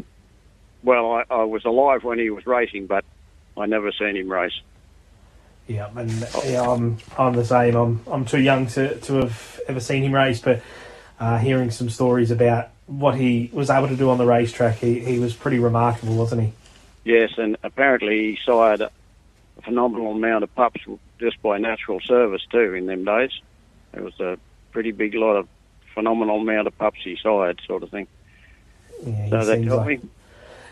well, 0.82 1.12
I, 1.12 1.24
I 1.30 1.44
was 1.44 1.64
alive 1.64 2.04
when 2.04 2.18
he 2.18 2.28
was 2.30 2.46
racing, 2.46 2.86
but 2.86 3.04
I 3.56 3.64
never 3.66 3.90
seen 3.92 4.16
him 4.16 4.30
race. 4.30 4.60
Yeah, 5.66 5.88
and 5.96 6.10
yeah, 6.44 6.62
I'm, 6.62 6.98
I'm 7.18 7.32
the 7.32 7.44
same. 7.44 7.74
I'm, 7.74 8.00
I'm 8.06 8.24
too 8.24 8.40
young 8.40 8.66
to, 8.68 8.94
to 9.00 9.14
have 9.14 9.60
ever 9.66 9.80
seen 9.80 10.02
him 10.04 10.14
race, 10.14 10.40
but 10.40 10.62
uh, 11.18 11.38
hearing 11.38 11.70
some 11.70 11.88
stories 11.90 12.30
about 12.30 12.68
what 12.87 13.16
he 13.16 13.51
was 13.53 13.70
able 13.70 13.88
to 13.88 13.96
do 13.96 14.11
on 14.11 14.18
the 14.18 14.27
racetrack, 14.27 14.77
he, 14.77 15.01
he 15.01 15.18
was 15.18 15.35
pretty 15.35 15.59
remarkable, 15.59 16.16
wasn't 16.16 16.42
he? 16.42 16.53
Yes, 17.05 17.31
and 17.37 17.57
apparently 17.62 18.33
he 18.33 18.38
sired 18.44 18.81
a 18.81 18.90
phenomenal 19.62 20.12
amount 20.12 20.44
of 20.44 20.55
pups 20.55 20.81
just 21.18 21.40
by 21.42 21.59
natural 21.59 22.01
service 22.01 22.42
too. 22.51 22.75
In 22.75 22.87
them 22.87 23.05
days, 23.05 23.31
it 23.94 24.03
was 24.03 24.18
a 24.20 24.38
pretty 24.72 24.92
big 24.92 25.14
lot 25.14 25.37
of 25.37 25.49
phenomenal 25.94 26.40
amount 26.40 26.66
of 26.66 26.77
pups 26.79 26.99
he 27.03 27.16
sired, 27.22 27.61
sort 27.66 27.83
of 27.83 27.90
thing. 27.90 28.07
Yeah, 29.05 29.25
he 29.25 29.31
so 29.31 29.44
that 29.44 29.55
seems 29.57 29.66
helped 29.66 29.87
like- 29.87 30.03
me. 30.03 30.09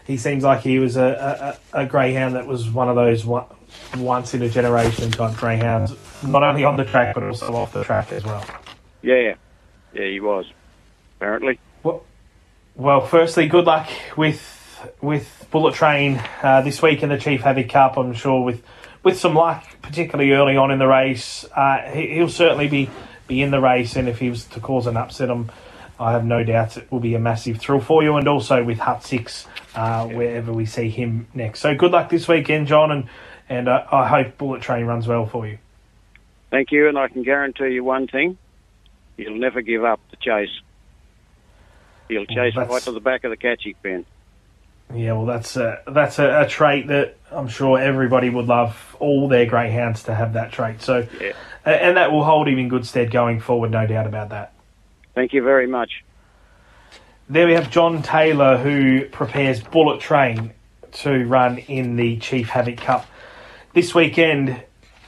He 0.07 0.19
seems 0.19 0.45
like 0.45 0.61
he 0.61 0.79
was 0.79 0.99
a, 0.99 1.57
a, 1.73 1.85
a 1.85 1.87
greyhound 1.87 2.35
that 2.35 2.47
was 2.47 2.69
one 2.71 2.91
of 2.91 2.95
those 2.95 3.25
one, 3.25 3.47
once 3.97 4.35
in 4.35 4.43
a 4.43 4.51
generation 4.51 5.11
type 5.11 5.35
greyhounds, 5.35 5.95
not 6.23 6.43
only 6.43 6.63
on 6.63 6.77
the 6.77 6.85
track 6.85 7.15
but 7.15 7.23
also 7.23 7.55
off 7.55 7.73
the 7.73 7.83
track 7.85 8.13
as 8.13 8.23
well. 8.23 8.45
Yeah, 9.01 9.35
yeah, 9.95 10.05
he 10.07 10.21
was. 10.21 10.45
Apparently. 11.17 11.59
Well, 12.77 13.03
firstly, 13.03 13.47
good 13.47 13.67
luck 13.67 13.89
with 14.17 14.51
with 15.01 15.47
Bullet 15.53 15.75
Train 15.75 16.21
uh, 16.43 16.63
this 16.63 16.83
week 16.83 17.05
in 17.05 17.09
the 17.09 17.19
Chief 17.19 17.41
Havoc 17.43 17.69
Cup. 17.69 17.97
I'm 17.97 18.15
sure 18.15 18.43
with 18.43 18.65
with 19.05 19.17
some 19.17 19.35
luck, 19.35 19.65
particularly 19.81 20.33
early 20.33 20.57
on 20.57 20.73
in 20.73 20.81
the 20.81 20.89
race, 20.89 21.45
uh, 21.55 21.83
he, 21.83 22.15
he'll 22.15 22.29
certainly 22.29 22.67
be 22.67 22.91
be 23.29 23.43
in 23.43 23.53
the 23.53 23.61
race. 23.61 23.95
And 23.95 24.09
if 24.09 24.19
he 24.19 24.29
was 24.29 24.47
to 24.47 24.61
cause 24.61 24.89
an 24.89 24.97
upset, 24.97 25.31
i 25.31 25.45
I 26.01 26.11
have 26.11 26.25
no 26.25 26.43
doubts 26.43 26.77
it 26.77 26.91
will 26.91 26.99
be 26.99 27.15
a 27.15 27.21
massive 27.21 27.59
thrill 27.59 27.79
for 27.79 28.03
you. 28.03 28.17
And 28.17 28.27
also 28.27 28.65
with 28.65 28.81
Hut 28.81 29.05
Six, 29.05 29.47
uh, 29.77 30.09
wherever 30.09 30.53
we 30.53 30.67
see 30.67 30.89
him 30.91 31.29
next. 31.33 31.61
So 31.61 31.77
good 31.77 31.93
luck 31.93 32.11
this 32.11 32.27
weekend, 32.27 32.67
John, 32.67 32.91
and 32.91 33.09
and 33.49 33.69
uh, 33.69 33.85
I 33.93 34.09
hope 34.09 34.37
Bullet 34.37 34.63
Train 34.63 34.87
runs 34.87 35.07
well 35.07 35.27
for 35.27 35.47
you. 35.47 35.59
Thank 36.51 36.73
you, 36.73 36.89
and 36.89 36.99
I 36.99 37.07
can 37.07 37.23
guarantee 37.23 37.69
you 37.69 37.85
one 37.85 38.09
thing: 38.09 38.37
he'll 39.17 39.37
never 39.37 39.63
give 39.63 39.85
up 39.85 40.01
the 40.11 40.17
chase. 40.17 40.51
He'll 42.09 42.27
chase 42.27 42.55
that's- 42.55 42.69
right 42.71 42.83
to 42.83 42.93
the 42.93 43.01
back 43.01 43.25
of 43.25 43.31
the 43.31 43.37
catching 43.37 43.75
pen. 43.83 44.05
Yeah, 44.95 45.13
well, 45.13 45.25
that's 45.25 45.57
a, 45.57 45.81
that's 45.89 46.19
a, 46.19 46.43
a 46.43 46.47
trait 46.49 46.89
that 46.89 47.17
I'm 47.33 47.49
sure 47.49 47.79
everybody 47.79 48.29
would 48.29 48.47
love 48.47 48.95
all 49.01 49.29
their 49.29 49.47
greyhounds 49.47 50.03
to 50.05 50.15
have 50.15 50.35
that 50.35 50.53
trait. 50.53 50.83
So, 50.83 51.07
Yeah. 51.21 51.33
and 51.65 51.97
that 51.97 52.13
will 52.13 52.23
hold 52.23 52.47
him 52.49 52.59
in 52.59 52.69
good 52.69 52.87
stead 52.87 53.11
going 53.11 53.41
forward, 53.41 53.71
no 53.71 53.87
doubt 53.87 54.07
about 54.07 54.29
that. 54.29 54.53
Thank 55.15 55.33
you 55.33 55.43
very 55.43 55.67
much. 55.67 56.05
There 57.31 57.47
we 57.47 57.55
have 57.55 57.71
John 57.71 58.03
Taylor, 58.03 58.59
who 58.59 59.07
prepares 59.07 59.63
Bullet 59.63 60.01
Train 60.01 60.53
to 60.93 61.25
run 61.25 61.59
in 61.59 61.97
the 61.97 62.19
Chief 62.19 62.51
Havoc 62.51 62.77
Cup 62.77 63.07
this 63.73 63.95
weekend. 63.95 64.63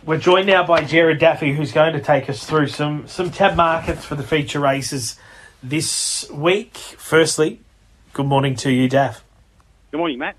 We're 0.06 0.16
joined 0.18 0.46
now 0.46 0.64
by 0.66 0.84
Jared 0.84 1.18
Daffy, 1.18 1.52
who's 1.52 1.72
going 1.72 1.92
to 1.92 2.00
take 2.00 2.30
us 2.30 2.44
through 2.46 2.68
some 2.68 3.06
some 3.06 3.30
tab 3.30 3.56
markets 3.56 4.04
for 4.06 4.14
the 4.14 4.22
feature 4.22 4.60
races 4.60 5.18
this 5.62 6.30
week. 6.30 6.76
Firstly, 6.76 7.60
good 8.12 8.26
morning 8.26 8.54
to 8.56 8.70
you, 8.70 8.88
Daff. 8.88 9.24
Good 9.90 9.98
morning, 9.98 10.18
Matt. 10.18 10.36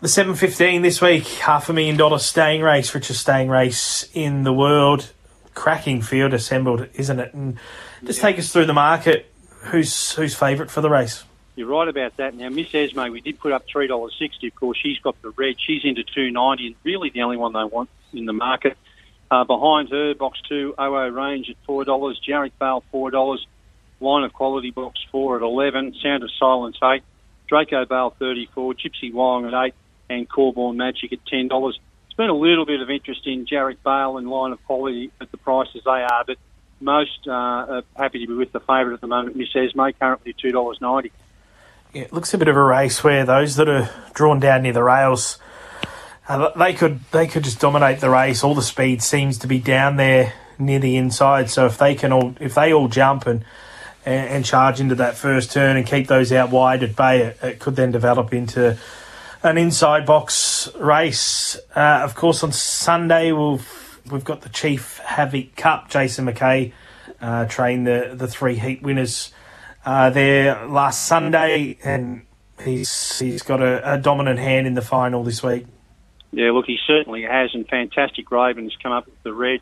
The 0.00 0.08
715 0.08 0.82
this 0.82 1.00
week, 1.00 1.26
half 1.26 1.68
a 1.68 1.72
million 1.72 1.96
dollar 1.96 2.18
staying 2.18 2.60
race, 2.60 2.94
richest 2.94 3.20
staying 3.20 3.48
race 3.48 4.08
in 4.12 4.44
the 4.44 4.52
world. 4.52 5.12
Cracking 5.54 6.02
field 6.02 6.34
assembled, 6.34 6.86
isn't 6.94 7.18
it? 7.18 7.32
And 7.32 7.58
just 8.04 8.20
take 8.20 8.38
us 8.38 8.52
through 8.52 8.66
the 8.66 8.74
market. 8.74 9.26
Who's 9.62 10.12
who's 10.12 10.34
favourite 10.34 10.70
for 10.70 10.82
the 10.82 10.90
race? 10.90 11.24
You're 11.56 11.68
right 11.68 11.88
about 11.88 12.18
that. 12.18 12.34
Now, 12.34 12.50
Miss 12.50 12.74
Esme, 12.74 13.10
we 13.10 13.22
did 13.22 13.40
put 13.40 13.52
up 13.52 13.64
three 13.66 13.86
dollars 13.86 14.14
sixty. 14.18 14.48
Of 14.48 14.54
course, 14.54 14.78
she's 14.80 14.98
got 14.98 15.20
the 15.22 15.30
red. 15.30 15.56
She's 15.58 15.82
into 15.84 16.04
two 16.04 16.30
ninety, 16.30 16.66
and 16.66 16.76
really 16.84 17.08
the 17.08 17.22
only 17.22 17.38
one 17.38 17.54
they 17.54 17.64
want 17.64 17.88
in 18.12 18.26
the 18.26 18.34
market. 18.34 18.76
Uh, 19.28 19.44
behind 19.44 19.90
her, 19.90 20.14
box 20.14 20.40
two, 20.48 20.74
OO 20.80 21.10
range 21.10 21.50
at 21.50 21.56
four 21.66 21.84
dollars. 21.84 22.20
Jarek 22.26 22.52
Bale 22.60 22.84
four 22.92 23.10
dollars. 23.10 23.44
Line 23.98 24.24
of 24.24 24.32
quality 24.32 24.70
box 24.70 25.00
four 25.10 25.36
at 25.36 25.42
eleven. 25.42 25.94
Sound 26.02 26.22
of 26.22 26.30
Silence 26.38 26.76
eight. 26.84 27.02
Draco 27.48 27.84
Bale 27.86 28.14
thirty 28.18 28.48
four. 28.54 28.74
Gypsy 28.74 29.12
Wong 29.12 29.46
at 29.46 29.54
eight, 29.54 29.74
and 30.08 30.28
Corborn 30.28 30.76
Magic 30.76 31.12
at 31.12 31.24
ten 31.26 31.48
dollars. 31.48 31.78
There's 32.04 32.16
been 32.16 32.30
a 32.30 32.38
little 32.38 32.66
bit 32.66 32.80
of 32.80 32.88
interest 32.88 33.26
in 33.26 33.46
Jarek 33.46 33.78
Bale 33.84 34.16
and 34.18 34.28
line 34.28 34.52
of 34.52 34.64
quality 34.64 35.10
at 35.20 35.30
the 35.30 35.38
prices 35.38 35.82
they 35.84 35.90
are, 35.90 36.24
but 36.24 36.36
most 36.80 37.26
uh, 37.26 37.30
are 37.32 37.82
happy 37.96 38.20
to 38.20 38.26
be 38.26 38.34
with 38.34 38.52
the 38.52 38.60
favourite 38.60 38.94
at 38.94 39.00
the 39.00 39.06
moment, 39.06 39.34
Miss 39.34 39.48
Esme, 39.54 39.88
currently 39.98 40.34
two 40.34 40.52
dollars 40.52 40.78
ninety. 40.80 41.10
Yeah, 41.92 42.02
it 42.02 42.12
looks 42.12 42.34
a 42.34 42.38
bit 42.38 42.48
of 42.48 42.56
a 42.56 42.62
race 42.62 43.02
where 43.02 43.24
those 43.24 43.56
that 43.56 43.68
are 43.68 43.90
drawn 44.12 44.38
down 44.38 44.62
near 44.62 44.72
the 44.72 44.82
rails, 44.82 45.38
uh, 46.28 46.50
they 46.58 46.74
could 46.74 47.00
they 47.12 47.26
could 47.26 47.44
just 47.44 47.60
dominate 47.60 48.00
the 48.00 48.10
race. 48.10 48.42
All 48.42 48.54
the 48.54 48.62
speed 48.62 49.02
seems 49.02 49.38
to 49.38 49.46
be 49.46 49.58
down 49.58 49.96
there 49.96 50.32
near 50.58 50.78
the 50.78 50.96
inside. 50.96 51.50
So 51.50 51.66
if 51.66 51.78
they 51.78 51.94
can 51.94 52.12
all 52.12 52.34
if 52.40 52.54
they 52.54 52.72
all 52.72 52.88
jump 52.88 53.26
and 53.26 53.44
and, 54.04 54.44
charge 54.44 54.80
into 54.80 54.94
that 54.94 55.16
first 55.16 55.50
turn 55.50 55.76
and 55.76 55.84
keep 55.84 56.06
those 56.06 56.30
out 56.30 56.50
wide 56.50 56.84
at 56.84 56.94
bay, 56.94 57.22
it, 57.22 57.38
it 57.42 57.58
could 57.58 57.74
then 57.74 57.90
develop 57.90 58.32
into 58.32 58.78
an 59.42 59.58
inside 59.58 60.06
box 60.06 60.68
race. 60.76 61.56
Uh, 61.74 62.02
of 62.04 62.14
course, 62.14 62.44
on 62.44 62.52
Sunday 62.52 63.32
we've 63.32 64.00
we've 64.10 64.24
got 64.24 64.42
the 64.42 64.48
Chief 64.48 64.98
Havoc 64.98 65.56
Cup. 65.56 65.88
Jason 65.88 66.26
McKay 66.26 66.72
uh, 67.20 67.46
trained 67.46 67.86
the 67.86 68.12
the 68.14 68.28
three 68.28 68.56
heat 68.56 68.82
winners 68.82 69.32
uh, 69.84 70.10
there 70.10 70.66
last 70.66 71.06
Sunday, 71.06 71.78
and 71.84 72.22
he's 72.64 73.18
he's 73.18 73.42
got 73.42 73.60
a, 73.60 73.94
a 73.94 73.98
dominant 73.98 74.38
hand 74.38 74.66
in 74.66 74.74
the 74.74 74.82
final 74.82 75.24
this 75.24 75.42
week. 75.42 75.66
Yeah, 76.36 76.50
look, 76.50 76.66
he 76.66 76.76
certainly 76.86 77.22
has, 77.22 77.54
and 77.54 77.66
fantastic 77.66 78.30
Ravens 78.30 78.76
come 78.82 78.92
up 78.92 79.06
with 79.06 79.22
the 79.22 79.32
red. 79.32 79.60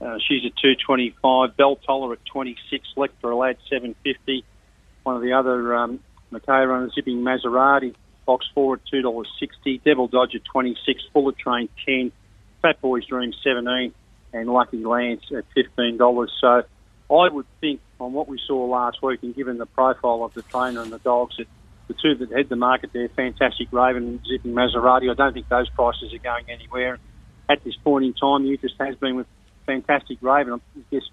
Uh, 0.00 0.18
she's 0.18 0.44
at 0.46 0.56
225. 0.56 1.56
Bell 1.56 1.74
Toller 1.74 2.12
at 2.12 2.24
26. 2.24 2.86
Lecter 2.96 3.36
Lad 3.36 3.56
750. 3.68 4.44
One 5.02 5.16
of 5.16 5.22
the 5.22 5.32
other 5.32 5.74
um, 5.74 5.98
McKay 6.32 6.68
runners, 6.68 6.92
Zipping 6.94 7.22
Maserati, 7.22 7.96
box 8.24 8.46
four 8.54 8.74
at 8.74 8.82
$2.60. 8.94 9.82
Devil 9.82 10.06
Dodge 10.06 10.36
at 10.36 10.44
26. 10.44 11.02
Bullet 11.12 11.36
Train 11.38 11.68
10. 11.84 12.12
Fat 12.62 12.80
Boy's 12.80 13.04
Dream 13.06 13.32
17. 13.42 13.92
And 14.32 14.48
Lucky 14.48 14.84
Lance 14.84 15.24
at 15.36 15.44
$15. 15.56 16.28
So 16.40 16.62
I 17.12 17.28
would 17.28 17.46
think 17.60 17.80
on 17.98 18.12
what 18.12 18.28
we 18.28 18.40
saw 18.46 18.64
last 18.66 19.02
week 19.02 19.24
and 19.24 19.34
given 19.34 19.58
the 19.58 19.66
profile 19.66 20.22
of 20.22 20.34
the 20.34 20.42
trainer 20.42 20.82
and 20.82 20.92
the 20.92 21.00
dogs 21.00 21.36
that 21.38 21.48
the 21.88 21.94
two 21.94 22.14
that 22.16 22.32
head 22.32 22.48
the 22.48 22.56
market 22.56 22.92
there, 22.92 23.08
Fantastic 23.08 23.68
Raven 23.72 24.04
and 24.04 24.20
Zipping 24.26 24.52
Maserati, 24.52 25.10
I 25.10 25.14
don't 25.14 25.32
think 25.32 25.48
those 25.48 25.68
prices 25.70 26.12
are 26.12 26.18
going 26.18 26.44
anywhere. 26.48 26.98
At 27.48 27.62
this 27.64 27.76
point 27.76 28.04
in 28.04 28.12
time, 28.12 28.44
the 28.44 28.52
interest 28.52 28.74
has 28.80 28.96
been 28.96 29.16
with 29.16 29.26
Fantastic 29.66 30.18
Raven. 30.20 30.54
I 30.54 30.80
guess 30.90 31.04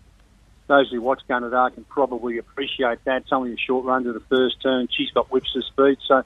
those 0.67 0.89
who 0.89 1.01
watch 1.01 1.21
Gunnedah 1.29 1.75
can 1.75 1.83
probably 1.83 2.37
appreciate 2.37 3.03
that. 3.05 3.23
It's 3.23 3.31
only 3.31 3.53
a 3.53 3.57
short 3.57 3.85
run 3.85 4.03
to 4.05 4.13
the 4.13 4.19
first 4.21 4.61
turn. 4.61 4.87
She's 4.91 5.11
got 5.11 5.31
whips 5.31 5.55
of 5.55 5.63
speed, 5.65 5.97
so 6.07 6.23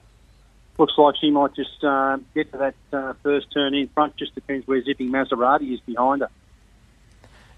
looks 0.78 0.94
like 0.96 1.16
she 1.20 1.30
might 1.30 1.54
just 1.54 1.82
uh, 1.82 2.18
get 2.34 2.52
to 2.52 2.58
that 2.58 2.74
uh, 2.92 3.12
first 3.22 3.52
turn 3.52 3.74
in 3.74 3.88
front. 3.88 4.16
Just 4.16 4.34
depends 4.34 4.66
where 4.66 4.82
Zipping 4.82 5.10
Maserati 5.10 5.74
is 5.74 5.80
behind 5.80 6.22
her. 6.22 6.30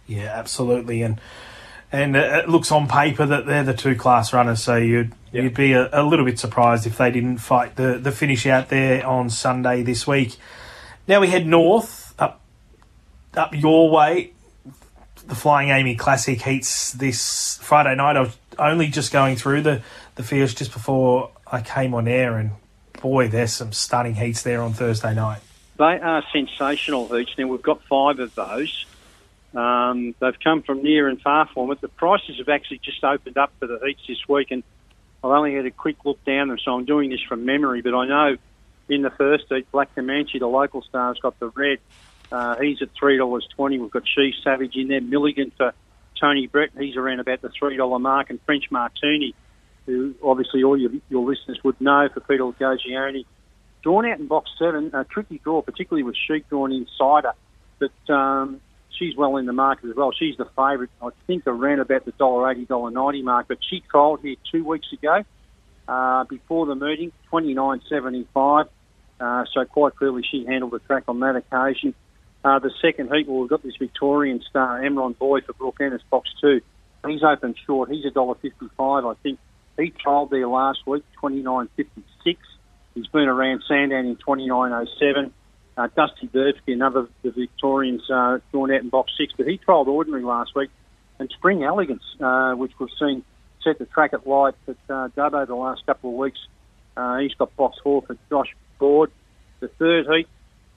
Yeah, 0.07 0.33
absolutely, 0.35 1.03
and 1.03 1.21
and 1.93 2.17
it 2.17 2.49
looks 2.49 2.71
on 2.71 2.87
paper 2.87 3.27
that 3.27 3.47
they're 3.47 3.65
the 3.65 3.75
two 3.75 3.97
class 3.97 4.33
runners. 4.33 4.63
So 4.63 4.77
you'd 4.77 5.13
you'd 5.33 5.55
be 5.55 5.73
a, 5.73 5.89
a, 5.93 6.03
little 6.03 6.25
bit 6.25 6.39
surprised 6.39 6.87
if 6.87 6.99
they 6.99 7.11
didn't 7.11 7.39
fight 7.39 7.77
the 7.77 7.99
the 7.99 8.13
finish 8.13 8.47
out 8.47 8.69
there 8.69 9.07
on 9.07 9.31
Sunday 9.31 9.83
this 9.83 10.07
week. 10.07 10.37
Now 11.09 11.21
we 11.21 11.29
head 11.29 11.47
north 11.47 12.15
up 12.19 12.41
up 13.35 13.55
your 13.55 13.91
way. 13.91 14.33
The 15.27 15.35
Flying 15.35 15.69
Amy 15.69 15.95
Classic 15.95 16.41
heats 16.41 16.93
this 16.93 17.59
Friday 17.63 17.95
night. 17.95 18.17
I 18.17 18.21
was 18.21 18.37
only 18.59 18.89
just 18.89 19.13
going 19.13 19.37
through 19.37 19.63
the 19.63 19.83
the 20.15 20.23
fields 20.23 20.55
just 20.55 20.73
before 20.73 21.31
I 21.47 21.61
came 21.61 21.95
on 21.95 22.07
air, 22.09 22.37
and 22.37 22.53
boy, 23.01 23.29
there's 23.29 23.53
some 23.53 23.73
stunning 23.73 24.15
heats 24.15 24.43
there 24.43 24.63
on 24.63 24.73
Thursday 24.73 25.15
night. 25.15 25.41
They 25.77 25.99
are 25.99 26.23
sensational 26.33 27.09
heats. 27.09 27.33
Now 27.39 27.47
we've 27.47 27.63
got 27.63 27.83
five 27.85 28.19
of 28.19 28.35
those. 28.35 28.87
Um, 29.55 30.15
they've 30.21 30.39
come 30.43 30.63
from 30.63 30.83
near 30.83 31.09
and 31.09 31.21
far 31.21 31.49
from 31.53 31.73
it. 31.73 31.81
The 31.81 31.89
prices 31.89 32.39
have 32.39 32.49
actually 32.49 32.79
just 32.85 33.03
opened 33.03 33.37
up 33.37 33.53
for 33.59 33.67
the 33.67 33.81
heats 33.85 34.03
this 34.07 34.29
week, 34.29 34.51
and 34.51 34.63
I've 35.25 35.31
only 35.31 35.55
had 35.55 35.67
a 35.67 35.71
quick 35.71 35.97
look 36.05 36.25
down 36.25 36.49
them, 36.49 36.59
so 36.65 36.73
I'm 36.73 36.85
doing 36.85 37.11
this 37.11 37.21
from 37.29 37.45
memory. 37.45 37.83
But 37.83 37.95
I 37.95 38.07
know 38.07 38.37
in 38.89 39.03
the 39.03 39.11
first 39.11 39.45
heat, 39.49 39.71
Black 39.73 39.95
Comanche, 39.95 40.39
the 40.39 40.47
local 40.47 40.83
star, 40.83 41.09
has 41.09 41.19
got 41.19 41.39
the 41.41 41.49
red. 41.49 41.79
Uh, 42.31 42.57
he's 42.61 42.81
at 42.81 42.91
three 42.99 43.17
dollars 43.17 43.47
twenty. 43.57 43.79
We've 43.79 43.91
got 43.91 44.05
She 44.07 44.33
Savage 44.45 44.77
in 44.77 44.89
there. 44.89 45.01
Milligan 45.01 45.51
for 45.57 45.73
Tony 46.21 46.47
Brett. 46.47 46.71
He's 46.79 46.97
around 46.97 47.19
about 47.19 47.43
the 47.43 47.51
three 47.51 47.77
dollar 47.77 47.99
mark, 47.99 48.31
and 48.31 48.41
French 48.47 48.71
Martini, 48.71 49.35
who 49.87 50.15
obviously 50.23 50.63
all 50.63 50.77
your, 50.77 50.93
your 51.09 51.29
listeners 51.29 51.59
would 51.65 51.81
know 51.81 52.09
for 52.15 52.21
Peter 52.21 52.45
Gagioni. 52.45 53.25
Drawn 53.83 54.07
out 54.07 54.21
in 54.21 54.27
box 54.27 54.51
seven, 54.59 54.91
a 54.95 55.05
tricky 55.05 55.41
draw, 55.43 55.63
particularly 55.63 56.05
with 56.05 56.15
Sheik 56.15 56.49
drawn 56.49 56.71
inside 56.71 57.25
her. 57.25 57.35
But 57.79 58.15
um, 58.15 58.61
she's 58.99 59.17
well 59.17 59.37
in 59.37 59.47
the 59.47 59.53
market 59.53 59.91
as 59.91 59.97
well. 59.97 60.13
She's 60.13 60.37
the 60.37 60.45
favourite, 60.45 60.91
I 61.03 61.11
think, 61.27 61.47
around 61.47 61.81
about 61.81 62.05
the 62.05 62.13
dollar 62.13 62.51
eighty, 62.51 62.65
dollar 62.65 62.91
ninety 62.91 63.23
mark. 63.23 63.47
But 63.49 63.59
she 63.69 63.83
trialled 63.93 64.21
here 64.21 64.37
two 64.51 64.65
weeks 64.65 64.93
ago 64.93 65.25
uh, 65.89 66.25
before 66.25 66.67
the 66.67 66.75
meeting, 66.75 67.13
twenty 67.29 67.55
nine 67.55 67.81
seventy 67.89 68.27
five. 68.35 68.67
Uh, 69.21 69.45
so 69.53 69.65
quite 69.65 69.97
clearly, 69.97 70.23
she 70.31 70.45
handled 70.47 70.73
the 70.73 70.79
track 70.81 71.05
on 71.09 71.21
that 71.21 71.37
occasion. 71.37 71.95
Uh, 72.43 72.59
the 72.59 72.71
second 72.81 73.11
heat, 73.15 73.29
well, 73.29 73.41
we've 73.41 73.51
got 73.51 73.63
this 73.63 73.77
Victorian 73.79 74.41
star, 74.49 74.81
Emron 74.81 75.19
Boy 75.19 75.43
for 75.43 75.53
Brooke 75.53 75.77
Ennis, 75.81 76.03
box 76.11 76.31
two. 76.41 76.63
He's 77.07 77.23
open 77.23 77.55
short. 77.67 77.91
He's 77.91 78.05
a 78.05 78.11
dollar 78.11 78.35
fifty-five, 78.37 79.05
I 79.05 79.15
think. 79.23 79.39
He 79.79 79.93
trialled 80.05 80.31
there 80.31 80.49
last 80.49 80.87
week, 80.87 81.05
twenty 81.19 81.43
nine 81.43 81.69
fifty-six. 81.77 82.41
He's 82.95 83.07
been 83.09 83.29
around 83.29 83.63
Sandown 83.69 84.07
in 84.07 84.17
twenty 84.17 84.47
nine 84.47 84.73
oh 84.73 84.87
seven. 84.99 85.33
Uh, 85.77 85.89
Dusty 85.97 86.29
Birdski, 86.29 86.73
another 86.73 87.01
of 87.01 87.11
the 87.23 87.31
Victorians, 87.31 88.03
uh, 88.11 88.39
drawn 88.51 88.73
out 88.73 88.81
in 88.81 88.89
box 88.89 89.13
six, 89.17 89.33
but 89.37 89.47
he 89.47 89.59
trialled 89.59 89.87
ordinary 89.87 90.23
last 90.23 90.55
week. 90.55 90.71
And 91.19 91.31
Spring 91.31 91.63
Elegance, 91.63 92.03
uh, 92.21 92.53
which 92.53 92.73
we've 92.79 92.89
seen 92.99 93.25
set 93.63 93.79
the 93.79 93.87
track 93.87 94.13
at 94.13 94.27
light 94.27 94.55
at 94.67 94.77
uh, 94.89 95.09
Dubbo 95.09 95.47
the 95.47 95.55
last 95.55 95.85
couple 95.87 96.11
of 96.11 96.17
weeks. 96.17 96.39
Uh, 96.97 97.19
he's 97.19 97.35
got 97.35 97.55
box 97.57 97.79
four 97.83 98.03
for 98.03 98.17
Josh 98.29 98.55
Board. 98.79 99.11
The 99.61 99.69
third 99.69 100.07
heat, 100.07 100.29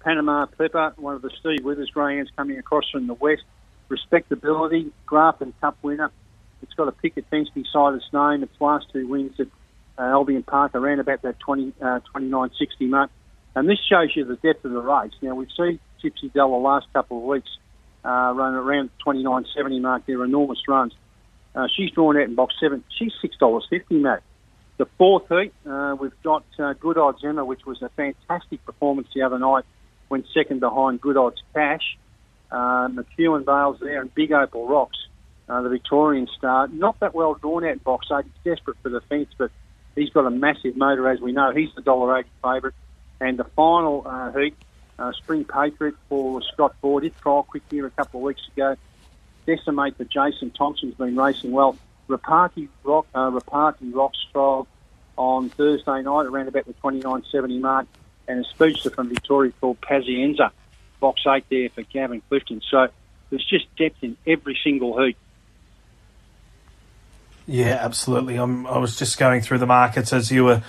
Panama 0.02 0.46
Pepper, 0.46 0.94
one 0.98 1.16
of 1.16 1.22
the 1.22 1.32
Steve 1.40 1.64
Withers 1.64 1.90
greyhounds 1.90 2.32
coming 2.36 2.58
across 2.60 2.90
from 2.92 3.08
the 3.08 3.14
west. 3.14 3.44
Respectability, 3.90 4.92
Grafton 5.06 5.54
Cup 5.62 5.78
winner. 5.82 6.12
It's 6.62 6.74
got 6.74 6.88
a 6.88 6.92
picket 6.92 7.26
fence 7.30 7.50
beside 7.54 7.96
its 7.96 8.06
name. 8.14 8.44
Its 8.44 8.60
last 8.60 8.86
two 8.92 9.08
wins 9.08 9.40
at 9.40 9.48
uh, 9.98 10.02
Albion 10.02 10.44
Park 10.44 10.76
around 10.76 11.00
about 11.00 11.22
that 11.24 11.40
20, 11.40 11.74
uh, 11.82 12.00
29.60 12.16 12.90
mark. 12.90 13.12
And 13.56 13.70
this 13.70 13.80
shows 13.88 14.10
you 14.16 14.26
the 14.26 14.36
depth 14.38 14.66
of 14.66 14.72
the 14.72 14.82
race. 14.82 15.12
Now, 15.22 15.36
we've 15.36 15.52
seen 15.56 15.80
Gypsy 16.04 16.34
Dell 16.34 16.52
the 16.52 16.58
last 16.58 16.88
couple 16.94 17.18
of 17.18 17.24
weeks 17.24 17.50
uh, 18.04 18.34
run 18.36 18.56
around 18.56 18.90
the 18.98 19.12
29.70 19.12 19.82
mark. 19.82 20.04
They're 20.06 20.24
enormous 20.24 20.60
runs. 20.68 20.94
Uh, 21.56 21.68
she's 21.76 21.92
drawn 21.92 22.18
out 22.18 22.24
in 22.24 22.36
box 22.36 22.56
seven. 22.60 22.84
She's 22.98 23.12
$6.50, 23.24 23.84
Matt. 23.92 24.24
The 24.78 24.88
fourth 24.98 25.30
heat, 25.30 25.54
uh, 25.70 25.96
we've 26.00 26.20
got 26.24 26.44
uh, 26.58 26.74
Good 26.74 26.98
Odds 26.98 27.24
Emma, 27.24 27.46
which 27.46 27.64
was 27.66 27.82
a 27.84 27.90
fantastic 27.90 28.66
performance 28.66 29.08
the 29.14 29.22
other 29.22 29.38
night 29.38 29.66
when 30.08 30.26
second 30.34 30.60
behind 30.60 31.00
Good 31.00 31.16
Odds 31.16 31.42
Cash. 31.54 31.98
Uh, 32.52 32.88
McEwen 32.88 33.46
Bales 33.46 33.78
there 33.82 34.02
and 34.02 34.14
Big 34.14 34.32
Opal 34.32 34.68
Rocks, 34.68 34.98
uh, 35.48 35.62
the 35.62 35.70
Victorian 35.70 36.28
star. 36.38 36.68
Not 36.68 37.00
that 37.02 37.14
well 37.14 37.36
drawn 37.36 37.64
out 37.66 37.72
in 37.74 37.78
box 37.80 38.08
eight. 38.12 38.26
He's 38.26 38.56
desperate 38.56 38.78
for 38.82 38.90
the 38.90 39.02
fence, 39.02 39.30
but 39.38 39.52
he's 39.96 40.10
got 40.10 40.26
a 40.26 40.32
massive 40.32 40.76
motor, 40.76 41.08
as 41.08 41.20
we 41.20 41.32
know. 41.32 41.52
He's 41.56 41.70
the 41.76 41.82
$1.80 41.82 42.26
favourite. 42.44 42.76
And 43.24 43.40
the 43.40 43.46
final 43.46 44.04
uh, 44.06 44.34
heat, 44.34 44.54
uh, 45.00 45.14
Spring 45.14 45.46
Patriot 45.46 45.96
for 46.10 46.42
Scott 46.52 46.76
Ford. 46.82 47.04
His 47.04 47.14
trial 47.22 47.44
quick 47.44 47.64
here 47.72 47.86
a 47.86 47.90
couple 47.90 48.20
of 48.20 48.26
weeks 48.26 48.42
ago. 48.54 48.76
Decimate 49.46 49.96
for 49.96 50.04
Jason 50.04 50.52
Thompson's 50.52 50.96
been 50.96 51.16
racing 51.16 51.54
well. 51.54 51.78
Rapati 52.10 52.68
Rock, 52.84 53.08
uh, 53.16 53.32
Rapati 53.32 53.96
Rocks 53.96 54.18
trial 54.34 54.68
on 55.18 55.50
Thursday 55.50 56.02
night 56.02 56.26
around 56.26 56.50
about 56.50 56.66
the 56.66 56.74
29.70 56.74 57.62
mark, 57.62 57.88
and 58.28 58.46
a 58.46 58.50
speedster 58.50 58.90
from 58.90 59.08
Victoria 59.08 59.54
called 59.62 59.80
Pazienza, 59.80 60.52
box 61.00 61.22
eight 61.26 61.46
there 61.50 61.70
for 61.70 61.84
Gavin 61.84 62.22
Clifton. 62.28 62.62
So 62.70 62.90
there's 63.30 63.46
just 63.46 63.74
depth 63.78 64.04
in 64.04 64.18
every 64.28 64.60
single 64.62 65.02
heat. 65.02 65.16
Yeah, 67.48 67.80
absolutely. 67.80 68.36
I'm, 68.36 68.68
I 68.68 68.80
was 68.80 68.98
just 68.98 69.18
going 69.18 69.40
through 69.40 69.60
the 69.60 69.66
markets 69.66 70.12
as 70.12 70.30
you 70.30 70.44
were 70.44 70.64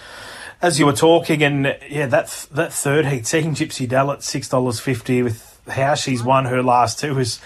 as 0.65 0.79
you 0.79 0.87
were 0.87 0.95
talking, 0.95 1.43
and 1.43 1.77
yeah, 1.91 2.07
that 2.07 2.47
that 2.53 2.73
third 2.73 3.05
heat, 3.07 3.27
seeing 3.27 3.55
Gypsy 3.55 3.87
Dell 3.87 4.11
at 4.11 4.23
six 4.23 4.49
dollars 4.49 4.81
fifty 4.81 5.23
with 5.23 5.61
how 5.69 5.95
she's 5.95 6.23
won 6.23 6.47
her 6.47 6.63
last 6.63 6.99
two 6.99 7.19
is 7.19 7.39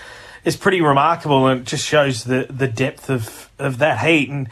is 0.44 0.56
pretty 0.56 0.80
remarkable, 0.80 1.48
and 1.48 1.62
it 1.62 1.66
just 1.66 1.84
shows 1.84 2.24
the 2.24 2.46
the 2.48 2.68
depth 2.68 3.10
of 3.10 3.50
of 3.58 3.78
that 3.78 4.06
heat. 4.06 4.30
And 4.30 4.48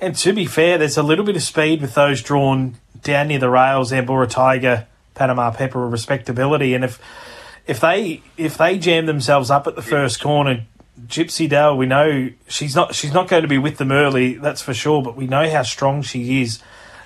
and 0.00 0.14
to 0.16 0.32
be 0.32 0.46
fair, 0.46 0.78
there's 0.78 0.96
a 0.96 1.02
little 1.02 1.24
bit 1.24 1.34
of 1.34 1.42
speed 1.42 1.80
with 1.80 1.94
those 1.94 2.22
drawn 2.22 2.76
down 3.02 3.28
near 3.28 3.40
the 3.40 3.50
rails, 3.50 3.90
Ambora 3.90 4.30
Tiger, 4.30 4.86
Panama 5.14 5.50
Pepper, 5.50 5.88
respectability, 5.88 6.72
and 6.72 6.84
if 6.84 7.00
if 7.66 7.80
they 7.80 8.22
if 8.36 8.56
they 8.56 8.78
jam 8.78 9.06
themselves 9.06 9.50
up 9.50 9.66
at 9.66 9.74
the 9.74 9.82
first 9.82 10.20
corner, 10.20 10.64
Gypsy 11.04 11.48
Dell, 11.48 11.76
we 11.76 11.86
know 11.86 12.30
she's 12.46 12.76
not 12.76 12.94
she's 12.94 13.12
not 13.12 13.26
going 13.26 13.42
to 13.42 13.48
be 13.48 13.58
with 13.58 13.78
them 13.78 13.90
early, 13.90 14.34
that's 14.34 14.62
for 14.62 14.72
sure. 14.72 15.02
But 15.02 15.16
we 15.16 15.26
know 15.26 15.50
how 15.50 15.64
strong 15.64 16.02
she 16.02 16.42
is. 16.42 16.62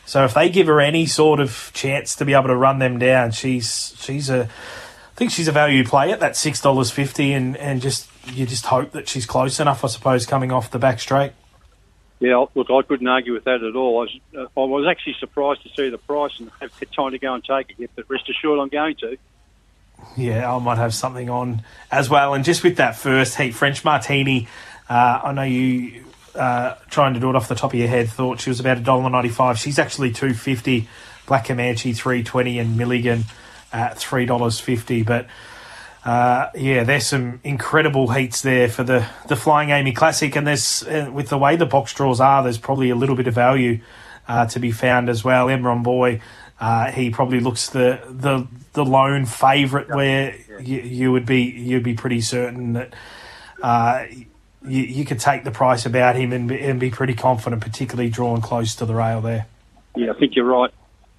So 0.09 0.25
if 0.25 0.33
they 0.33 0.49
give 0.49 0.69
her 0.69 0.81
any 0.81 1.05
sort 1.05 1.39
of 1.39 1.71
chance 1.75 2.17
to 2.17 2.25
be 2.25 2.33
able 2.33 2.49
to 2.49 2.57
run 2.57 2.79
them 2.79 2.99
down, 2.99 3.31
she's 3.31 3.95
she's 3.99 4.31
a 4.31 4.45
I 4.45 5.17
think 5.17 5.31
she's 5.31 5.49
a 5.49 5.53
value 5.53 5.85
play 5.85 6.13
at 6.13 6.21
that 6.21 6.35
six 6.35 6.63
dollars 6.63 6.91
fifty, 6.91 7.35
and 7.35 7.59
and 7.59 7.83
just 7.83 8.09
you 8.27 8.47
just 8.47 8.65
hope 8.65 8.93
that 8.93 9.07
she's 9.07 9.27
close 9.27 9.61
enough, 9.61 9.85
I 9.85 9.89
suppose, 9.89 10.25
coming 10.25 10.51
off 10.51 10.71
the 10.71 10.79
back 10.79 10.99
straight. 10.99 11.33
Yeah, 12.21 12.47
look, 12.55 12.71
I 12.71 12.81
couldn't 12.89 13.07
argue 13.07 13.35
with 13.35 13.45
that 13.45 13.63
at 13.63 13.77
all. 13.77 13.99
I 13.99 14.01
was, 14.01 14.21
uh, 14.35 14.61
I 14.61 14.65
was 14.65 14.87
actually 14.89 15.17
surprised 15.21 15.63
to 15.65 15.69
see 15.77 15.91
the 15.91 15.99
price 15.99 16.33
and 16.39 16.51
have 16.63 16.73
had 16.73 16.91
time 16.97 17.11
to 17.11 17.19
go 17.19 17.35
and 17.35 17.45
take 17.45 17.69
it 17.73 17.77
yet, 17.79 17.91
but 17.95 18.09
rest 18.09 18.31
assured 18.31 18.59
I'm 18.61 18.69
going 18.69 18.97
to. 19.01 19.19
Yeah, 20.17 20.51
I 20.51 20.59
might 20.59 20.79
have 20.79 20.95
something 20.95 21.29
on 21.29 21.63
as 21.91 22.09
well. 22.09 22.33
And 22.33 22.47
just 22.47 22.65
with 22.65 22.79
that 22.79 22.97
first 22.97 23.37
heat, 23.37 23.51
French 23.51 23.85
Martini, 23.85 24.49
uh, 24.89 25.21
I 25.23 25.33
know 25.33 25.43
you 25.43 26.07
uh, 26.35 26.75
trying 26.91 27.15
to 27.15 27.21
do 27.21 27.31
it 27.31 27.37
off 27.37 27.49
the 27.49 27.55
top 27.55 27.73
of 27.73 27.79
your 27.79 27.89
head, 27.89 28.09
thought 28.09 28.41
she 28.41 28.51
was 28.51 28.61
about 28.61 28.79
a 28.79 28.81
dollar 28.81 29.09
ninety 29.11 29.29
five. 29.29 29.59
She's 29.59 29.79
actually 29.79 30.13
two 30.13 30.35
fifty. 30.35 30.89
Black 31.27 31.45
Comanche 31.45 31.93
three 31.93 32.23
twenty 32.23 32.59
and 32.59 32.79
Milligan 32.79 33.25
at 33.71 33.99
three 33.99 34.25
dollars 34.25 34.59
fifty. 34.61 35.03
But 35.03 35.27
uh, 36.03 36.49
yeah, 36.55 36.85
there's 36.85 37.07
some 37.07 37.41
incredible 37.45 38.09
heats 38.09 38.41
there 38.41 38.67
for 38.71 38.83
the 38.83 39.07
the 39.27 39.37
Flying 39.37 39.69
Amy 39.69 39.93
Classic, 39.93 40.35
and 40.37 40.47
there's 40.47 40.83
uh, 40.85 41.11
with 41.13 41.29
the 41.29 41.37
way 41.37 41.57
the 41.57 41.67
box 41.67 41.93
draws 41.93 42.19
are, 42.19 42.43
there's 42.43 42.57
probably 42.57 42.89
a 42.89 42.95
little 42.95 43.15
bit 43.15 43.27
of 43.27 43.35
value 43.35 43.81
uh, 44.27 44.47
to 44.47 44.59
be 44.59 44.73
found 44.73 45.11
as 45.11 45.23
well. 45.23 45.49
Emron 45.49 45.83
Boy, 45.83 46.23
uh, 46.59 46.91
he 46.93 47.11
probably 47.11 47.41
looks 47.41 47.69
the 47.69 48.01
the 48.09 48.47
the 48.73 48.87
lone 48.87 49.27
favourite 49.27 49.91
where 49.91 50.35
you, 50.63 50.81
you 50.81 51.13
would 51.13 51.27
be 51.27 51.43
you'd 51.43 51.83
be 51.83 51.93
pretty 51.93 52.23
certain 52.23 52.73
that 52.73 52.95
uh, 53.63 54.07
you, 54.67 54.83
you 54.83 55.05
could 55.05 55.21
take 55.21 55.45
the 55.45 55.51
price 55.51 55.87
about 55.87 56.17
him 56.17 56.33
and 56.33 56.49
be, 56.49 56.59
and 56.61 56.81
be 56.81 56.91
pretty 56.91 57.15
confident, 57.15 57.63
particularly 57.63 58.11
drawn 58.11 58.41
close 58.41 58.75
to 58.77 58.87
the 58.87 58.95
rail 58.95 59.21
there. 59.21 59.47
Yeah, 59.97 60.13
I 60.13 60.15
think 60.15 60.37
you're 60.37 60.45
right. 60.45 60.73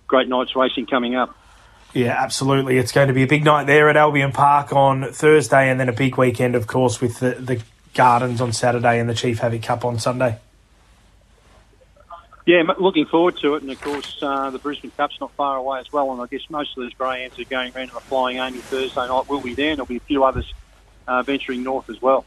Great 0.07 0.27
night's 0.27 0.55
racing 0.55 0.87
coming 0.87 1.15
up. 1.15 1.35
Yeah, 1.93 2.15
absolutely. 2.17 2.77
It's 2.77 2.91
going 2.91 3.07
to 3.07 3.13
be 3.13 3.23
a 3.23 3.27
big 3.27 3.43
night 3.43 3.65
there 3.65 3.89
at 3.89 3.97
Albion 3.97 4.31
Park 4.31 4.73
on 4.73 5.11
Thursday, 5.11 5.69
and 5.69 5.79
then 5.79 5.89
a 5.89 5.93
big 5.93 6.17
weekend, 6.17 6.55
of 6.55 6.67
course, 6.67 7.01
with 7.01 7.19
the 7.19 7.31
the, 7.31 7.61
Gardens 7.95 8.39
on 8.39 8.53
Saturday 8.53 8.99
and 8.99 9.09
the 9.09 9.15
Chief 9.15 9.39
Havoc 9.39 9.63
Cup 9.63 9.83
on 9.83 9.97
Sunday. 9.97 10.37
Yeah, 12.45 12.63
looking 12.79 13.05
forward 13.05 13.37
to 13.37 13.55
it, 13.55 13.63
and 13.63 13.71
of 13.71 13.81
course 13.81 14.17
uh, 14.21 14.49
the 14.51 14.59
Brisbane 14.59 14.91
Cup's 14.95 15.19
not 15.19 15.31
far 15.33 15.57
away 15.57 15.79
as 15.79 15.91
well. 15.91 16.11
And 16.11 16.21
I 16.21 16.27
guess 16.27 16.47
most 16.49 16.77
of 16.77 16.83
those 16.83 16.93
greyhounds 16.93 17.37
are 17.39 17.43
going 17.45 17.75
around 17.75 17.91
on 17.91 17.97
a 17.97 18.01
flying 18.01 18.37
Amy 18.37 18.59
Thursday 18.59 19.07
night. 19.07 19.27
We'll 19.27 19.41
be 19.41 19.53
there, 19.53 19.71
and 19.71 19.77
there'll 19.77 19.87
be 19.87 19.97
a 19.97 20.01
few 20.01 20.23
others 20.23 20.53
uh, 21.07 21.23
venturing 21.23 21.63
north 21.63 21.89
as 21.89 22.01
well. 22.01 22.25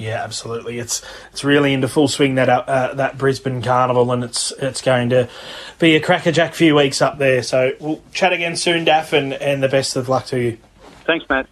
Yeah, 0.00 0.24
absolutely. 0.24 0.78
It's 0.78 1.02
it's 1.30 1.44
really 1.44 1.74
into 1.74 1.86
full 1.86 2.08
swing 2.08 2.36
that 2.36 2.48
uh, 2.48 2.94
that 2.94 3.18
Brisbane 3.18 3.60
Carnival, 3.60 4.10
and 4.12 4.24
it's 4.24 4.50
it's 4.52 4.80
going 4.80 5.10
to 5.10 5.28
be 5.78 5.94
a 5.94 6.00
crackerjack 6.00 6.54
few 6.54 6.74
weeks 6.74 7.02
up 7.02 7.18
there. 7.18 7.42
So 7.42 7.72
we'll 7.78 8.02
chat 8.10 8.32
again 8.32 8.56
soon, 8.56 8.84
Daff, 8.84 9.12
and, 9.12 9.34
and 9.34 9.62
the 9.62 9.68
best 9.68 9.96
of 9.96 10.08
luck 10.08 10.24
to 10.26 10.40
you. 10.40 10.58
Thanks, 11.04 11.28
Matt. 11.28 11.46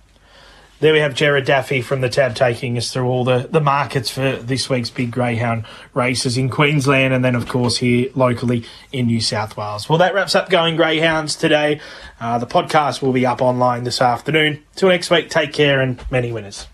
There 0.80 0.94
we 0.94 1.00
have 1.00 1.14
Jared 1.14 1.44
Daffy 1.44 1.82
from 1.82 2.00
the 2.00 2.08
tab 2.08 2.36
taking 2.36 2.78
us 2.78 2.90
through 2.90 3.06
all 3.06 3.24
the, 3.24 3.48
the 3.50 3.60
markets 3.60 4.10
for 4.10 4.36
this 4.36 4.70
week's 4.70 4.90
big 4.90 5.10
greyhound 5.10 5.64
races 5.92 6.38
in 6.38 6.48
Queensland 6.48 7.12
and 7.12 7.24
then, 7.24 7.34
of 7.34 7.48
course, 7.48 7.78
here 7.78 8.10
locally 8.14 8.64
in 8.92 9.06
New 9.06 9.20
South 9.20 9.56
Wales. 9.56 9.88
Well, 9.88 9.98
that 9.98 10.14
wraps 10.14 10.36
up 10.36 10.50
Going 10.50 10.76
Greyhounds 10.76 11.34
today. 11.34 11.80
Uh, 12.20 12.38
the 12.38 12.46
podcast 12.46 13.02
will 13.02 13.12
be 13.12 13.26
up 13.26 13.42
online 13.42 13.82
this 13.82 14.00
afternoon. 14.00 14.62
Till 14.76 14.88
next 14.88 15.10
week, 15.10 15.28
take 15.28 15.52
care 15.52 15.80
and 15.80 16.00
many 16.12 16.30
winners. 16.30 16.66